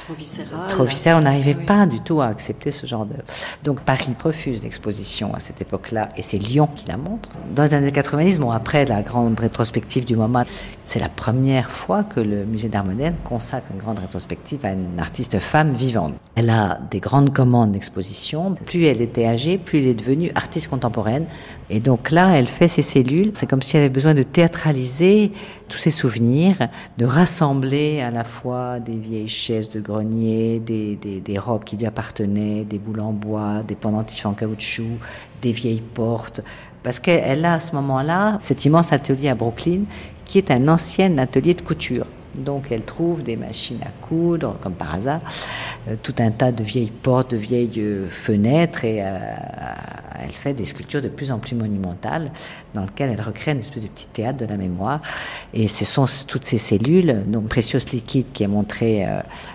Trop 0.04 0.14
viscéral. 0.14 0.66
Trop 0.68 0.84
viscéral, 0.84 1.22
on 1.22 1.24
n'arrivait 1.24 1.54
pas 1.54 1.86
du 1.86 2.00
tout 2.00 2.20
à 2.20 2.26
accepter 2.26 2.70
ce 2.70 2.84
genre 2.86 3.06
de... 3.06 3.14
Donc 3.62 3.80
Paris 3.80 4.14
refuse 4.22 4.62
l'exposition 4.62 5.34
à 5.34 5.40
cette 5.40 5.62
époque-là 5.62 6.10
et 6.18 6.22
c'est 6.22 6.38
Lyon 6.38 6.68
qui 6.74 6.86
la 6.88 6.98
montre. 6.98 7.30
Dans 7.54 7.62
les 7.62 7.72
années 7.72 7.90
90, 7.90 8.38
bon 8.38 8.50
après 8.50 8.84
la 8.84 9.02
grande 9.02 9.40
rétrospective 9.40 10.04
du 10.04 10.14
moment, 10.14 10.44
c'est 10.84 11.00
la 11.00 11.08
première 11.08 11.70
fois 11.70 12.04
que 12.04 12.20
le 12.20 12.44
musée 12.44 12.68
d'art 12.68 12.84
consacre 13.22 13.68
une 13.72 13.78
grande 13.78 13.98
rétrospective 13.98 14.64
à 14.64 14.72
une 14.72 14.98
artiste 14.98 15.38
femme 15.38 15.72
vivante. 15.72 16.14
Elle 16.34 16.50
a 16.50 16.80
des 16.90 17.00
grandes 17.00 17.32
commandes 17.32 17.72
d'exposition. 17.72 18.54
Plus 18.54 18.86
elle 18.86 19.00
était 19.00 19.26
âgée, 19.26 19.58
plus 19.58 19.78
elle 19.80 19.88
est 19.88 19.94
devenue 19.94 20.30
artiste 20.34 20.68
contemporaine. 20.68 21.26
Et 21.70 21.80
donc 21.80 22.10
là, 22.10 22.36
elle 22.36 22.46
fait 22.46 22.68
ses 22.68 22.82
cellules. 22.82 23.30
C'est 23.34 23.48
comme 23.48 23.62
si 23.62 23.76
elle 23.76 23.84
avait 23.84 23.92
besoin 23.92 24.14
de 24.14 24.22
théâtraliser 24.22 25.32
tous 25.68 25.78
ses 25.78 25.90
souvenirs, 25.90 26.56
de 26.98 27.04
rassembler 27.04 28.00
à 28.00 28.10
la 28.10 28.24
fois 28.24 28.80
des 28.80 28.96
vieilles 28.96 29.28
chaises 29.28 29.70
de 29.70 29.80
grenier, 29.80 30.60
des, 30.60 30.96
des, 30.96 31.20
des 31.20 31.38
robes 31.38 31.64
qui 31.64 31.76
lui 31.76 31.86
appartenaient, 31.86 32.64
des 32.64 32.78
boules 32.78 33.00
en 33.00 33.12
bois, 33.12 33.62
des 33.66 33.74
pendentifs 33.74 34.26
en 34.26 34.32
caoutchouc, 34.32 34.98
des 35.40 35.52
vieilles 35.52 35.82
portes. 35.82 36.42
Parce 36.82 37.00
qu'elle 37.00 37.44
a 37.46 37.54
à 37.54 37.60
ce 37.60 37.74
moment-là 37.76 38.38
cet 38.42 38.66
immense 38.66 38.92
atelier 38.92 39.28
à 39.28 39.34
Brooklyn 39.34 39.84
qui 40.24 40.38
est 40.38 40.50
un 40.50 40.68
ancien 40.68 41.16
atelier 41.18 41.54
de 41.54 41.62
couture. 41.62 42.06
Donc 42.38 42.72
elle 42.72 42.84
trouve 42.84 43.22
des 43.22 43.36
machines 43.36 43.80
à 43.82 43.90
coudre, 44.06 44.56
comme 44.60 44.74
par 44.74 44.94
hasard, 44.94 45.20
euh, 45.88 45.96
tout 46.02 46.14
un 46.18 46.30
tas 46.30 46.52
de 46.52 46.64
vieilles 46.64 46.90
portes, 46.90 47.30
de 47.30 47.36
vieilles 47.36 47.78
euh, 47.78 48.08
fenêtres, 48.08 48.84
et 48.84 49.02
euh, 49.02 49.18
elle 50.20 50.32
fait 50.32 50.52
des 50.52 50.64
sculptures 50.64 51.02
de 51.02 51.08
plus 51.08 51.30
en 51.30 51.38
plus 51.38 51.54
monumentales, 51.54 52.32
dans 52.72 52.82
lesquelles 52.82 53.10
elle 53.10 53.20
recrée 53.20 53.52
une 53.52 53.60
espèce 53.60 53.84
de 53.84 53.88
petit 53.88 54.08
théâtre 54.08 54.38
de 54.38 54.46
la 54.46 54.56
mémoire. 54.56 55.00
Et 55.52 55.68
ce 55.68 55.84
sont 55.84 56.06
toutes 56.26 56.44
ces 56.44 56.58
cellules, 56.58 57.24
donc 57.26 57.48
Precious 57.48 57.86
Liquid 57.92 58.32
qui 58.32 58.42
est 58.42 58.48
montré 58.48 59.04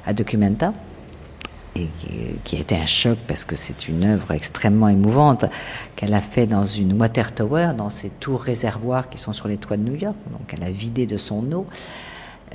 à 0.06 0.14
Documenta, 0.14 0.74
et 1.76 1.88
qui 2.44 2.58
a 2.58 2.60
été 2.60 2.76
un 2.76 2.86
choc 2.86 3.18
parce 3.28 3.46
que 3.46 3.56
c'est 3.56 3.88
une 3.88 4.04
œuvre 4.04 4.32
extrêmement 4.32 4.90
émouvante 4.90 5.46
qu'elle 5.96 6.14
a 6.14 6.22
fait 6.22 6.48
dans 6.48 6.64
une 6.64 7.00
water 7.00 7.34
tower, 7.34 7.74
dans 7.78 7.90
ces 7.90 8.10
tours 8.10 8.42
réservoirs 8.42 9.10
qui 9.10 9.18
sont 9.18 9.34
sur 9.34 9.48
les 9.48 9.58
toits 9.58 9.78
de 9.78 9.84
New 9.84 9.96
York. 9.96 10.16
Donc 10.32 10.54
elle 10.54 10.64
a 10.64 10.72
vidé 10.72 11.06
de 11.06 11.18
son 11.18 11.52
eau. 11.52 11.68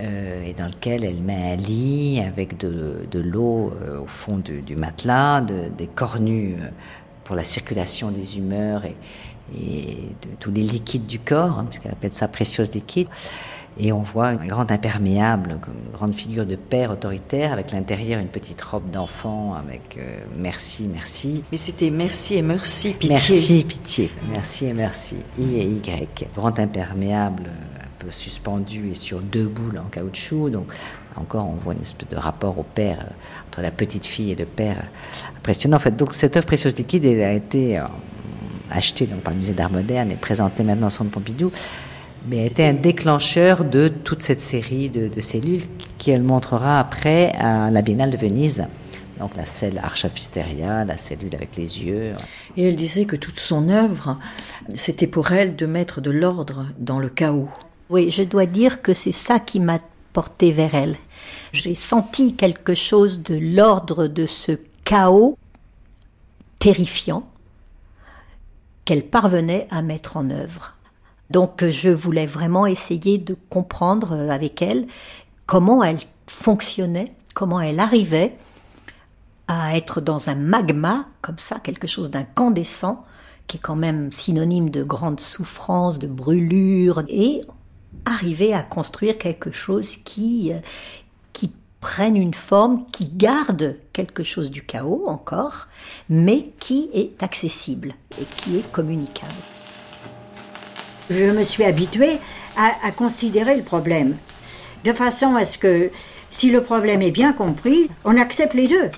Euh, 0.01 0.45
et 0.45 0.55
dans 0.55 0.67
lequel 0.67 1.05
elle 1.05 1.23
met 1.23 1.53
un 1.53 1.57
lit 1.57 2.21
avec 2.21 2.59
de, 2.59 3.07
de 3.09 3.21
l'eau 3.21 3.73
euh, 3.83 4.01
au 4.01 4.07
fond 4.07 4.39
du, 4.39 4.61
du 4.61 4.75
matelas, 4.75 5.41
de, 5.41 5.69
des 5.79 5.87
cornues 5.87 6.57
euh, 6.61 6.69
pour 7.23 7.37
la 7.37 7.45
circulation 7.45 8.11
des 8.11 8.39
humeurs 8.39 8.85
et, 8.85 8.97
et 9.57 9.99
de 10.23 10.35
tous 10.41 10.51
les 10.51 10.63
liquides 10.63 11.07
du 11.07 11.21
corps, 11.21 11.61
hein, 11.61 11.67
puisqu'elle 11.71 11.93
appelle 11.93 12.13
ça 12.13 12.27
précieuse 12.27 12.73
liquide. 12.73 13.07
Et 13.79 13.93
on 13.93 14.03
voit 14.03 14.29
un 14.29 14.47
grand 14.47 14.71
imperméable, 14.71 15.59
une 15.67 15.93
grande 15.93 16.15
figure 16.15 16.47
de 16.47 16.57
père 16.57 16.91
autoritaire, 16.91 17.53
avec 17.53 17.73
l'intérieur 17.73 18.21
une 18.21 18.29
petite 18.29 18.63
robe 18.63 18.91
d'enfant, 18.91 19.55
avec 19.55 19.97
euh, 19.97 20.19
merci, 20.39 20.89
merci. 20.93 21.45
Mais 21.51 21.59
c'était 21.59 21.91
merci 21.91 22.37
et 22.37 22.43
merci, 22.43 22.95
pitié. 22.95 23.11
Merci, 23.11 23.65
pitié. 23.65 24.11
Merci 24.29 24.67
et 24.67 24.75
merci. 24.75 25.17
I 25.39 25.55
et 25.57 25.65
Y. 25.65 26.29
Grand 26.35 26.59
imperméable 26.59 27.45
suspendu 28.11 28.91
et 28.91 28.95
sur 28.95 29.21
deux 29.21 29.47
boules 29.47 29.79
en 29.79 29.89
caoutchouc. 29.89 30.51
Donc 30.51 30.67
encore, 31.17 31.49
on 31.49 31.55
voit 31.55 31.75
une 31.75 31.81
espèce 31.81 32.09
de 32.09 32.17
rapport 32.17 32.59
au 32.59 32.65
père, 32.65 32.99
euh, 33.01 33.13
entre 33.49 33.63
la 33.63 33.71
petite 33.71 34.07
fille 34.07 34.33
et 34.33 34.35
le 34.35 34.47
père, 34.47 34.79
euh, 34.79 35.39
impressionnant. 35.39 35.77
En 35.77 35.81
fait, 35.81 35.97
donc 35.97 36.15
cette 36.15 36.37
œuvre 36.37 36.47
Précieuse 36.47 36.77
Liquide 36.77 37.05
elle 37.05 37.23
a 37.23 37.33
été 37.33 37.79
euh, 37.79 37.85
achetée 38.71 39.07
donc, 39.07 39.21
par 39.21 39.33
le 39.33 39.39
musée 39.39 39.55
d'art 39.55 39.71
moderne 39.71 40.11
et 40.11 40.17
présentée 40.17 40.65
maintenant 40.65 40.89
au 40.89 40.91
Centre 40.91 41.11
Pompidou. 41.11 41.51
Mais 42.27 42.43
a 42.43 42.47
été 42.47 42.67
un 42.67 42.73
déclencheur 42.73 43.65
de 43.65 43.89
toute 43.89 44.23
cette 44.23 44.41
série 44.41 44.89
de, 44.89 45.09
de 45.09 45.21
cellules 45.21 45.65
qu'elle 45.99 46.23
montrera 46.23 46.81
après 46.81 47.33
à 47.33 47.71
la 47.71 47.83
Biennale 47.83 48.11
de 48.11 48.17
Venise. 48.17 48.67
Donc 49.19 49.37
la 49.37 49.47
celle 49.47 49.79
Archafisteria, 49.79 50.85
la 50.85 50.97
cellule 50.97 51.35
avec 51.35 51.57
les 51.57 51.85
yeux. 51.85 52.15
Et 52.57 52.69
elle 52.69 52.77
disait 52.77 53.05
que 53.05 53.17
toute 53.17 53.39
son 53.39 53.69
œuvre, 53.69 54.19
c'était 54.75 55.07
pour 55.07 55.33
elle 55.33 55.55
de 55.55 55.67
mettre 55.67 56.01
de 56.01 56.11
l'ordre 56.11 56.67
dans 56.79 56.99
le 56.99 57.09
chaos. 57.09 57.49
Oui, 57.91 58.11
je 58.11 58.23
dois 58.23 58.47
dire 58.47 58.83
que 58.83 58.93
c'est 58.93 59.13
ça 59.13 59.39
qui 59.39 59.61
m'a 59.61 59.79
porté 60.13 60.53
vers 60.53 60.75
elle. 60.75 60.97
J'ai 61.53 61.75
senti 61.75 62.35
quelque 62.35 62.75
chose 62.75 63.23
de 63.23 63.37
l'ordre 63.37 64.07
de 64.07 64.27
ce 64.27 64.53
chaos 64.85 65.37
terrifiant 66.59 67.29
qu'elle 68.85 69.07
parvenait 69.07 69.67
à 69.71 69.83
mettre 69.83 70.17
en 70.17 70.31
œuvre. 70.31 70.75
Donc 71.31 71.65
je 71.69 71.91
voulais 71.91 72.27
vraiment 72.27 72.67
essayer 72.67 73.19
de 73.19 73.37
comprendre 73.51 74.13
avec 74.31 74.63
elle 74.63 74.87
comment 75.47 75.83
elle 75.83 75.99
fonctionnait, 76.27 77.13
comment 77.35 77.61
elle 77.61 77.81
arrivait 77.81 78.37
à 79.49 79.77
être 79.77 80.01
dans 80.01 80.31
un 80.31 80.35
magma 80.35 81.07
comme 81.23 81.39
ça, 81.39 81.59
quelque 81.61 81.87
chose 81.87 82.11
d'incandescent, 82.11 83.05
qui 83.47 83.59
est 83.59 83.61
quand 83.61 83.77
même 83.77 84.11
synonyme 84.11 84.71
de 84.71 84.83
grande 84.83 85.21
souffrance, 85.21 85.99
de 85.99 86.07
brûlure, 86.07 87.03
et 87.09 87.43
arriver 88.05 88.55
à 88.55 88.63
construire 88.63 89.19
quelque 89.19 89.51
chose 89.51 89.97
qui, 90.05 90.53
euh, 90.53 90.59
qui 91.33 91.53
prenne 91.81 92.17
une 92.17 92.35
forme, 92.35 92.85
qui 92.93 93.09
garde 93.09 93.77
quelque 93.93 94.23
chose 94.23 94.51
du 94.51 94.63
chaos 94.63 95.05
encore, 95.07 95.69
mais 96.09 96.51
qui 96.59 96.91
est 96.95 97.23
accessible 97.23 97.95
et 98.21 98.25
qui 98.37 98.59
est 98.59 98.73
communicable. 98.73 99.33
Je 101.11 101.25
me 101.25 101.45
suis 101.45 101.65
habituée 101.65 102.19
à, 102.57 102.91
considérer 102.93 103.57
le 103.57 103.63
problème 103.63 104.17
de 104.85 104.93
façon 104.93 105.37
à 105.37 105.45
ce 105.45 105.59
que 105.59 105.91
si 106.31 106.51
le 106.51 106.63
problème 106.63 107.03
est 107.03 107.11
bien 107.11 107.33
compris, 107.33 107.89
on 108.05 108.17
accepte 108.17 108.55
les 108.55 108.69
deux. 108.69 108.91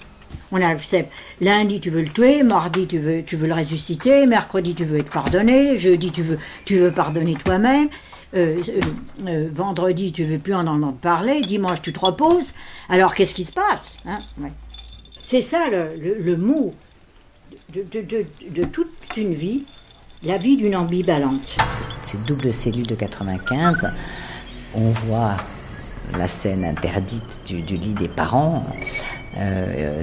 On 0.52 0.62
accepte. 0.62 1.10
Lundi, 1.40 1.80
tu 1.80 1.90
veux 1.90 2.02
le 2.02 2.08
tuer. 2.08 2.42
Mardi, 2.44 2.86
tu 2.86 2.98
veux, 2.98 3.24
tu 3.24 3.36
veux 3.36 3.48
le 3.48 3.54
ressusciter. 3.54 4.26
Mercredi, 4.26 4.74
tu 4.74 4.84
veux 4.84 5.00
être 5.00 5.10
pardonné. 5.10 5.76
Jeudi, 5.76 6.12
tu 6.12 6.22
veux, 6.22 6.38
tu 6.64 6.76
veux 6.76 6.92
pardonner 6.92 7.34
toi-même. 7.34 7.88
Euh, 8.34 8.60
euh, 8.68 8.80
euh, 9.28 9.48
vendredi, 9.52 10.12
tu 10.12 10.24
veux 10.24 10.38
plus 10.38 10.54
en 10.54 10.66
entendre 10.66 10.94
parler. 10.94 11.40
Dimanche, 11.42 11.80
tu 11.82 11.92
te 11.92 12.00
reposes. 12.00 12.54
Alors, 12.88 13.14
qu'est-ce 13.14 13.34
qui 13.34 13.44
se 13.44 13.52
passe 13.52 13.98
hein? 14.06 14.18
C'est 15.24 15.40
ça 15.40 15.64
le, 15.68 16.36
mot 16.36 16.74
de, 17.74 18.64
toute 18.64 18.88
une 19.16 19.32
vie, 19.32 19.64
la 20.22 20.38
vie 20.38 20.56
d'une 20.56 20.76
ambivalente. 20.76 21.56
Ces 22.02 22.18
doubles 22.18 22.52
cellules 22.52 22.86
de 22.86 22.94
95, 22.94 23.92
on 24.74 24.90
voit 24.90 25.36
la 26.16 26.28
scène 26.28 26.64
interdite 26.64 27.40
du, 27.44 27.76
lit 27.76 27.94
des 27.94 28.08
parents. 28.08 28.64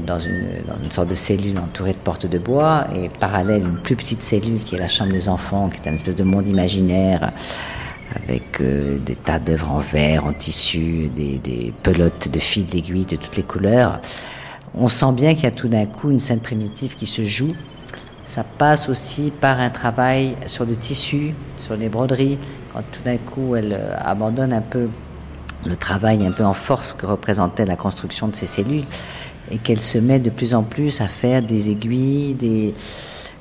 Dans, 0.06 0.20
une, 0.20 0.62
dans, 0.68 0.78
une, 0.84 0.92
sorte 0.92 1.10
de 1.10 1.16
cellule 1.16 1.58
entourée 1.58 1.94
de 1.94 1.98
portes 1.98 2.28
de 2.28 2.38
bois, 2.38 2.86
et 2.94 3.10
parallèle 3.10 3.64
une 3.64 3.78
plus 3.78 3.96
petite 3.96 4.22
cellule 4.22 4.64
qui 4.64 4.76
est 4.76 4.80
la 4.80 4.88
chambre 4.88 5.12
des 5.12 5.28
enfants, 5.28 5.70
qui 5.70 5.82
est 5.82 5.90
un 5.90 5.96
espèce 5.96 6.16
de 6.16 6.24
monde 6.24 6.48
imaginaire 6.48 7.34
avec 8.16 8.62
euh, 8.62 8.98
des 9.00 9.16
tas 9.16 9.40
d'œuvres 9.40 9.72
en 9.72 9.80
verre, 9.80 10.26
en 10.26 10.34
tissu, 10.34 11.10
des, 11.16 11.74
pelotes 11.84 12.30
de 12.30 12.40
fils 12.40 12.66
d'aiguille 12.66 13.06
de 13.06 13.16
toutes 13.16 13.36
les 13.38 13.44
couleurs. 13.44 14.00
On 14.76 14.88
sent 14.88 15.12
bien 15.14 15.34
qu'il 15.34 15.44
y 15.44 15.48
a 15.48 15.52
tout 15.52 15.68
d'un 15.68 15.86
coup 15.86 16.12
une 16.12 16.20
scène 16.20 16.40
primitive 16.40 16.96
qui 16.96 17.06
se 17.06 17.24
joue. 17.24 17.52
Ça 18.26 18.44
passe 18.44 18.90
aussi 18.90 19.32
par 19.42 19.60
un 19.60 19.70
travail 19.70 20.36
sur 20.46 20.66
le 20.66 20.76
tissu, 20.76 21.34
sur 21.58 21.76
les 21.76 21.90
broderies, 21.90 22.38
quand 22.74 22.84
tout 22.92 23.04
d'un 23.04 23.18
coup 23.18 23.56
elle 23.56 23.74
euh, 23.74 23.96
abandonne 23.98 24.54
un 24.54 24.62
peu 24.62 24.88
le 25.66 25.78
travail 25.78 26.26
un 26.26 26.32
peu 26.32 26.44
en 26.44 26.54
force 26.54 26.94
que 26.94 27.06
représentait 27.06 27.66
la 27.66 27.76
construction 27.76 28.28
de 28.28 28.36
ces 28.36 28.46
cellules 28.46 28.84
et 29.52 29.58
qu'elle 29.58 29.80
se 29.80 29.98
met 29.98 30.20
de 30.20 30.30
plus 30.30 30.54
en 30.54 30.64
plus 30.64 31.02
à 31.02 31.08
faire 31.08 31.42
des 31.42 31.70
aiguilles, 31.70 32.34
des, 32.34 32.74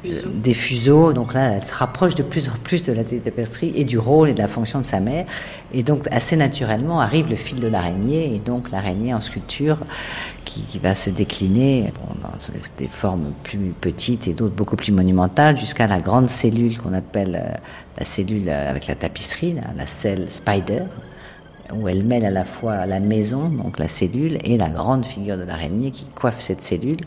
des 0.05 0.55
fuseaux. 0.55 1.13
Donc 1.13 1.35
là, 1.35 1.53
elle 1.53 1.65
se 1.65 1.73
rapproche 1.73 2.15
de 2.15 2.23
plus 2.23 2.49
en 2.49 2.53
plus 2.63 2.83
de 2.83 2.93
la 2.93 3.05
tapisserie 3.05 3.73
et 3.77 3.85
du 3.85 3.99
rôle 3.99 4.31
et 4.31 4.35
de 4.35 4.39
la 4.39 4.49
fonction 4.49 4.81
de 4.81 4.85
sa 4.85 5.01
mère. 5.01 5.27
Et 5.73 5.83
donc, 5.83 6.07
assez 6.11 6.37
naturellement, 6.37 7.01
arrive 7.01 7.29
le 7.29 7.37
fil 7.37 7.61
de 7.61 7.69
l'araignée 7.69 8.35
et 8.35 8.39
donc 8.39 8.71
l'araignée 8.71 9.15
en 9.15 9.21
sculpture 9.21 9.79
qui, 10.45 10.79
va 10.79 10.95
se 10.95 11.11
décliner 11.11 11.93
dans 12.23 12.31
des 12.77 12.87
formes 12.87 13.33
plus 13.43 13.73
petites 13.81 14.29
et 14.29 14.35
d'autres 14.35 14.55
beaucoup 14.55 14.77
plus 14.77 14.93
monumentales 14.93 15.57
jusqu'à 15.57 15.87
la 15.87 15.99
grande 15.99 16.29
cellule 16.29 16.77
qu'on 16.77 16.93
appelle 16.93 17.41
euh, 17.43 17.57
la 17.99 18.05
cellule 18.05 18.49
euh, 18.49 18.71
avec 18.71 18.87
la 18.87 18.95
tapisserie, 18.95 19.57
la, 19.77 19.87
celle 19.87 20.29
Spider, 20.29 20.83
où 21.75 21.89
elle 21.89 22.05
mêle 22.05 22.27
à 22.27 22.31
la 22.31 22.45
fois 22.45 22.85
la 22.85 23.01
maison, 23.01 23.49
donc 23.49 23.79
la 23.79 23.89
cellule, 23.89 24.39
et 24.45 24.59
la 24.59 24.69
grande 24.69 25.07
figure 25.07 25.39
de 25.39 25.45
l'araignée 25.45 25.91
qui 25.91 26.05
coiffe 26.07 26.41
cette 26.41 26.63
cellule. 26.63 26.99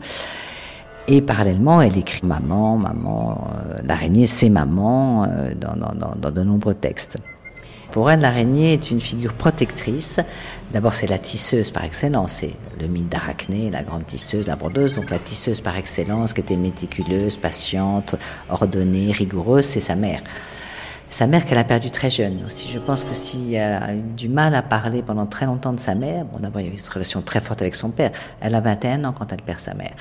Et 1.08 1.22
parallèlement, 1.22 1.80
elle 1.80 1.96
écrit 1.96 2.26
maman, 2.26 2.76
maman, 2.76 3.48
euh, 3.54 3.78
l'araignée 3.84 4.26
c'est 4.26 4.50
maman 4.50 5.24
euh, 5.24 5.50
dans, 5.54 5.76
dans, 5.76 6.14
dans, 6.16 6.30
de 6.32 6.42
nombreux 6.42 6.74
textes. 6.74 7.16
Pour 7.92 8.10
elle, 8.10 8.20
l'araignée 8.20 8.72
est 8.72 8.90
une 8.90 9.00
figure 9.00 9.34
protectrice. 9.34 10.18
D'abord, 10.72 10.94
c'est 10.94 11.06
la 11.06 11.18
tisseuse 11.18 11.70
par 11.70 11.84
excellence. 11.84 12.32
C'est 12.32 12.54
le 12.80 12.88
mythe 12.88 13.08
d'Arachné, 13.08 13.70
la 13.70 13.84
grande 13.84 14.04
tisseuse, 14.04 14.48
la 14.48 14.56
brodeuse. 14.56 14.96
Donc 14.96 15.10
la 15.10 15.20
tisseuse 15.20 15.60
par 15.60 15.76
excellence, 15.76 16.32
qui 16.32 16.40
était 16.40 16.56
méticuleuse, 16.56 17.36
patiente, 17.36 18.16
ordonnée, 18.50 19.12
rigoureuse, 19.12 19.64
c'est 19.64 19.80
sa 19.80 19.94
mère. 19.94 20.22
Sa 21.08 21.28
mère 21.28 21.44
qu'elle 21.46 21.58
a 21.58 21.64
perdue 21.64 21.92
très 21.92 22.10
jeune 22.10 22.42
aussi. 22.44 22.68
Je 22.68 22.80
pense 22.80 23.04
que 23.04 23.14
si 23.14 23.54
elle 23.54 23.82
a 23.82 23.94
eu 23.94 24.00
du 24.00 24.28
mal 24.28 24.56
à 24.56 24.62
parler 24.62 25.02
pendant 25.02 25.24
très 25.26 25.46
longtemps 25.46 25.72
de 25.72 25.78
sa 25.78 25.94
mère, 25.94 26.24
bon 26.24 26.40
d'abord 26.40 26.60
il 26.60 26.64
y 26.64 26.66
avait 26.66 26.76
une 26.76 26.92
relation 26.92 27.22
très 27.22 27.40
forte 27.40 27.62
avec 27.62 27.76
son 27.76 27.90
père. 27.90 28.10
Elle 28.40 28.56
a 28.56 28.60
21 28.60 29.04
ans 29.04 29.14
quand 29.16 29.32
elle 29.32 29.40
perd 29.40 29.60
sa 29.60 29.74
mère. 29.74 29.94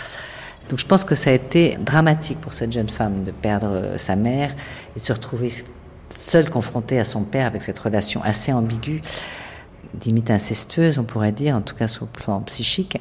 Donc 0.70 0.80
je 0.80 0.86
pense 0.86 1.04
que 1.04 1.16
ça 1.16 1.30
a 1.30 1.34
été 1.34 1.78
dramatique 1.80 2.40
pour 2.42 2.54
cette 2.54 2.72
jeune 2.72 2.90
femme 2.90 3.24
de 3.24 3.32
perdre 3.32 3.68
euh, 3.70 3.98
sa 3.98 4.16
mère 4.16 4.56
et 4.96 5.00
de 5.00 5.06
se 5.06 5.14
retrouver 5.14 5.52
seule 6.10 6.50
confrontée 6.50 7.00
à 7.00 7.06
son 7.06 7.24
père 7.24 7.48
avec 7.48 7.62
cette 7.62 7.78
relation 7.78 8.22
assez 8.24 8.52
ambiguë, 8.52 9.02
limite 10.06 10.32
incestueuse, 10.32 11.00
on 11.00 11.04
pourrait 11.04 11.32
dire, 11.32 11.56
en 11.56 11.62
tout 11.62 11.76
cas 11.76 11.88
sur 11.88 12.06
le 12.06 12.12
plan 12.12 12.42
psychique. 12.42 12.98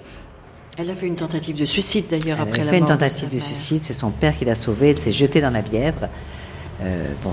Elle 0.76 0.90
a 0.90 0.94
fait 0.94 1.06
une 1.06 1.16
tentative 1.16 1.58
de 1.58 1.64
suicide 1.64 2.06
d'ailleurs 2.10 2.40
après 2.40 2.58
la 2.58 2.64
mort. 2.64 2.64
Elle 2.64 2.68
a 2.68 2.70
fait 2.70 2.78
une 2.78 2.86
tentative 2.86 3.28
de, 3.28 3.34
de 3.34 3.38
suicide, 3.38 3.82
c'est 3.82 3.92
son 3.92 4.10
père 4.10 4.36
qui 4.36 4.44
l'a 4.44 4.54
sauvée, 4.54 4.90
elle 4.90 4.98
s'est 4.98 5.12
jetée 5.12 5.40
dans 5.40 5.50
la 5.50 5.62
Bièvre. 5.62 6.08
Euh, 6.82 7.12
bon, 7.22 7.32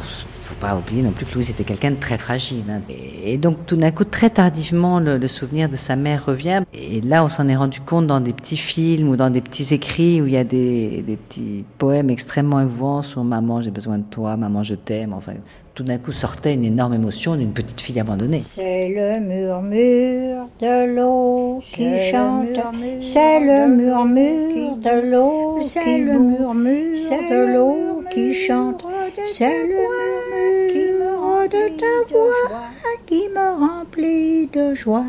pas 0.62 0.76
oublier 0.76 1.02
non 1.02 1.12
plus 1.12 1.26
que 1.26 1.34
Louise 1.34 1.50
était 1.50 1.64
quelqu'un 1.64 1.92
de 1.92 1.96
très 1.96 2.18
fragile. 2.18 2.64
Hein. 2.70 2.82
Et, 3.26 3.38
donc, 3.38 3.66
tout 3.66 3.76
d'un 3.76 3.92
coup, 3.92 4.04
très 4.04 4.30
tardivement, 4.30 5.00
le, 5.00 5.28
souvenir 5.28 5.68
de 5.70 5.76
sa 5.76 5.96
mère 5.96 6.26
revient. 6.26 6.62
Et 6.74 7.02
là, 7.02 7.24
on 7.24 7.28
s'en 7.28 7.48
est 7.48 7.56
rendu 7.56 7.82
compte 7.82 8.08
dans 8.08 8.22
des 8.22 8.34
petits 8.34 8.58
films 8.58 9.10
ou 9.10 9.16
dans 9.16 9.30
des 9.30 9.42
petits 9.42 9.74
écrits 9.74 10.22
où 10.22 10.28
il 10.28 10.34
y 10.34 10.38
a 10.38 10.44
des, 10.44 11.04
des 11.06 11.18
petits 11.18 11.66
poèmes 11.78 12.10
extrêmement 12.10 12.60
émouvants 12.60 13.02
sur 13.02 13.24
Maman, 13.24 13.62
j'ai 13.62 13.72
besoin 13.72 13.98
de 13.98 14.04
toi, 14.04 14.38
Maman, 14.38 14.62
je 14.62 14.76
t'aime. 14.76 15.14
Enfin, 15.14 15.34
tout 15.74 15.84
d'un 15.84 15.98
coup 15.98 16.12
sortait 16.12 16.54
une 16.54 16.66
énorme 16.66 16.94
émotion 16.94 17.36
d'une 17.36 17.54
petite 17.54 17.80
fille 17.80 18.00
abandonnée. 18.00 18.44
C'est 18.46 18.90
le 18.90 19.20
murmure 19.20 20.50
de 20.60 20.96
l'eau 20.96 21.60
qui 21.62 21.98
chante, 21.98 22.60
c'est 23.00 23.40
le 23.40 23.68
murmure 23.68 24.76
de 24.78 25.12
l'eau, 25.12 25.60
c'est 25.62 25.98
le 25.98 26.20
murmure 26.20 26.96
de 27.30 27.54
l'eau 27.54 28.04
qui 28.12 28.34
chante, 28.34 28.86
c'est 29.26 29.64
le 29.64 29.68
murmure 29.68 30.68
qui 30.72 30.78
me 30.78 31.16
rend 31.20 31.41
de 31.52 31.78
ta 31.78 32.10
voix, 32.10 32.64
qui 33.06 33.28
me 33.30 33.60
remplit 33.60 34.48
de 34.48 34.74
joie. 34.74 35.06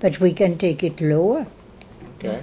But 0.00 0.20
we 0.20 0.32
can 0.32 0.56
take 0.56 0.84
it 0.84 1.00
lower. 1.00 1.44
Okay. 2.18 2.40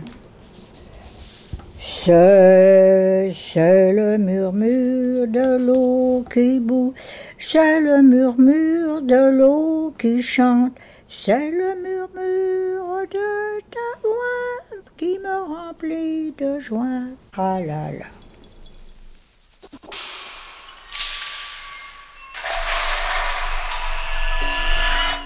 C'est, 1.85 3.91
le 3.91 4.17
murmure 4.17 5.27
de 5.27 5.57
l'eau 5.57 6.23
qui 6.31 6.59
bout, 6.59 6.93
c'est 7.37 7.81
le 7.81 8.01
murmure 8.01 9.01
de 9.01 9.37
l'eau 9.37 9.93
qui 9.97 10.21
chante, 10.21 10.71
c'est 11.09 11.51
le 11.51 11.75
murmure 11.81 13.01
de 13.11 13.59
ta 13.69 13.99
voix 14.01 14.79
qui 14.97 15.19
me 15.19 15.55
remplit 15.55 16.31
de 16.37 16.57
joie. 16.59 17.03
Ah 17.37 17.59
là 17.59 17.91
là. 17.91 18.22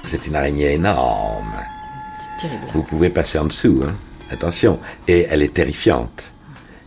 C'est 0.09 0.27
une 0.27 0.35
araignée 0.35 0.73
énorme. 0.73 1.53
Vous 2.73 2.83
pouvez 2.83 3.09
passer 3.09 3.37
en 3.39 3.45
dessous, 3.45 3.83
hein. 3.85 3.93
Attention. 4.31 4.79
Et 5.07 5.27
elle 5.29 5.41
est 5.41 5.53
terrifiante 5.53 6.23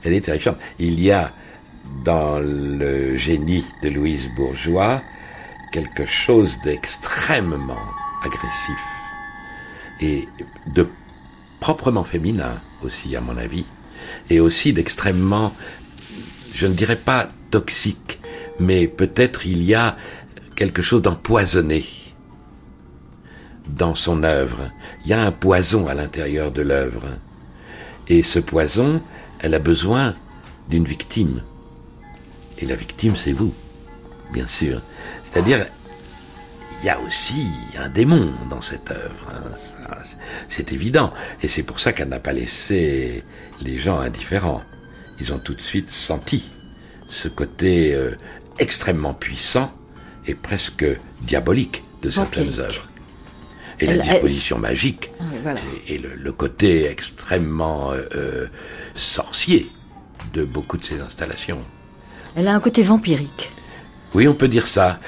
elle 0.05 0.15
est 0.15 0.23
terrifiante. 0.23 0.59
Il 0.79 1.01
y 1.01 1.11
a 1.11 1.33
dans 2.05 2.39
le 2.39 3.17
génie 3.17 3.65
de 3.83 3.89
Louise 3.89 4.31
Bourgeois 4.37 5.03
quelque 5.73 6.07
chose 6.07 6.59
d'extrêmement 6.65 7.83
agressif 8.25 8.79
et 10.01 10.29
de 10.67 10.89
proprement 11.59 12.05
féminin 12.05 12.55
aussi 12.83 13.15
à 13.17 13.21
mon 13.21 13.37
avis 13.37 13.65
et 14.31 14.41
aussi 14.41 14.73
d'extrêmement 14.73 15.55
je 16.55 16.67
ne 16.67 16.73
dirais 16.73 16.97
pas 16.97 17.31
toxique 17.51 18.19
mais 18.59 18.87
peut-être 18.87 19.47
il 19.47 19.63
y 19.63 19.75
a 19.75 19.97
quelque 20.57 20.83
chose 20.83 21.03
d'empoisonné 21.03 21.85
dans 23.77 23.95
son 23.95 24.23
œuvre 24.23 24.71
il 25.05 25.11
y 25.11 25.15
a 25.15 25.23
un 25.23 25.33
poison 25.33 25.87
à 25.87 25.95
l'intérieur 25.95 26.51
de 26.51 26.63
l'œuvre 26.63 27.07
et 28.09 28.23
ce 28.23 28.39
poison 28.39 29.01
elle 29.41 29.55
a 29.55 29.59
besoin 29.59 30.15
d'une 30.69 30.85
victime. 30.85 31.43
Et 32.59 32.67
la 32.67 32.77
victime, 32.77 33.17
c'est 33.17 33.33
vous, 33.33 33.55
bien 34.33 34.47
sûr. 34.47 34.83
C'est-à-dire, 35.25 35.67
il 36.83 36.87
y 36.87 36.91
a 36.91 36.99
aussi 37.01 37.47
un 37.77 37.89
démon 37.89 38.33
dans 38.49 38.61
cette 38.61 38.91
œuvre. 38.91 39.33
Hein. 39.33 39.97
C'est 40.49 40.73
évident. 40.73 41.11
Et 41.43 41.49
c'est 41.49 41.63
pour 41.63 41.81
ça 41.81 41.93
qu'elle 41.93 42.09
n'a 42.09 42.21
pas 42.21 42.33
laissé 42.33 43.25
les 43.61 43.79
gens 43.79 43.99
indifférents. 43.99 44.63
Ils 45.21 45.33
ont 45.33 45.39
tout 45.39 45.55
de 45.55 45.61
suite 45.61 45.91
senti 45.91 46.51
ce 47.09 47.29
côté 47.29 47.95
euh, 47.95 48.17
extrêmement 48.59 49.15
puissant 49.15 49.73
et 50.27 50.35
presque 50.35 50.87
diabolique 51.23 51.83
de 52.03 52.11
certaines 52.11 52.61
œuvres. 52.61 52.90
Et 53.81 53.87
la 53.87 54.05
disposition 54.05 54.59
magique, 54.59 55.11
et, 55.89 55.99
le, 55.99 56.33
côté 56.33 56.87
extrêmement 56.87 57.93
euh, 57.93 58.03
euh, 58.15 58.47
sorcier 58.95 59.67
de 60.35 60.45
beaucoup 60.45 60.77
de 60.77 60.85
ces 60.85 61.01
installations. 61.01 61.61
Elle 62.37 62.49
a 62.49 62.55
un 62.55 62.61
côté 62.61 62.83
vampirique. 62.83 63.51
Oui, 64.15 64.29
on 64.29 64.35
peut 64.35 64.49
dire 64.49 64.67
ça. 64.67 65.01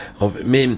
Mais 0.45 0.70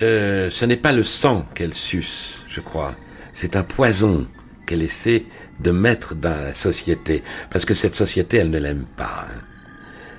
euh, 0.00 0.50
ce 0.50 0.64
n'est 0.64 0.76
pas 0.76 0.92
le 0.92 1.04
sang 1.04 1.46
qu'elle 1.54 1.74
suce, 1.74 2.38
je 2.48 2.60
crois. 2.60 2.94
C'est 3.34 3.54
un 3.54 3.62
poison 3.62 4.26
qu'elle 4.66 4.82
essaie 4.82 5.24
de 5.60 5.70
mettre 5.70 6.14
dans 6.14 6.36
la 6.36 6.54
société. 6.54 7.22
Parce 7.50 7.64
que 7.64 7.74
cette 7.74 7.96
société, 7.96 8.38
elle 8.38 8.50
ne 8.50 8.58
l'aime 8.58 8.86
pas. 8.96 9.26
Hein. 9.28 9.40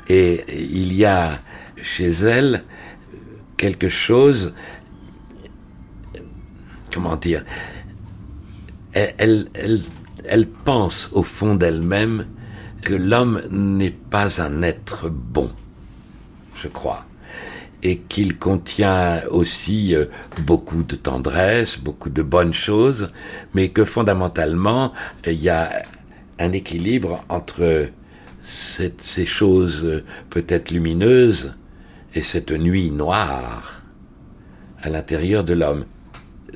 Et 0.08 0.44
il 0.50 0.94
y 0.94 1.06
a 1.06 1.42
chez 1.82 2.10
elle 2.10 2.64
quelque 3.58 3.90
chose... 3.90 4.54
Comment 6.94 7.16
dire 7.16 7.44
elle, 8.94 10.48
pense 10.64 11.10
au 11.14 11.24
fond 11.24 11.56
d'elle-même 11.56 12.28
que 12.82 12.94
l'homme 12.94 13.42
n'est 13.50 13.92
pas 13.92 14.42
un 14.42 14.62
être 14.62 15.10
bon, 15.10 15.50
je 16.56 16.68
crois, 16.68 17.06
et 17.82 17.98
qu'il 17.98 18.38
contient 18.38 19.22
aussi 19.32 19.96
euh, 19.96 20.06
beaucoup 20.42 20.84
de 20.84 20.96
tendresse, 20.96 21.80
beaucoup 21.80 22.10
de 22.10 22.22
bonnes 22.22 22.54
choses, 22.54 23.10
mais 23.54 23.70
que 23.70 23.86
fondamentalement, 23.86 24.94
il 25.26 25.42
y 25.42 25.50
a 25.50 25.84
un 26.40 26.52
équilibre 26.52 27.24
entre 27.30 27.90
ces 28.46 29.26
choses 29.26 29.84
euh, 29.86 30.04
peut-être 30.30 30.72
lumineuses 30.72 31.56
et 32.14 32.22
cette 32.22 32.52
nuit 32.52 32.92
noire 32.92 33.82
à 34.82 34.90
l'intérieur 34.90 35.44
de 35.44 35.54
l'homme. 35.54 35.86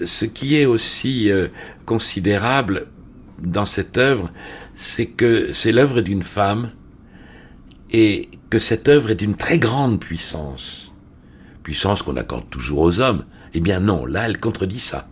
Ce 0.05 0.25
qui 0.25 0.55
est 0.55 0.65
aussi 0.65 1.31
euh, 1.31 1.47
considérable 1.85 2.87
dans 3.39 3.65
cette 3.65 3.97
œuvre, 3.97 4.31
c'est 4.75 5.07
que 5.07 5.53
c'est 5.53 5.71
l'œuvre 5.71 6.01
d'une 6.01 6.23
femme 6.23 6.69
et 7.91 8.29
que 8.49 8.59
cette 8.59 8.87
œuvre 8.87 9.11
est 9.11 9.15
d'une 9.15 9.35
très 9.35 9.59
grande 9.59 9.99
puissance. 9.99 10.91
Puissance 11.63 12.01
qu'on 12.03 12.17
accorde 12.17 12.49
toujours 12.49 12.79
aux 12.79 12.99
hommes. 12.99 13.25
Eh 13.53 13.59
bien 13.59 13.79
non, 13.79 14.05
là 14.05 14.25
elle 14.25 14.39
contredit 14.39 14.79
ça. 14.79 15.07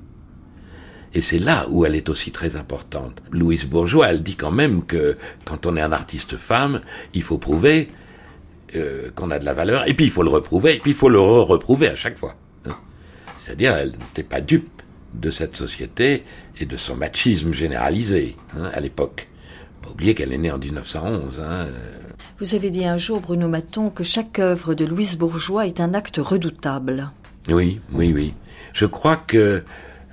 Et 1.14 1.22
c'est 1.22 1.40
là 1.40 1.66
où 1.70 1.86
elle 1.86 1.96
est 1.96 2.10
aussi 2.10 2.32
très 2.32 2.58
importante. 2.58 3.22
Louise 3.32 3.66
Bourgeois, 3.66 4.08
elle 4.10 4.22
dit 4.22 4.36
quand 4.36 4.52
même 4.52 4.86
que 4.86 5.18
quand 5.46 5.66
on 5.66 5.78
est 5.78 5.82
un 5.82 5.94
artiste 5.94 6.36
femme, 6.36 6.82
il 7.14 7.24
faut 7.24 7.38
prouver 7.38 7.90
euh, 8.76 9.10
qu'on 9.16 9.32
a 9.32 9.40
de 9.40 9.46
la 9.46 9.54
valeur, 9.54 9.88
et 9.88 9.94
puis 9.94 10.06
il 10.06 10.12
faut 10.12 10.24
le 10.24 10.30
reprouver, 10.30 10.76
et 10.76 10.80
puis 10.80 10.92
il 10.92 10.98
faut 10.98 11.08
le 11.08 11.20
reprouver 11.20 11.88
à 11.88 11.96
chaque 11.96 12.18
fois. 12.18 12.36
C'est-à-dire, 13.38 13.76
elle 13.76 13.92
n'était 13.92 14.24
pas 14.24 14.42
dupe 14.42 14.75
de 15.20 15.32
cette 15.32 15.56
société 15.56 16.24
et 16.60 16.66
de 16.66 16.78
son 16.78 16.96
machisme 16.96 17.54
généralisé 17.54 18.36
hein, 18.58 18.70
à 18.74 18.80
l'époque. 18.80 19.28
Pas 19.82 19.90
oublier 19.90 20.16
qu'elle 20.16 20.34
est 20.34 20.38
née 20.38 20.52
en 20.52 20.58
1911. 20.58 21.40
Hein. 21.40 21.68
Vous 22.40 22.56
avez 22.56 22.70
dit 22.70 22.86
un 22.86 22.98
jour, 22.98 23.22
Bruno 23.22 23.48
Maton, 23.48 23.90
que 23.90 24.04
chaque 24.04 24.40
œuvre 24.40 24.74
de 24.74 24.86
Louise 24.86 25.18
Bourgeois 25.18 25.68
est 25.68 25.80
un 25.80 25.94
acte 25.94 26.18
redoutable. 26.18 27.12
Oui, 27.50 27.80
oui, 27.92 28.12
oui. 28.14 28.34
Je 28.74 28.86
crois 28.86 29.18
que 29.18 29.64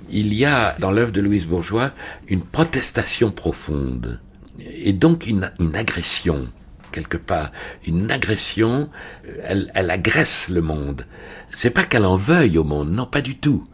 il 0.09 0.33
y 0.33 0.45
a 0.45 0.75
dans 0.79 0.91
l'œuvre 0.91 1.11
de 1.11 1.21
Louise 1.21 1.47
Bourgeois 1.47 1.91
une 2.27 2.41
protestation 2.41 3.31
profonde 3.31 4.19
et 4.59 4.93
donc 4.93 5.25
une, 5.27 5.51
agression 5.73 6.47
quelque 6.91 7.17
part, 7.17 7.51
une 7.87 8.11
agression. 8.11 8.89
Elle, 9.43 9.71
elle 9.73 9.89
agresse 9.89 10.47
le 10.49 10.61
monde. 10.61 11.07
C'est 11.55 11.71
pas 11.71 11.83
qu'elle 11.83 12.05
en 12.05 12.15
veuille 12.15 12.57
au 12.59 12.63
monde, 12.63 12.91
non, 12.91 13.07
pas 13.07 13.21
du 13.21 13.35
tout. 13.37 13.67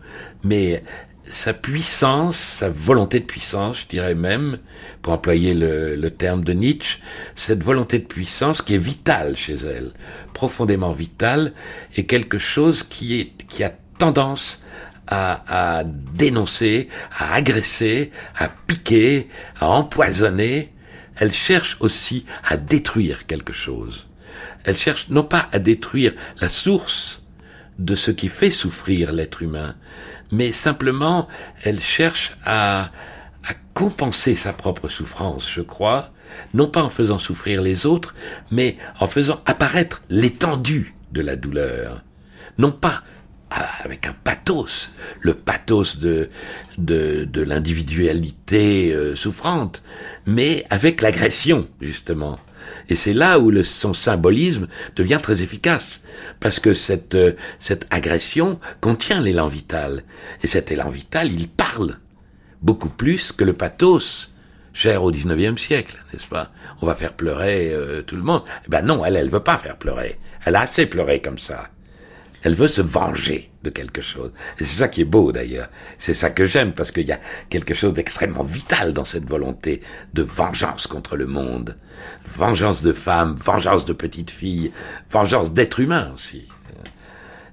Mais 0.43 0.84
sa 1.32 1.53
puissance, 1.53 2.38
sa 2.38 2.69
volonté 2.69 3.19
de 3.19 3.25
puissance, 3.25 3.82
je 3.82 3.88
dirais 3.88 4.15
même, 4.15 4.59
pour 5.01 5.13
employer 5.13 5.53
le, 5.53 6.09
terme 6.09 6.43
de 6.43 6.53
Nietzsche, 6.53 6.99
cette 7.36 7.63
volonté 7.63 7.99
de 7.99 8.05
puissance 8.05 8.61
qui 8.61 8.75
est 8.75 8.80
vitale 8.80 9.38
chez 9.38 9.55
elle, 9.55 9.91
profondément 10.34 10.91
vitale, 10.91 11.53
est 11.95 12.05
quelque 12.05 12.39
chose 12.39 12.84
qui, 12.84 13.19
est, 13.19 13.47
qui 13.47 13.63
a 13.63 13.71
tendance 13.97 14.59
à, 15.07 15.80
à 15.80 15.84
dénoncer, 15.84 16.89
à 17.17 17.34
agresser, 17.36 18.11
à 18.36 18.49
piquer, 18.49 19.30
à 19.59 19.69
empoisonner. 19.69 20.73
Elle 21.15 21.34
cherche 21.34 21.77
aussi 21.80 22.25
à 22.43 22.57
détruire 22.57 23.27
quelque 23.27 23.53
chose. 23.53 24.07
Elle 24.63 24.77
cherche 24.77 25.09
non 25.09 25.23
pas 25.23 25.47
à 25.51 25.59
détruire 25.59 26.13
la 26.41 26.49
source 26.49 27.21
de 27.77 27.95
ce 27.95 28.11
qui 28.11 28.27
fait 28.27 28.51
souffrir 28.51 29.11
l'être 29.13 29.41
humain, 29.41 29.75
mais 30.32 30.51
simplement 30.51 31.27
elle 31.63 31.82
cherche 31.82 32.38
à, 32.45 32.91
à 33.47 33.53
compenser 33.73 34.36
sa 34.36 34.53
propre 34.53 34.89
souffrance, 34.89 35.49
je 35.51 35.61
crois, 35.61 36.11
non 36.53 36.67
pas 36.67 36.84
en 36.84 36.89
faisant 36.89 37.17
souffrir 37.17 37.61
les 37.61 37.86
autres, 37.86 38.15
mais 38.51 38.77
en 38.99 39.07
faisant 39.07 39.41
apparaître 39.45 40.03
l'étendue 40.09 40.95
de 41.11 41.21
la 41.21 41.36
douleur, 41.36 42.03
non 42.57 42.71
pas 42.71 43.03
avec 43.49 44.05
un 44.05 44.13
pathos, 44.13 44.91
le 45.21 45.34
pathos 45.34 45.97
de, 45.97 46.30
de, 46.77 47.25
de 47.25 47.41
l'individualité 47.41 48.93
euh, 48.93 49.15
souffrante, 49.15 49.82
mais 50.25 50.65
avec 50.69 51.01
l'agression, 51.01 51.67
justement. 51.82 52.39
Et 52.89 52.95
c'est 52.95 53.13
là 53.13 53.39
où 53.39 53.51
le, 53.51 53.63
son 53.63 53.93
symbolisme 53.93 54.67
devient 54.95 55.19
très 55.21 55.41
efficace, 55.41 56.01
parce 56.39 56.59
que 56.59 56.73
cette, 56.73 57.15
euh, 57.15 57.33
cette 57.59 57.87
agression 57.91 58.59
contient 58.81 59.21
l'élan 59.21 59.47
vital. 59.47 60.03
Et 60.43 60.47
cet 60.47 60.71
élan 60.71 60.89
vital, 60.89 61.31
il 61.31 61.47
parle 61.47 61.97
beaucoup 62.61 62.89
plus 62.89 63.31
que 63.31 63.43
le 63.43 63.53
pathos 63.53 64.31
cher 64.73 65.03
au 65.03 65.11
XIXe 65.11 65.61
siècle, 65.61 65.97
n'est-ce 66.11 66.27
pas? 66.27 66.51
On 66.81 66.85
va 66.85 66.95
faire 66.95 67.13
pleurer 67.13 67.71
euh, 67.71 68.01
tout 68.01 68.15
le 68.15 68.23
monde. 68.23 68.43
Eh 68.65 68.69
ben 68.69 68.81
non, 68.81 69.03
elle, 69.05 69.15
elle 69.15 69.29
veut 69.29 69.39
pas 69.39 69.57
faire 69.57 69.77
pleurer. 69.77 70.19
Elle 70.45 70.55
a 70.55 70.61
assez 70.61 70.85
pleuré 70.85 71.21
comme 71.21 71.37
ça. 71.37 71.69
Elle 72.43 72.55
veut 72.55 72.67
se 72.67 72.81
venger 72.81 73.51
de 73.63 73.69
quelque 73.69 74.01
chose. 74.01 74.31
C'est 74.57 74.65
ça 74.65 74.87
qui 74.87 75.01
est 75.01 75.05
beau 75.05 75.31
d'ailleurs. 75.31 75.69
C'est 75.97 76.13
ça 76.13 76.29
que 76.29 76.45
j'aime 76.45 76.73
parce 76.73 76.91
qu'il 76.91 77.07
y 77.07 77.11
a 77.11 77.19
quelque 77.49 77.73
chose 77.73 77.93
d'extrêmement 77.93 78.43
vital 78.43 78.93
dans 78.93 79.05
cette 79.05 79.27
volonté 79.27 79.81
de 80.13 80.21
vengeance 80.21 80.87
contre 80.87 81.17
le 81.17 81.27
monde. 81.27 81.77
Vengeance 82.25 82.81
de 82.81 82.93
femmes, 82.93 83.35
vengeance 83.35 83.85
de 83.85 83.93
petites 83.93 84.31
filles, 84.31 84.71
vengeance 85.09 85.53
d'êtres 85.53 85.81
humains 85.81 86.11
aussi. 86.15 86.47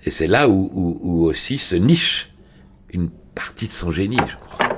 Et 0.04 0.10
c'est 0.12 0.28
là 0.28 0.48
où, 0.48 0.70
où 0.72 1.24
aussi 1.24 1.58
se 1.58 1.74
niche 1.74 2.30
une 2.90 3.10
partie 3.34 3.66
de 3.66 3.72
son 3.72 3.90
génie, 3.90 4.20
je 4.28 4.36
crois. 4.36 4.75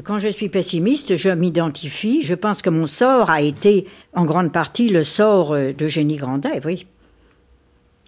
Quand 0.00 0.18
je 0.18 0.28
suis 0.28 0.48
pessimiste, 0.48 1.16
je 1.16 1.28
m'identifie. 1.28 2.22
Je 2.22 2.34
pense 2.34 2.62
que 2.62 2.70
mon 2.70 2.86
sort 2.86 3.28
a 3.28 3.42
été 3.42 3.86
en 4.14 4.24
grande 4.24 4.50
partie 4.50 4.88
le 4.88 5.04
sort 5.04 5.52
euh, 5.52 5.74
de 5.74 5.86
Jenny 5.86 6.16
Grandet, 6.16 6.64
oui. 6.64 6.86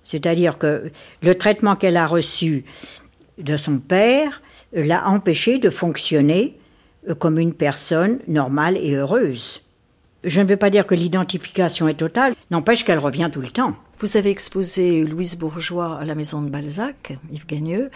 C'est-à-dire 0.03 0.57
que 0.57 0.91
le 1.23 1.35
traitement 1.35 1.77
qu'elle 1.77 1.99
a 1.99 2.07
reçu 2.07 2.65
de 3.37 3.59
son 3.59 3.79
père 3.79 4.41
l'a 4.73 5.07
empêché 5.09 5.59
de 5.59 5.69
fonctionner 5.69 6.57
euh, 7.09 7.15
comme 7.15 7.39
une 7.39 7.53
personne 7.53 8.19
normale 8.29 8.79
et 8.79 8.95
heureuse. 8.95 9.63
Je 10.25 10.41
ne 10.41 10.47
veux 10.47 10.57
pas 10.57 10.71
dire 10.71 10.87
que 10.87 10.95
l'identification 10.95 11.87
est 11.87 12.01
totale, 12.01 12.35
n'empêche 12.51 12.85
qu'elle 12.85 12.99
revient 12.99 13.29
tout 13.31 13.43
le 13.43 13.51
temps. 13.51 13.77
Vous 14.01 14.17
avez 14.17 14.31
exposé 14.31 15.05
Louise 15.05 15.37
Bourgeois 15.39 15.99
à 15.99 16.05
la 16.05 16.17
maison 16.17 16.43
de 16.43 16.51
Balzac, 16.51 17.17
Yves 17.31 17.47
Gagneux. 17.47 17.91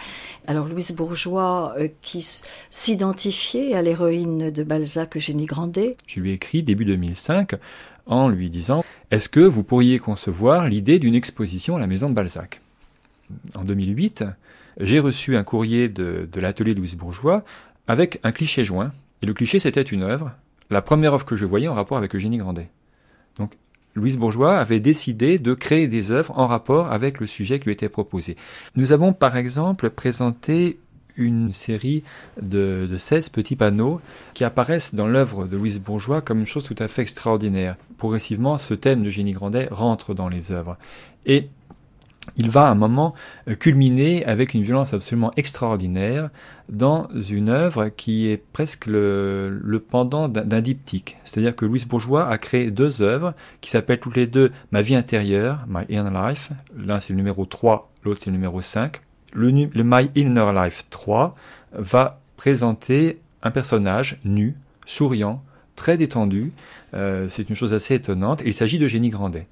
Alors 0.47 0.65
Louise 0.65 0.93
Bourgeois 0.93 1.75
euh, 1.77 1.89
qui 2.01 2.25
s'identifiait 2.71 3.73
à 3.73 3.81
l'héroïne 3.81 4.49
de 4.49 4.63
Balzac, 4.63 5.17
Eugénie 5.17 5.45
Grandet. 5.45 5.97
Je 6.07 6.21
lui 6.21 6.31
ai 6.31 6.33
écrit 6.33 6.63
début 6.63 6.85
2005 6.85 7.55
en 8.05 8.29
lui 8.29 8.49
disant 8.49 8.85
Est-ce 9.11 9.27
que 9.27 9.41
vous 9.41 9.63
pourriez 9.63 9.99
concevoir 9.99 10.67
l'idée 10.67 10.99
d'une 10.99 11.15
exposition 11.15 11.75
à 11.75 11.79
la 11.79 11.87
maison 11.87 12.09
de 12.09 12.15
Balzac? 12.15 12.61
En 13.55 13.65
2008, 13.65 14.23
j'ai 14.79 14.99
reçu 14.99 15.35
un 15.35 15.43
courrier 15.43 15.89
de, 15.89 16.29
de 16.31 16.39
l'atelier 16.39 16.73
Louise 16.73 16.95
Bourgeois 16.95 17.43
avec 17.87 18.19
un 18.23 18.31
cliché 18.31 18.63
joint. 18.63 18.93
Et 19.21 19.25
le 19.25 19.33
cliché, 19.33 19.59
c'était 19.59 19.81
une 19.81 20.03
œuvre, 20.03 20.31
la 20.69 20.81
première 20.81 21.13
œuvre 21.13 21.25
que 21.25 21.35
je 21.35 21.45
voyais 21.45 21.67
en 21.67 21.73
rapport 21.73 21.97
avec 21.97 22.15
Eugénie 22.15 22.37
Grandet. 22.37 22.69
Donc 23.37 23.51
Louise 23.99 24.17
Bourgeois 24.17 24.57
avait 24.57 24.79
décidé 24.79 25.37
de 25.37 25.53
créer 25.53 25.87
des 25.87 26.11
œuvres 26.11 26.37
en 26.37 26.47
rapport 26.47 26.91
avec 26.91 27.19
le 27.19 27.27
sujet 27.27 27.59
qui 27.59 27.65
lui 27.65 27.73
était 27.73 27.89
proposé. 27.89 28.35
Nous 28.75 28.91
avons 28.91 29.13
par 29.13 29.37
exemple 29.37 29.89
présenté 29.89 30.79
une 31.17 31.51
série 31.51 32.03
de, 32.41 32.89
16 32.97 33.29
petits 33.29 33.55
panneaux 33.55 34.01
qui 34.33 34.43
apparaissent 34.43 34.95
dans 34.95 35.07
l'œuvre 35.07 35.47
de 35.47 35.57
Louise 35.57 35.79
Bourgeois 35.79 36.21
comme 36.21 36.39
une 36.39 36.45
chose 36.45 36.63
tout 36.63 36.75
à 36.79 36.87
fait 36.87 37.01
extraordinaire. 37.01 37.75
Progressivement, 37.97 38.57
ce 38.57 38.73
thème 38.73 39.03
de 39.03 39.09
Génie 39.09 39.33
Grandet 39.33 39.67
rentre 39.69 40.13
dans 40.13 40.29
les 40.29 40.51
œuvres. 40.51 40.77
Et 41.25 41.49
il 42.35 42.49
va 42.49 42.67
à 42.67 42.71
un 42.71 42.75
moment 42.75 43.13
euh, 43.47 43.55
culminer 43.55 44.25
avec 44.25 44.53
une 44.53 44.63
violence 44.63 44.93
absolument 44.93 45.31
extraordinaire 45.37 46.29
dans 46.69 47.09
une 47.29 47.49
œuvre 47.49 47.89
qui 47.89 48.27
est 48.27 48.37
presque 48.37 48.85
le, 48.85 49.83
pendant 49.89 50.27
d'un 50.27 50.61
diptyque. 50.61 51.17
C'est-à-dire 51.23 51.55
que 51.55 51.65
Louis 51.65 51.83
Bourgeois 51.87 52.27
a 52.27 52.37
créé 52.37 52.71
deux 52.71 53.01
œuvres 53.01 53.33
qui 53.61 53.69
s'appellent 53.69 53.99
toutes 53.99 54.15
les 54.15 54.27
deux 54.27 54.51
Ma 54.71 54.81
vie 54.81 54.95
intérieure, 54.95 55.65
My 55.67 55.83
Inner 55.89 56.11
Life. 56.13 56.51
L'un 56.77 56.99
c'est 56.99 57.13
le 57.13 57.17
numéro 57.17 57.45
3, 57.45 57.91
l'autre 58.03 58.21
c'est 58.23 58.29
le 58.29 58.35
numéro 58.35 58.61
5. 58.61 59.01
Le, 59.33 59.51
My 59.51 60.09
Inner 60.15 60.51
Life 60.53 60.85
3 60.89 61.35
va 61.73 62.21
présenter 62.37 63.19
un 63.41 63.51
personnage 63.51 64.19
nu, 64.23 64.55
souriant, 64.85 65.43
très 65.75 65.97
détendu. 65.97 66.51
Euh, 66.93 67.27
c'est 67.29 67.49
une 67.49 67.55
chose 67.55 67.73
assez 67.73 67.95
étonnante. 67.95 68.41
il 68.45 68.53
s'agit 68.53 68.79
de 68.79 68.87
Génie 68.87 69.09
Grandet. 69.09 69.47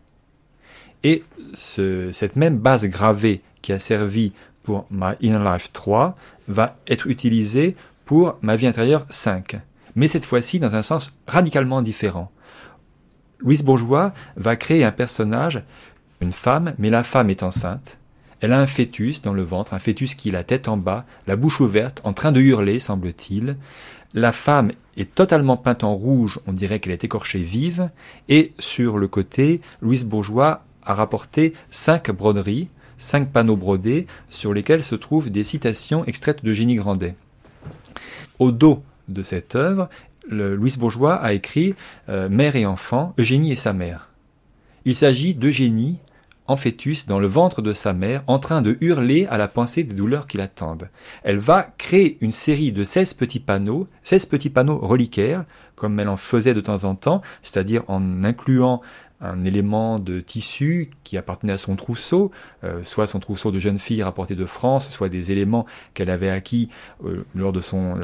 Et 1.04 1.24
cette 1.54 2.36
même 2.36 2.58
base 2.58 2.86
gravée 2.86 3.42
qui 3.62 3.72
a 3.72 3.80
servi 3.80 4.34
pour 4.64 4.86
My 4.92 5.14
Inner 5.22 5.44
Life 5.44 5.72
3 5.72 6.16
va 6.48 6.78
être 6.88 7.08
utilisée 7.08 7.76
pour 8.06 8.38
Ma 8.42 8.56
vie 8.56 8.68
intérieure 8.68 9.06
5. 9.10 9.60
Mais 9.96 10.08
cette 10.08 10.26
fois-ci 10.26 10.60
dans 10.60 10.76
un 10.76 10.82
sens 10.82 11.18
radicalement 11.28 11.82
différent. 11.82 12.32
Louise 13.40 13.64
Bourgeois 13.64 14.14
va 14.36 14.56
créer 14.56 14.84
un 14.84 14.92
personnage, 14.92 15.64
une 16.22 16.34
femme, 16.34 16.74
mais 16.78 16.90
la 16.90 17.04
femme 17.04 17.30
est 17.30 17.44
enceinte. 17.44 17.98
Elle 18.40 18.54
a 18.54 18.60
un 18.60 18.68
fœtus 18.68 19.22
dans 19.22 19.34
le 19.34 19.44
ventre, 19.44 19.74
un 19.74 19.80
fœtus 19.80 20.16
qui 20.16 20.30
a 20.30 20.34
la 20.34 20.44
tête 20.44 20.68
en 20.68 20.78
bas, 20.78 21.06
la 21.26 21.36
bouche 21.36 21.60
ouverte, 21.60 22.02
en 22.04 22.14
train 22.14 22.32
de 22.32 22.42
hurler, 22.42 22.80
semble-t-il. 22.80 23.58
La 24.14 24.32
femme 24.32 24.72
est 24.96 25.14
totalement 25.14 25.58
peinte 25.58 25.84
en 25.84 25.96
rouge, 25.96 26.40
on 26.48 26.54
dirait 26.54 26.80
qu'elle 26.80 26.94
est 26.94 27.04
écorchée 27.04 27.40
vive, 27.40 27.90
et 28.30 28.54
sur 28.60 28.98
le 28.98 29.08
côté, 29.08 29.62
Louise 29.82 30.06
Bourgeois 30.06 30.64
a 30.90 30.94
rapporté 30.94 31.54
cinq 31.70 32.12
broderies, 32.12 32.70
cinq 32.98 33.32
panneaux 33.32 33.58
brodés 33.58 34.08
sur 34.30 34.54
lesquels 34.54 34.84
se 34.84 34.96
trouvent 34.96 35.30
des 35.30 35.44
citations 35.44 36.06
extraites 36.06 36.44
de 36.44 36.54
Génie 36.54 36.76
Grandet. 36.76 37.16
Au 38.40 38.52
dos 38.52 38.84
de 39.08 39.24
cette 39.24 39.56
œuvre, 39.56 39.90
Louis 40.30 40.76
Bourgeois 40.78 41.16
a 41.16 41.34
écrit 41.34 41.76
euh, 42.10 42.28
Mère 42.30 42.56
et 42.56 42.66
enfant, 42.66 43.14
Eugénie 43.18 43.54
et 43.54 43.56
sa 43.56 43.74
mère. 43.74 44.10
Il 44.86 44.96
s'agit 44.96 45.34
d'Eugénie 45.34 46.00
en 46.48 46.56
fœtus 46.56 47.06
dans 47.08 47.20
le 47.20 47.28
ventre 47.28 47.62
de 47.62 47.74
sa 47.74 47.94
mère, 47.94 48.24
en 48.28 48.40
train 48.40 48.62
de 48.62 48.78
hurler 48.82 49.26
à 49.30 49.38
la 49.38 49.48
pensée 49.48 49.84
des 49.84 49.94
douleurs 49.94 50.28
qui 50.28 50.38
l'attendent. 50.38 50.90
Elle 51.24 51.38
va 51.38 51.64
créer 51.78 52.18
une 52.22 52.32
série 52.32 52.72
de 52.72 52.84
16 52.84 53.14
petits 53.16 53.40
panneaux, 53.40 53.88
16 54.04 54.28
petits 54.28 54.50
panneaux 54.50 54.78
reliquaires, 54.78 55.44
comme 55.76 56.00
elle 56.00 56.08
en 56.08 56.18
faisait 56.18 56.54
de 56.54 56.62
temps 56.62 56.86
en 56.86 56.96
temps, 56.96 57.22
c'est-à-dire 57.44 57.84
en 57.88 58.24
incluant 58.24 58.82
un 59.20 59.46
élément 59.46 59.98
de 59.98 60.20
tissu 60.20 60.90
qui 61.04 61.18
appartenait 61.18 61.54
à 61.54 61.58
son 61.58 61.76
trousseau, 61.76 62.32
euh, 62.64 62.84
soit 62.84 63.08
son 63.08 63.20
trousseau 63.20 63.52
de 63.52 63.60
jeune 63.60 63.80
fille 63.80 64.04
rapporté 64.04 64.36
de 64.36 64.46
France, 64.46 64.90
soit 64.90 65.10
des 65.10 65.32
éléments 65.32 65.66
qu'elle 65.94 66.10
avait 66.10 66.30
acquis 66.30 66.70
euh, 67.04 67.26
lors 67.34 67.52
de 67.52 67.62
son, 67.62 67.96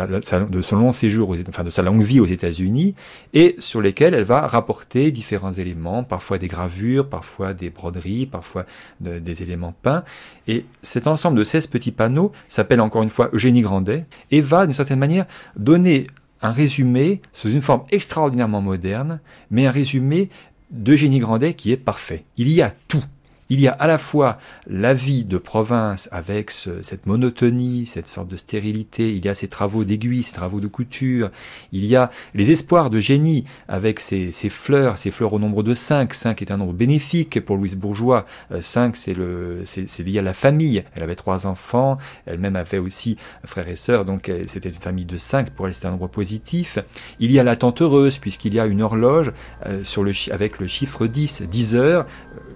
long 0.72 0.92
séjour, 0.92 1.30
aux, 1.30 1.40
enfin 1.48 1.64
de 1.64 1.70
sa 1.70 1.84
longue 1.84 2.02
vie 2.02 2.20
aux 2.20 2.26
États-Unis, 2.26 2.96
et 3.34 3.56
sur 3.60 3.82
lesquels 3.82 4.16
elle 4.16 4.24
va 4.24 4.48
rapporter 4.48 5.12
différents 5.12 5.52
éléments, 5.52 6.04
parfois 6.04 6.40
des 6.40 6.48
gravures, 6.48 7.08
parfois 7.08 7.54
des 7.54 7.70
broderies, 7.70 8.26
parfois 8.26 8.66
des 9.00 9.44
éléments 9.44 9.74
peints. 9.84 10.04
Et 10.48 10.66
cet 10.82 11.06
ensemble 11.06 11.38
de 11.38 11.44
16 11.44 11.68
petits 11.68 11.92
panneaux 11.92 12.32
s'appelle 12.48 12.82
encore 12.82 13.04
une 13.04 13.10
fois 13.10 13.30
Eugénie 13.34 13.62
Grandet 13.62 14.06
et 14.32 14.42
va 14.42 14.66
d'une 14.66 14.74
certaine 14.74 15.00
manière 15.00 15.26
donner 15.56 16.08
un 16.44 16.52
résumé 16.52 17.22
sous 17.32 17.52
une 17.52 17.62
forme 17.62 17.84
extraordinairement 17.90 18.62
moderne, 18.62 19.22
mais 19.50 19.66
un 19.66 19.72
résumé 19.72 20.30
d'Eugénie 20.74 21.20
Grandet 21.20 21.54
qui 21.54 21.72
est 21.72 21.78
parfait. 21.78 22.26
Il 22.38 22.50
y 22.50 22.62
a 22.62 22.74
tout. 22.88 23.04
Il 23.50 23.62
y 23.62 23.68
a 23.68 23.72
à 23.72 23.88
la 23.88 23.98
fois 23.98 24.38
la 24.68 24.94
vie 24.94 25.26
de 25.26 25.38
province 25.38 26.10
avec 26.12 26.52
cette 26.52 27.06
monotonie, 27.06 27.86
cette 27.86 28.08
sorte 28.08 28.28
de 28.28 28.38
stérilité, 28.38 29.14
il 29.16 29.26
y 29.26 29.30
a 29.30 29.36
ses 29.36 29.48
travaux 29.48 29.84
d'aiguille, 29.84 30.24
ses 30.24 30.34
travaux 30.34 30.60
de 30.60 30.68
couture, 30.68 31.30
il 31.72 31.86
y 31.86 31.96
a 31.96 32.10
les 32.34 32.52
espoirs 32.52 32.90
de 32.90 33.00
génie 33.00 33.46
avec 33.68 34.00
ses, 34.00 34.32
fleurs, 34.50 34.98
ses 34.98 35.12
fleurs 35.12 35.34
au 35.34 35.40
nombre 35.40 35.64
de 35.64 35.74
5. 35.74 36.14
5 36.14 36.42
est 36.42 36.52
un 36.52 36.58
nombre 36.58 36.74
bénéfique 36.74 37.44
pour 37.44 37.58
Louise 37.58 37.76
Bourgeois. 37.76 38.26
5, 38.60 38.96
euh, 39.10 39.64
c'est 39.66 40.04
lié 40.04 40.20
à 40.20 40.22
la 40.22 40.34
famille. 40.34 40.84
Elle 40.96 41.04
avait 41.04 41.16
trois 41.16 41.48
enfants, 41.48 41.98
elle-même 42.26 42.56
avait 42.56 42.78
aussi 42.78 43.18
un 43.44 43.48
frère 43.48 43.68
et 43.68 43.76
sœur, 43.76 44.06
donc 44.06 44.30
euh, 44.30 44.44
c'était 44.48 44.70
une 44.70 44.76
famille 44.76 45.06
de 45.06 45.18
5, 45.18 45.50
pour 45.52 45.68
elle 45.68 45.74
c'était 45.74 45.88
un 45.88 45.92
nombre 45.92 46.08
positif. 46.08 46.80
Il 47.20 47.32
y 47.32 47.40
a 47.40 47.44
la 47.44 47.56
heureuse, 47.82 48.18
puisqu'il 48.18 48.54
y 48.54 48.60
a 48.60 48.66
une 48.66 48.82
horloge 48.82 49.32
euh, 49.66 49.84
sur 49.84 50.04
le, 50.04 50.12
avec 50.32 50.60
le 50.60 50.68
chiffre 50.68 51.08
10, 51.08 51.44
10 51.44 51.76
heures. 51.76 52.06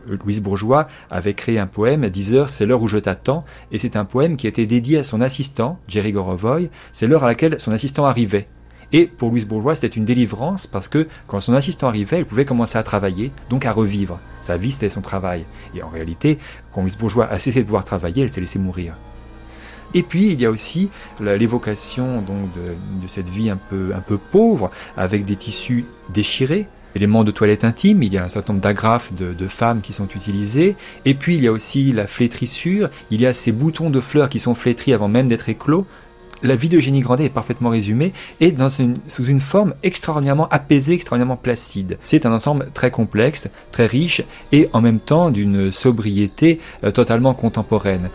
Louise 0.08 0.41
Bourgeois 0.41 0.88
avait 1.10 1.34
créé 1.34 1.60
un 1.60 1.68
poème, 1.68 2.08
10 2.08 2.34
heures, 2.34 2.49
c'est 2.49 2.66
l'heure 2.66 2.82
où 2.82 2.88
je 2.88 2.97
t'attends, 2.97 3.45
et 3.72 3.80
c'est 3.80 3.95
un 3.95 4.05
poème 4.05 4.38
qui 4.38 4.47
était 4.47 4.66
dédié 4.66 4.99
à 4.99 5.03
son 5.03 5.22
assistant, 5.22 5.80
Jerry 5.88 6.12
Gorovoy, 6.12 6.70
c'est 6.91 7.08
l'heure 7.08 7.24
à 7.24 7.28
laquelle 7.28 7.60
son 7.60 7.72
assistant 7.72 8.05
arrivait. 8.05 8.47
Et 8.93 9.05
pour 9.05 9.30
Louise 9.30 9.45
Bourgeois, 9.45 9.76
c'était 9.76 9.88
une 9.88 10.05
délivrance 10.05 10.66
parce 10.66 10.88
que 10.88 11.08
quand 11.28 11.41
son 11.41 11.53
assistant 11.53 11.88
arrivait, 11.88 12.20
elle 12.20 12.26
pouvait 12.26 12.45
commencer 12.45 12.78
à 12.78 12.84
travailler, 12.84 13.32
donc 13.49 13.66
à 13.66 13.74
revivre. 13.74 14.18
Sa 14.41 14.58
vie, 14.58 14.72
c'était 14.72 14.88
son 14.88 15.01
travail. 15.01 15.43
Et 15.76 15.84
en 15.84 15.89
réalité, 15.89 16.39
quand 16.72 16.82
Louise 16.82 16.97
Bourgeois 16.97 17.28
a 17.28 17.38
cessé 17.38 17.60
de 17.60 17.66
pouvoir 17.66 17.84
travailler, 17.84 18.24
elle 18.24 18.30
s'est 18.30 18.39
laissée 18.39 18.60
mourir. 18.60 18.93
Et 19.93 20.03
puis 20.03 20.32
il 20.32 20.41
y 20.41 20.45
a 20.45 20.51
aussi 20.51 20.89
l'évocation 21.20 22.22
donc 22.22 22.53
de, 22.55 23.01
de, 23.01 23.08
cette 23.08 23.30
vie 23.30 23.49
un 23.49 23.58
peu, 23.58 23.93
un 23.95 24.01
peu 24.01 24.18
pauvre, 24.18 24.70
avec 24.95 25.26
des 25.26 25.36
tissus 25.36 25.86
déchirés, 26.10 26.68
éléments 26.98 27.24
de 27.24 27.32
toilette 27.32 27.64
intime, 27.64 28.04
il 28.04 28.14
y 28.14 28.18
a 28.18 28.26
un 28.26 28.30
certain 28.30 28.54
nombre 28.54 28.64
d'agrafes 28.64 29.14
de, 29.14 29.48
femmes 29.48 29.80
qui 29.82 29.93
sont 29.93 30.08
utilisées, 30.14 30.76
et 31.06 31.14
puis 31.14 31.38
il 31.38 31.43
y 31.43 31.48
a 31.48 31.52
aussi 31.52 31.93
la 31.93 32.06
flétrissure, 32.06 32.89
il 33.12 33.22
y 33.22 33.26
a 33.26 33.34
ces 33.34 33.54
boutons 33.54 33.89
de 33.89 34.02
fleurs 34.02 34.28
qui 34.30 34.39
sont 34.39 34.54
flétris 34.54 34.93
avant 34.93 35.08
même 35.08 35.28
d'être 35.28 35.48
éclos. 35.48 35.86
La 36.43 36.56
vie 36.56 36.70
de 36.70 36.80
Génie 36.80 37.00
Grandet 37.00 37.26
est 37.26 37.30
parfaitement 37.30 37.70
résumée 37.70 38.14
et 38.39 38.52
dans 38.52 38.70
sous 38.70 39.26
une 39.26 39.41
forme 39.41 39.74
extraordinairement 39.82 40.48
apaisée, 40.50 40.93
extraordinairement 40.93 41.38
placide. 41.38 41.98
C'est 42.04 42.28
un 42.28 42.34
ensemble 42.34 42.70
très 42.74 42.91
complexe, 42.91 43.50
très 43.72 43.88
riche 43.88 44.22
et 44.52 44.70
en 44.74 44.82
même 44.82 45.00
temps 45.00 45.32
d'une 45.32 45.72
sobriété 45.72 46.60
euh, 46.84 46.91
totalement 46.91 47.34
contemporaine. 47.34 48.10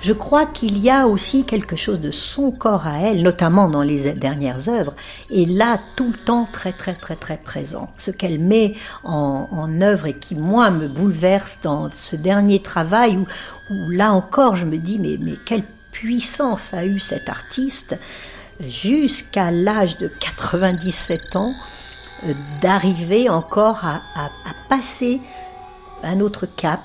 Je 0.00 0.12
crois 0.12 0.46
qu'il 0.46 0.78
y 0.78 0.90
a 0.90 1.08
aussi 1.08 1.44
quelque 1.44 1.74
chose 1.74 2.00
de 2.00 2.12
son 2.12 2.52
corps 2.52 2.86
à 2.86 3.00
elle, 3.00 3.22
notamment 3.22 3.68
dans 3.68 3.82
les 3.82 4.12
dernières 4.12 4.68
œuvres, 4.68 4.94
et 5.28 5.44
là 5.44 5.80
tout 5.96 6.10
le 6.12 6.16
temps 6.16 6.48
très 6.52 6.70
très 6.72 6.94
très 6.94 7.16
très 7.16 7.36
présent. 7.36 7.90
Ce 7.96 8.12
qu'elle 8.12 8.38
met 8.38 8.74
en, 9.02 9.46
œuvre 9.82 10.06
et 10.06 10.14
qui 10.14 10.36
moi 10.36 10.70
me 10.70 10.86
bouleverse 10.86 11.60
dans 11.62 11.90
ce 11.90 12.14
dernier 12.14 12.62
travail 12.62 13.16
où, 13.16 13.90
là 13.90 14.12
encore 14.12 14.54
je 14.54 14.64
me 14.64 14.78
dis 14.78 14.98
mais, 15.00 15.16
mais 15.20 15.34
quelle 15.44 15.64
puissance 15.90 16.74
a 16.74 16.84
eu 16.84 17.00
cet 17.00 17.28
artiste 17.28 17.98
jusqu'à 18.60 19.50
l'âge 19.50 19.98
de 19.98 20.08
97 20.08 21.36
ans 21.36 21.54
euh, 22.24 22.32
d'arriver 22.60 23.28
encore 23.28 23.84
à, 23.84 24.00
à 24.16 24.30
passer 24.68 25.20
un 26.02 26.20
autre 26.20 26.46
cap, 26.46 26.80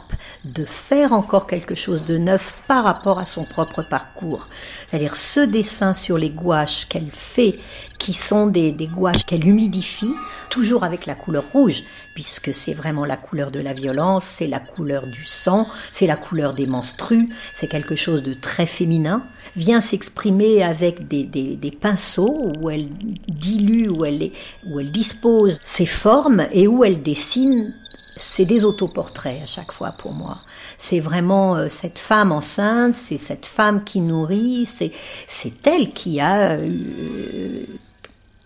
de 0.46 0.66
faire 0.66 1.14
encore 1.14 1.48
quelque 1.48 1.76
chose 1.76 2.06
de 2.06 2.18
neuf 2.18 2.54
par 2.68 2.84
rapport 2.84 3.20
à 3.20 3.26
son 3.26 3.46
propre 3.46 3.82
parcours. 3.82 4.48
C'est-à-dire 4.88 5.16
ce 5.16 5.40
dessin 5.40 5.94
sur 5.94 6.18
les 6.18 6.30
gouaches 6.30 6.86
qu'elle 6.88 7.12
fait, 7.12 7.60
qui 7.98 8.14
sont 8.14 8.48
des, 8.48 8.74
gouaches 8.74 9.26
qu'elle 9.26 9.48
humidifie, 9.48 10.14
toujours 10.50 10.84
avec 10.84 11.06
la 11.06 11.16
couleur 11.16 11.46
rouge, 11.54 11.84
puisque 12.14 12.54
c'est 12.54 12.74
vraiment 12.74 13.06
la 13.06 13.16
couleur 13.16 13.52
de 13.52 13.60
la 13.60 13.74
violence, 13.74 14.26
c'est 14.26 14.48
la 14.48 14.60
couleur 14.60 15.08
du 15.08 15.24
sang, 15.24 15.68
c'est 15.92 16.08
la 16.08 16.18
couleur 16.18 16.54
des 16.54 16.68
menstrues, 16.68 17.30
c'est 17.54 17.68
quelque 17.68 17.96
chose 17.96 18.22
de 18.22 18.34
très 18.34 18.66
féminin, 18.66 19.24
vient 19.56 19.82
s'exprimer 19.82 20.64
avec 20.64 21.08
des, 21.08 21.78
pinceaux 21.80 22.52
où 22.60 22.70
elle 22.70 22.90
dilue, 23.28 23.90
elle, 24.06 24.32
où 24.68 24.80
elle 24.80 24.92
dispose 24.92 25.60
ses 25.64 25.86
formes 25.86 26.46
et 26.52 26.68
où 26.68 26.84
elle 26.84 27.02
dessine 27.02 27.74
c'est 28.16 28.46
des 28.46 28.66
autoportraits 28.66 29.42
à 29.42 29.46
chaque 29.46 29.72
fois 29.72 29.92
pour 29.92 30.14
moi. 30.14 30.40
C'est 30.78 31.00
vraiment 31.00 31.56
euh, 31.56 31.70
cette 31.70 32.00
femme 32.00 32.32
enceinte, 32.32 32.96
c'est 32.96 33.18
cette 33.18 33.46
femme 33.46 33.84
qui 33.84 34.02
nourrit, 34.02 34.66
c'est 34.66 34.92
c'est 35.28 35.68
elle 35.68 35.92
qui 35.92 36.20
a 36.20 36.52
euh, 36.52 37.66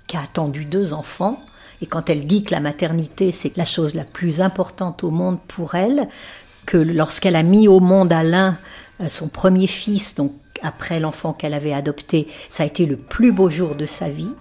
qui 0.08 0.18
a 0.18 0.22
attendu 0.22 0.66
deux 0.66 0.94
enfants. 0.94 1.40
Et 1.82 1.86
quand 1.86 2.10
elle 2.10 2.26
dit 2.26 2.44
que 2.44 2.54
la 2.54 2.60
maternité 2.60 3.32
c'est 3.32 3.56
la 3.58 3.66
chose 3.66 3.94
la 3.94 4.06
plus 4.06 4.42
importante 4.42 5.04
au 5.04 5.12
monde 5.12 5.40
pour 5.48 5.76
elle, 5.76 6.08
que 6.66 6.78
lorsqu'elle 6.78 7.36
a 7.36 7.44
mis 7.44 7.68
au 7.68 7.80
monde 7.80 8.12
Alain, 8.12 8.58
euh, 9.02 9.10
son 9.10 9.28
premier 9.28 9.68
fils, 9.68 10.16
donc 10.16 10.34
après 10.64 11.00
l'enfant 11.00 11.34
qu'elle 11.34 11.54
avait 11.54 11.74
adopté, 11.74 12.28
ça 12.50 12.64
a 12.64 12.66
été 12.66 12.86
le 12.86 12.98
plus 12.98 13.32
beau 13.32 13.50
jour 13.50 13.76
de 13.76 13.86
sa 13.86 14.10
vie. 14.10 14.32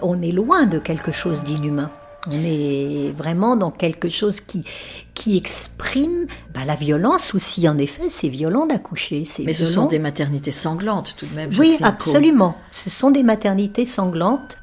On 0.00 0.22
est 0.22 0.30
loin 0.30 0.66
de 0.66 0.78
quelque 0.78 1.10
chose 1.10 1.42
d'inhumain. 1.42 1.90
On 2.30 2.44
est 2.44 3.10
vraiment 3.16 3.56
dans 3.56 3.70
quelque 3.70 4.08
chose 4.08 4.40
qui, 4.40 4.64
qui 5.14 5.36
exprime 5.36 6.26
bah, 6.52 6.64
la 6.66 6.74
violence 6.74 7.34
aussi. 7.34 7.68
En 7.68 7.78
effet, 7.78 8.08
c'est 8.08 8.28
violent 8.28 8.66
d'accoucher. 8.66 9.24
Mais 9.44 9.54
ce 9.54 9.66
sont 9.66 9.86
des 9.86 9.98
maternités 9.98 10.50
sanglantes 10.50 11.14
tout 11.16 11.26
de 11.26 11.34
même. 11.36 11.50
Oui, 11.58 11.78
absolument. 11.80 12.54
Ce 12.70 12.90
sont 12.90 13.10
des 13.10 13.22
maternités 13.22 13.86
sanglantes. 13.86 14.58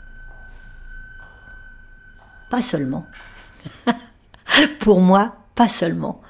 Pas 2.50 2.62
seulement. 2.62 3.08
Pour 4.80 5.02
moi, 5.02 5.36
pas 5.56 5.70
seulement. 5.70 6.22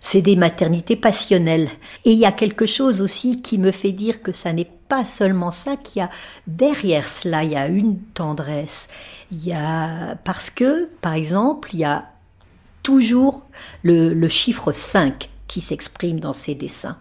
C'est 0.00 0.22
des 0.22 0.36
maternités 0.36 0.96
passionnelles. 0.96 1.68
Et 2.04 2.12
il 2.12 2.18
y 2.18 2.24
a 2.24 2.32
quelque 2.32 2.64
chose 2.64 3.02
aussi 3.02 3.42
qui 3.42 3.58
me 3.58 3.72
fait 3.72 3.92
dire 3.92 4.22
que 4.22 4.32
ça 4.32 4.52
n'est 4.52 4.70
pas 4.88 5.04
seulement 5.04 5.50
ça, 5.50 5.76
qu'il 5.76 6.00
y 6.00 6.04
a 6.04 6.10
derrière 6.46 7.08
cela, 7.08 7.44
il 7.44 7.52
y 7.52 7.56
a 7.56 7.66
une 7.66 7.98
tendresse. 7.98 8.88
Il 9.30 9.44
y 9.44 9.52
a, 9.52 10.16
parce 10.24 10.50
que, 10.50 10.88
par 11.00 11.14
exemple, 11.14 11.70
il 11.72 11.80
y 11.80 11.84
a 11.84 12.06
toujours 12.82 13.42
le, 13.82 14.28
chiffre 14.28 14.72
5 14.72 15.28
qui 15.46 15.60
s'exprime 15.60 16.20
dans 16.20 16.32
ces 16.32 16.54
dessins. 16.54 16.98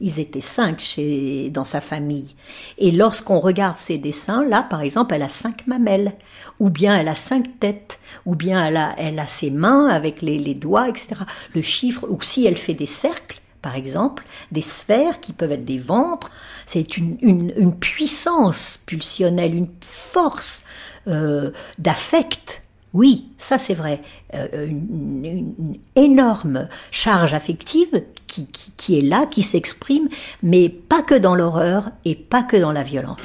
Ils 0.00 0.20
étaient 0.20 0.40
cinq 0.40 0.78
chez, 0.78 1.50
dans 1.50 1.64
sa 1.64 1.80
famille. 1.80 2.36
Et 2.78 2.92
lorsqu'on 2.92 3.40
regarde 3.40 3.78
ces 3.78 3.98
dessins, 3.98 4.44
là, 4.44 4.62
par 4.62 4.80
exemple, 4.80 5.14
elle 5.14 5.22
a 5.22 5.28
cinq 5.28 5.66
mamelles, 5.66 6.12
ou 6.60 6.70
bien 6.70 6.96
elle 6.96 7.08
a 7.08 7.16
cinq 7.16 7.58
têtes, 7.58 7.98
ou 8.24 8.36
bien 8.36 8.64
elle 8.64 8.76
a, 8.76 8.94
elle 8.96 9.18
a 9.18 9.26
ses 9.26 9.50
mains 9.50 9.88
avec 9.88 10.22
les, 10.22 10.38
les 10.38 10.54
doigts, 10.54 10.88
etc. 10.88 11.16
Le 11.52 11.62
chiffre, 11.62 12.06
ou 12.08 12.22
si 12.22 12.46
elle 12.46 12.56
fait 12.56 12.74
des 12.74 12.86
cercles, 12.86 13.40
par 13.60 13.74
exemple, 13.74 14.24
des 14.52 14.62
sphères 14.62 15.20
qui 15.20 15.32
peuvent 15.32 15.52
être 15.52 15.64
des 15.64 15.78
ventres, 15.78 16.30
c'est 16.68 16.98
une, 16.98 17.74
puissance 17.80 18.78
pulsionnelle, 18.84 19.54
une 19.54 19.70
force 19.80 20.64
euh, 21.06 21.50
d'affect. 21.78 22.62
Oui, 22.92 23.30
ça 23.38 23.56
c'est 23.56 23.72
vrai, 23.72 24.02
euh, 24.34 24.66
une, 24.66 25.78
énorme 25.96 26.68
charge 26.90 27.32
affective 27.32 28.02
qui 28.26 28.98
est 28.98 29.02
là, 29.02 29.24
qui 29.24 29.42
s'exprime, 29.42 30.08
mais 30.42 30.68
pas 30.68 31.00
que 31.00 31.14
dans 31.14 31.34
l'horreur 31.34 31.90
et 32.04 32.14
pas 32.14 32.42
que 32.42 32.58
dans 32.58 32.72
la 32.72 32.82
violence. 32.82 33.24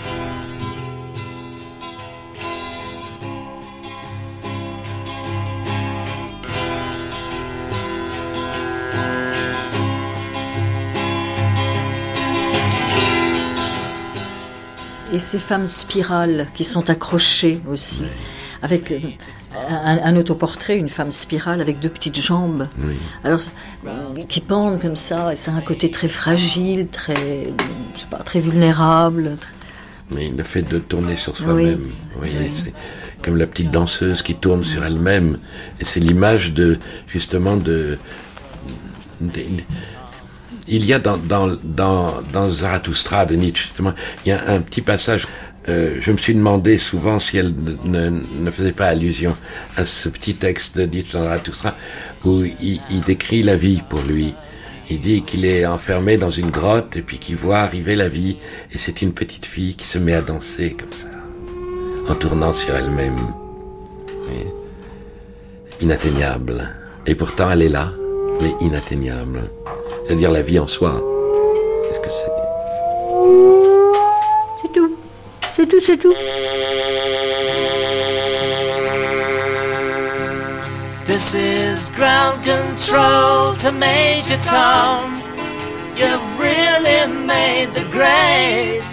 Et 15.14 15.20
ces 15.20 15.39
femmes 15.39 15.68
spirales 15.68 16.47
qui 16.55 16.64
sont 16.64 16.89
accrochées 16.89 17.61
aussi, 17.70 18.03
avec 18.64 18.91
euh, 18.91 18.99
un, 19.70 20.16
autoportrait, 20.18 20.78
une 20.78 20.89
femme 20.89 21.11
spirale 21.11 21.61
avec 21.61 21.80
deux 21.80 21.89
petites 21.89 22.20
jambes, 22.20 22.68
alors 23.24 23.39
qui 24.28 24.41
pendent 24.41 24.82
comme 24.82 24.95
ça, 24.95 25.32
et 25.32 25.36
c'est 25.36 25.51
un 25.51 25.61
côté 25.61 25.91
très 25.91 26.07
fragile, 26.07 26.88
très, 26.88 27.14
je 27.93 27.99
sais 27.99 28.07
pas, 28.09 28.18
très 28.18 28.39
vulnérable. 28.39 29.38
Mais 30.11 30.30
le 30.30 30.43
fait 30.43 30.64
de 30.64 30.80
tourner 30.80 31.16
sur 31.16 31.38
soi-même, 31.38 31.91
oui. 32.22 32.30
c'est 32.64 32.74
comme 33.24 33.38
la 33.38 33.47
petite 33.47 33.72
danseuse 33.72 34.24
qui 34.24 34.34
tourne 34.34 34.64
sur 34.64 34.84
elle-même, 34.84 35.38
et 35.80 35.86
c'est 35.86 35.99
l'image 35.99 36.53
de 36.53 36.80
justement 37.07 37.55
de 37.55 37.99
il 40.68 40.86
y 40.86 40.93
a 40.93 40.99
dans, 40.99 41.18
dans, 41.18 41.57
dans, 41.64 42.22
dans 42.32 42.49
Zarathustra 42.49 43.26
de 43.26 43.36
Nietzsche, 43.36 43.64
justement, 43.64 43.93
il 44.26 44.30
y 44.30 44.32
a 44.32 44.49
un 44.49 44.59
petit 44.59 44.82
passage. 44.82 45.28
Euh, 45.70 45.97
je 46.01 46.11
me 46.11 46.18
suis 46.18 46.36
demandé 46.36 46.78
souvent 46.78 47.20
si 47.20 47.38
elle 47.38 47.53
ne, 47.86 48.09
ne, 48.09 48.51
faisait 48.51 48.74
pas 48.74 48.88
allusion 48.88 49.36
à 49.78 49.86
ce 49.86 50.09
petit 50.09 50.34
texte 50.36 50.78
de 50.78 50.86
Nietzsche 50.86 51.14
dans 51.14 51.24
Zarathustra 51.24 51.76
où 52.26 52.43
il, 52.43 52.82
il 52.91 53.01
décrit 53.01 53.43
la 53.43 53.55
vie 53.55 53.82
pour 53.88 54.01
lui. 54.01 54.34
Il 54.89 55.01
dit 55.01 55.24
qu'il 55.24 55.45
est 55.45 55.66
enfermé 55.66 56.18
dans 56.18 56.30
une 56.30 56.49
grotte 56.49 56.97
et 56.97 57.01
puis 57.01 57.18
qu'il 57.18 57.38
voit 57.38 57.59
arriver 57.59 57.95
la 57.95 58.09
vie 58.09 58.36
et 58.74 58.78
c'est 58.78 59.01
une 59.01 59.14
petite 59.14 59.45
fille 59.45 59.76
qui 59.76 59.88
se 59.88 59.97
met 59.97 60.14
à 60.14 60.22
danser 60.22 60.76
comme 60.78 60.91
ça. 60.91 62.11
en 62.11 62.16
tournant 62.16 62.53
sur 62.53 62.76
elle-même. 62.76 63.16
Inatteignable. 65.82 66.70
Et 67.05 67.16
pourtant, 67.16 67.49
elle 67.51 67.61
est 67.61 67.70
là, 67.70 67.91
mais 68.41 68.53
inatteignable. 68.61 69.49
C'est-à-dire 70.06 70.32
la 70.32 70.41
vie 70.41 70.60
en 70.60 70.68
soi. 70.68 71.01
Qu'est-ce 71.88 71.99
que 71.99 72.10
c'est 72.10 72.32
C'est 74.62 74.74
tout. 74.74 74.95
C'est 75.56 75.68
tout, 75.68 75.80
c'est 75.86 75.97
tout. 75.97 76.14
This 81.06 81.34
is 81.34 81.89
ground 81.91 82.38
control 82.43 83.54
to 83.62 83.72
Major 83.72 84.38
Tom. 84.41 85.22
You've 85.95 86.39
really 86.39 87.08
made 87.28 87.74
the 87.74 87.86
grade. 87.91 88.84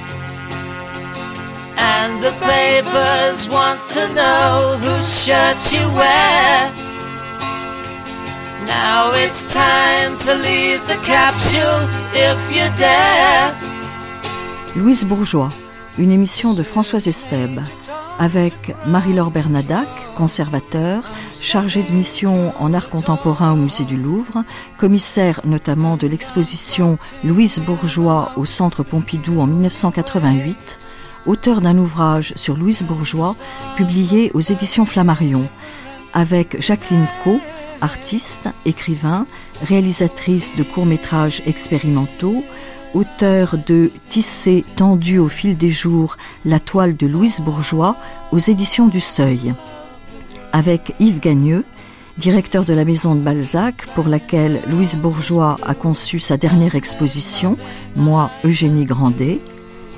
And 1.77 2.23
the 2.23 2.33
papers 2.41 3.49
want 3.49 3.81
to 3.91 4.09
know 4.15 4.77
whose 4.81 5.09
shirt 5.25 5.73
you 5.73 5.89
wear. 5.95 6.80
Now 8.71 9.11
it's 9.17 9.53
time 9.53 10.17
to 10.27 10.35
leave 10.37 10.81
the 10.87 10.97
capsule 11.05 11.89
if 12.15 12.57
you 12.57 12.69
dare. 12.79 13.53
Louise 14.77 15.05
Bourgeois, 15.05 15.49
une 15.99 16.13
émission 16.13 16.55
de 16.55 16.63
Françoise 16.63 17.09
Estèbe, 17.09 17.61
avec 18.21 18.77
Marie-Laure 18.87 19.33
Bernadac, 19.33 19.89
conservateur, 20.15 21.03
chargée 21.41 21.83
de 21.83 21.91
mission 21.91 22.53
en 22.61 22.73
art 22.73 22.91
contemporain 22.91 23.55
au 23.55 23.57
musée 23.57 23.83
du 23.85 23.97
Louvre, 23.97 24.45
commissaire 24.79 25.41
notamment 25.45 25.97
de 25.97 26.07
l'exposition 26.07 26.97
Louise 27.25 27.59
Bourgeois 27.59 28.31
au 28.37 28.45
Centre 28.45 28.85
Pompidou 28.85 29.41
en 29.41 29.49
1988, 29.49 30.79
auteur 31.27 31.61
d'un 31.61 31.77
ouvrage 31.77 32.35
sur 32.37 32.57
Louise 32.57 32.85
Bourgeois 32.85 33.35
publié 33.77 34.31
aux 34.35 34.41
éditions 34.41 34.87
Flammarion, 34.87 35.49
avec 36.13 36.61
Jacqueline 36.63 37.07
Co, 37.25 37.41
artiste, 37.81 38.49
écrivain, 38.65 39.27
réalisatrice 39.63 40.55
de 40.57 40.63
courts-métrages 40.63 41.43
expérimentaux, 41.47 42.45
auteur 42.95 43.57
de 43.67 43.91
Tissé 44.09 44.65
tendu 44.77 45.19
au 45.19 45.29
fil 45.29 45.57
des 45.57 45.71
jours, 45.71 46.17
la 46.45 46.61
toile 46.61 46.97
de 46.97 47.07
Louise 47.07 47.41
Bourgeois 47.41 47.97
aux 48.33 48.39
éditions 48.39 48.89
du 48.89 49.01
Seuil. 49.01 49.55
Avec 50.53 50.95
Yves 50.99 51.21
Gagneux, 51.21 51.65
directeur 52.19 52.65
de 52.65 52.73
la 52.73 52.85
maison 52.85 53.15
de 53.15 53.21
Balzac, 53.21 53.87
pour 53.95 54.09
laquelle 54.09 54.61
Louise 54.69 54.97
Bourgeois 54.97 55.57
a 55.63 55.75
conçu 55.75 56.19
sa 56.19 56.37
dernière 56.37 56.75
exposition, 56.75 57.57
Moi, 57.97 58.31
Eugénie 58.45 58.85
Grandet, 58.85 59.41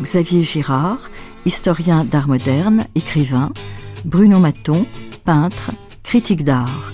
Xavier 0.00 0.42
Girard, 0.42 1.10
historien 1.46 2.04
d'art 2.04 2.28
moderne, 2.28 2.84
écrivain, 2.94 3.52
Bruno 4.04 4.38
Maton, 4.38 4.86
peintre, 5.24 5.70
critique 6.02 6.44
d'art, 6.44 6.92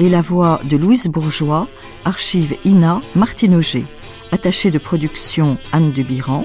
et 0.00 0.08
la 0.08 0.22
voix 0.22 0.60
de 0.64 0.76
Louise 0.76 1.06
Bourgeois, 1.06 1.68
archive 2.04 2.56
INA 2.64 3.00
Martine 3.14 3.54
Auger, 3.54 3.84
attaché 4.32 4.70
de 4.70 4.78
production 4.78 5.58
Anne 5.72 5.92
de 5.92 6.02
Biran, 6.02 6.44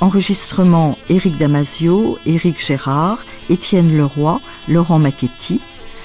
enregistrement 0.00 0.96
Éric 1.08 1.38
Damasio, 1.38 2.18
Éric 2.26 2.64
Gérard, 2.64 3.24
Étienne 3.48 3.96
Leroy, 3.96 4.38
Laurent 4.68 4.98
Macchetti, 4.98 5.60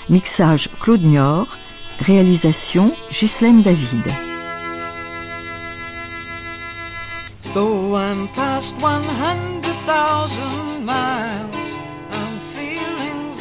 mixage 0.10 0.70
Claude 0.80 1.04
Nior, 1.04 1.58
réalisation 2.00 2.94
Ghislaine 3.12 3.62
David. 3.62 4.08
Though 7.54 7.96
I'm 7.96 8.28
past 8.36 8.76
100,000 8.82 10.86
miles, 10.86 11.76
I'm 11.76 11.82
feeling 11.82 11.85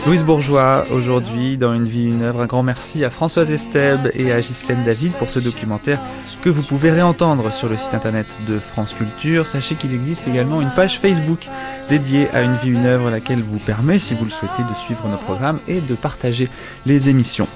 Louise 0.07 0.23
Bourgeois, 0.23 0.85
aujourd'hui, 0.93 1.57
dans 1.57 1.73
Une 1.73 1.87
vie, 1.87 2.05
une 2.05 2.21
œuvre, 2.21 2.43
un 2.43 2.47
grand 2.47 2.63
merci 2.63 3.07
à 3.07 3.11
Françoise 3.11 3.51
Estèbe 3.51 4.11
et 4.13 4.33
à 4.33 4.41
Ghislaine 4.41 4.85
David 4.85 5.13
pour 5.13 5.31
ce 5.31 5.39
documentaire 5.39 5.99
que 6.43 6.51
vous 6.51 6.63
pouvez 6.63 6.91
réentendre 6.91 7.51
sur 7.51 7.71
le 7.71 7.77
site 7.79 7.95
internet 7.95 8.27
de 8.47 8.59
France 8.59 8.93
Culture. 8.93 9.47
Sachez 9.47 9.77
qu'il 9.77 9.95
existe 9.95 10.29
également 10.29 10.61
une 10.61 10.71
page 10.77 10.99
Facebook 10.99 11.49
dédiée 11.89 12.29
à 12.35 12.43
Une 12.43 12.57
vie, 12.57 12.69
une 12.69 12.85
œuvre, 12.85 13.09
laquelle 13.09 13.43
vous 13.43 13.59
permet, 13.59 13.99
si 13.99 14.13
vous 14.13 14.25
le 14.25 14.31
souhaitez, 14.31 14.63
de 14.63 14.77
suivre 14.85 15.09
nos 15.09 15.17
programmes 15.17 15.61
et 15.69 15.81
de 15.81 15.95
partager 15.95 16.51
les 16.85 17.09
émissions. 17.09 17.49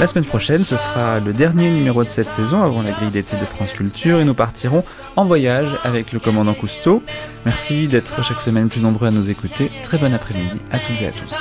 La 0.00 0.06
semaine 0.06 0.24
prochaine, 0.24 0.64
ce 0.64 0.76
sera 0.76 1.20
le 1.20 1.32
dernier 1.32 1.70
numéro 1.70 2.04
de 2.04 2.08
cette 2.08 2.30
saison 2.30 2.62
avant 2.62 2.82
la 2.82 2.90
grille 2.90 3.10
d'été 3.10 3.36
de 3.36 3.44
France 3.44 3.72
Culture 3.72 4.20
et 4.20 4.24
nous 4.24 4.34
partirons 4.34 4.84
en 5.16 5.24
voyage 5.24 5.68
avec 5.84 6.12
le 6.12 6.18
commandant 6.18 6.54
Cousteau. 6.54 7.02
Merci 7.44 7.86
d'être 7.86 8.24
chaque 8.24 8.40
semaine 8.40 8.68
plus 8.68 8.80
nombreux 8.80 9.08
à 9.08 9.10
nous 9.10 9.30
écouter. 9.30 9.70
Très 9.82 9.98
bon 9.98 10.12
après-midi 10.12 10.60
à 10.72 10.78
toutes 10.78 11.00
et 11.00 11.06
à 11.06 11.10
tous. 11.10 11.34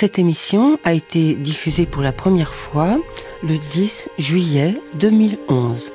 Cette 0.00 0.20
émission 0.20 0.78
a 0.84 0.92
été 0.92 1.34
diffusée 1.34 1.84
pour 1.84 2.02
la 2.02 2.12
première 2.12 2.54
fois 2.54 3.00
le 3.42 3.58
10 3.58 4.10
juillet 4.16 4.80
2011. 4.94 5.90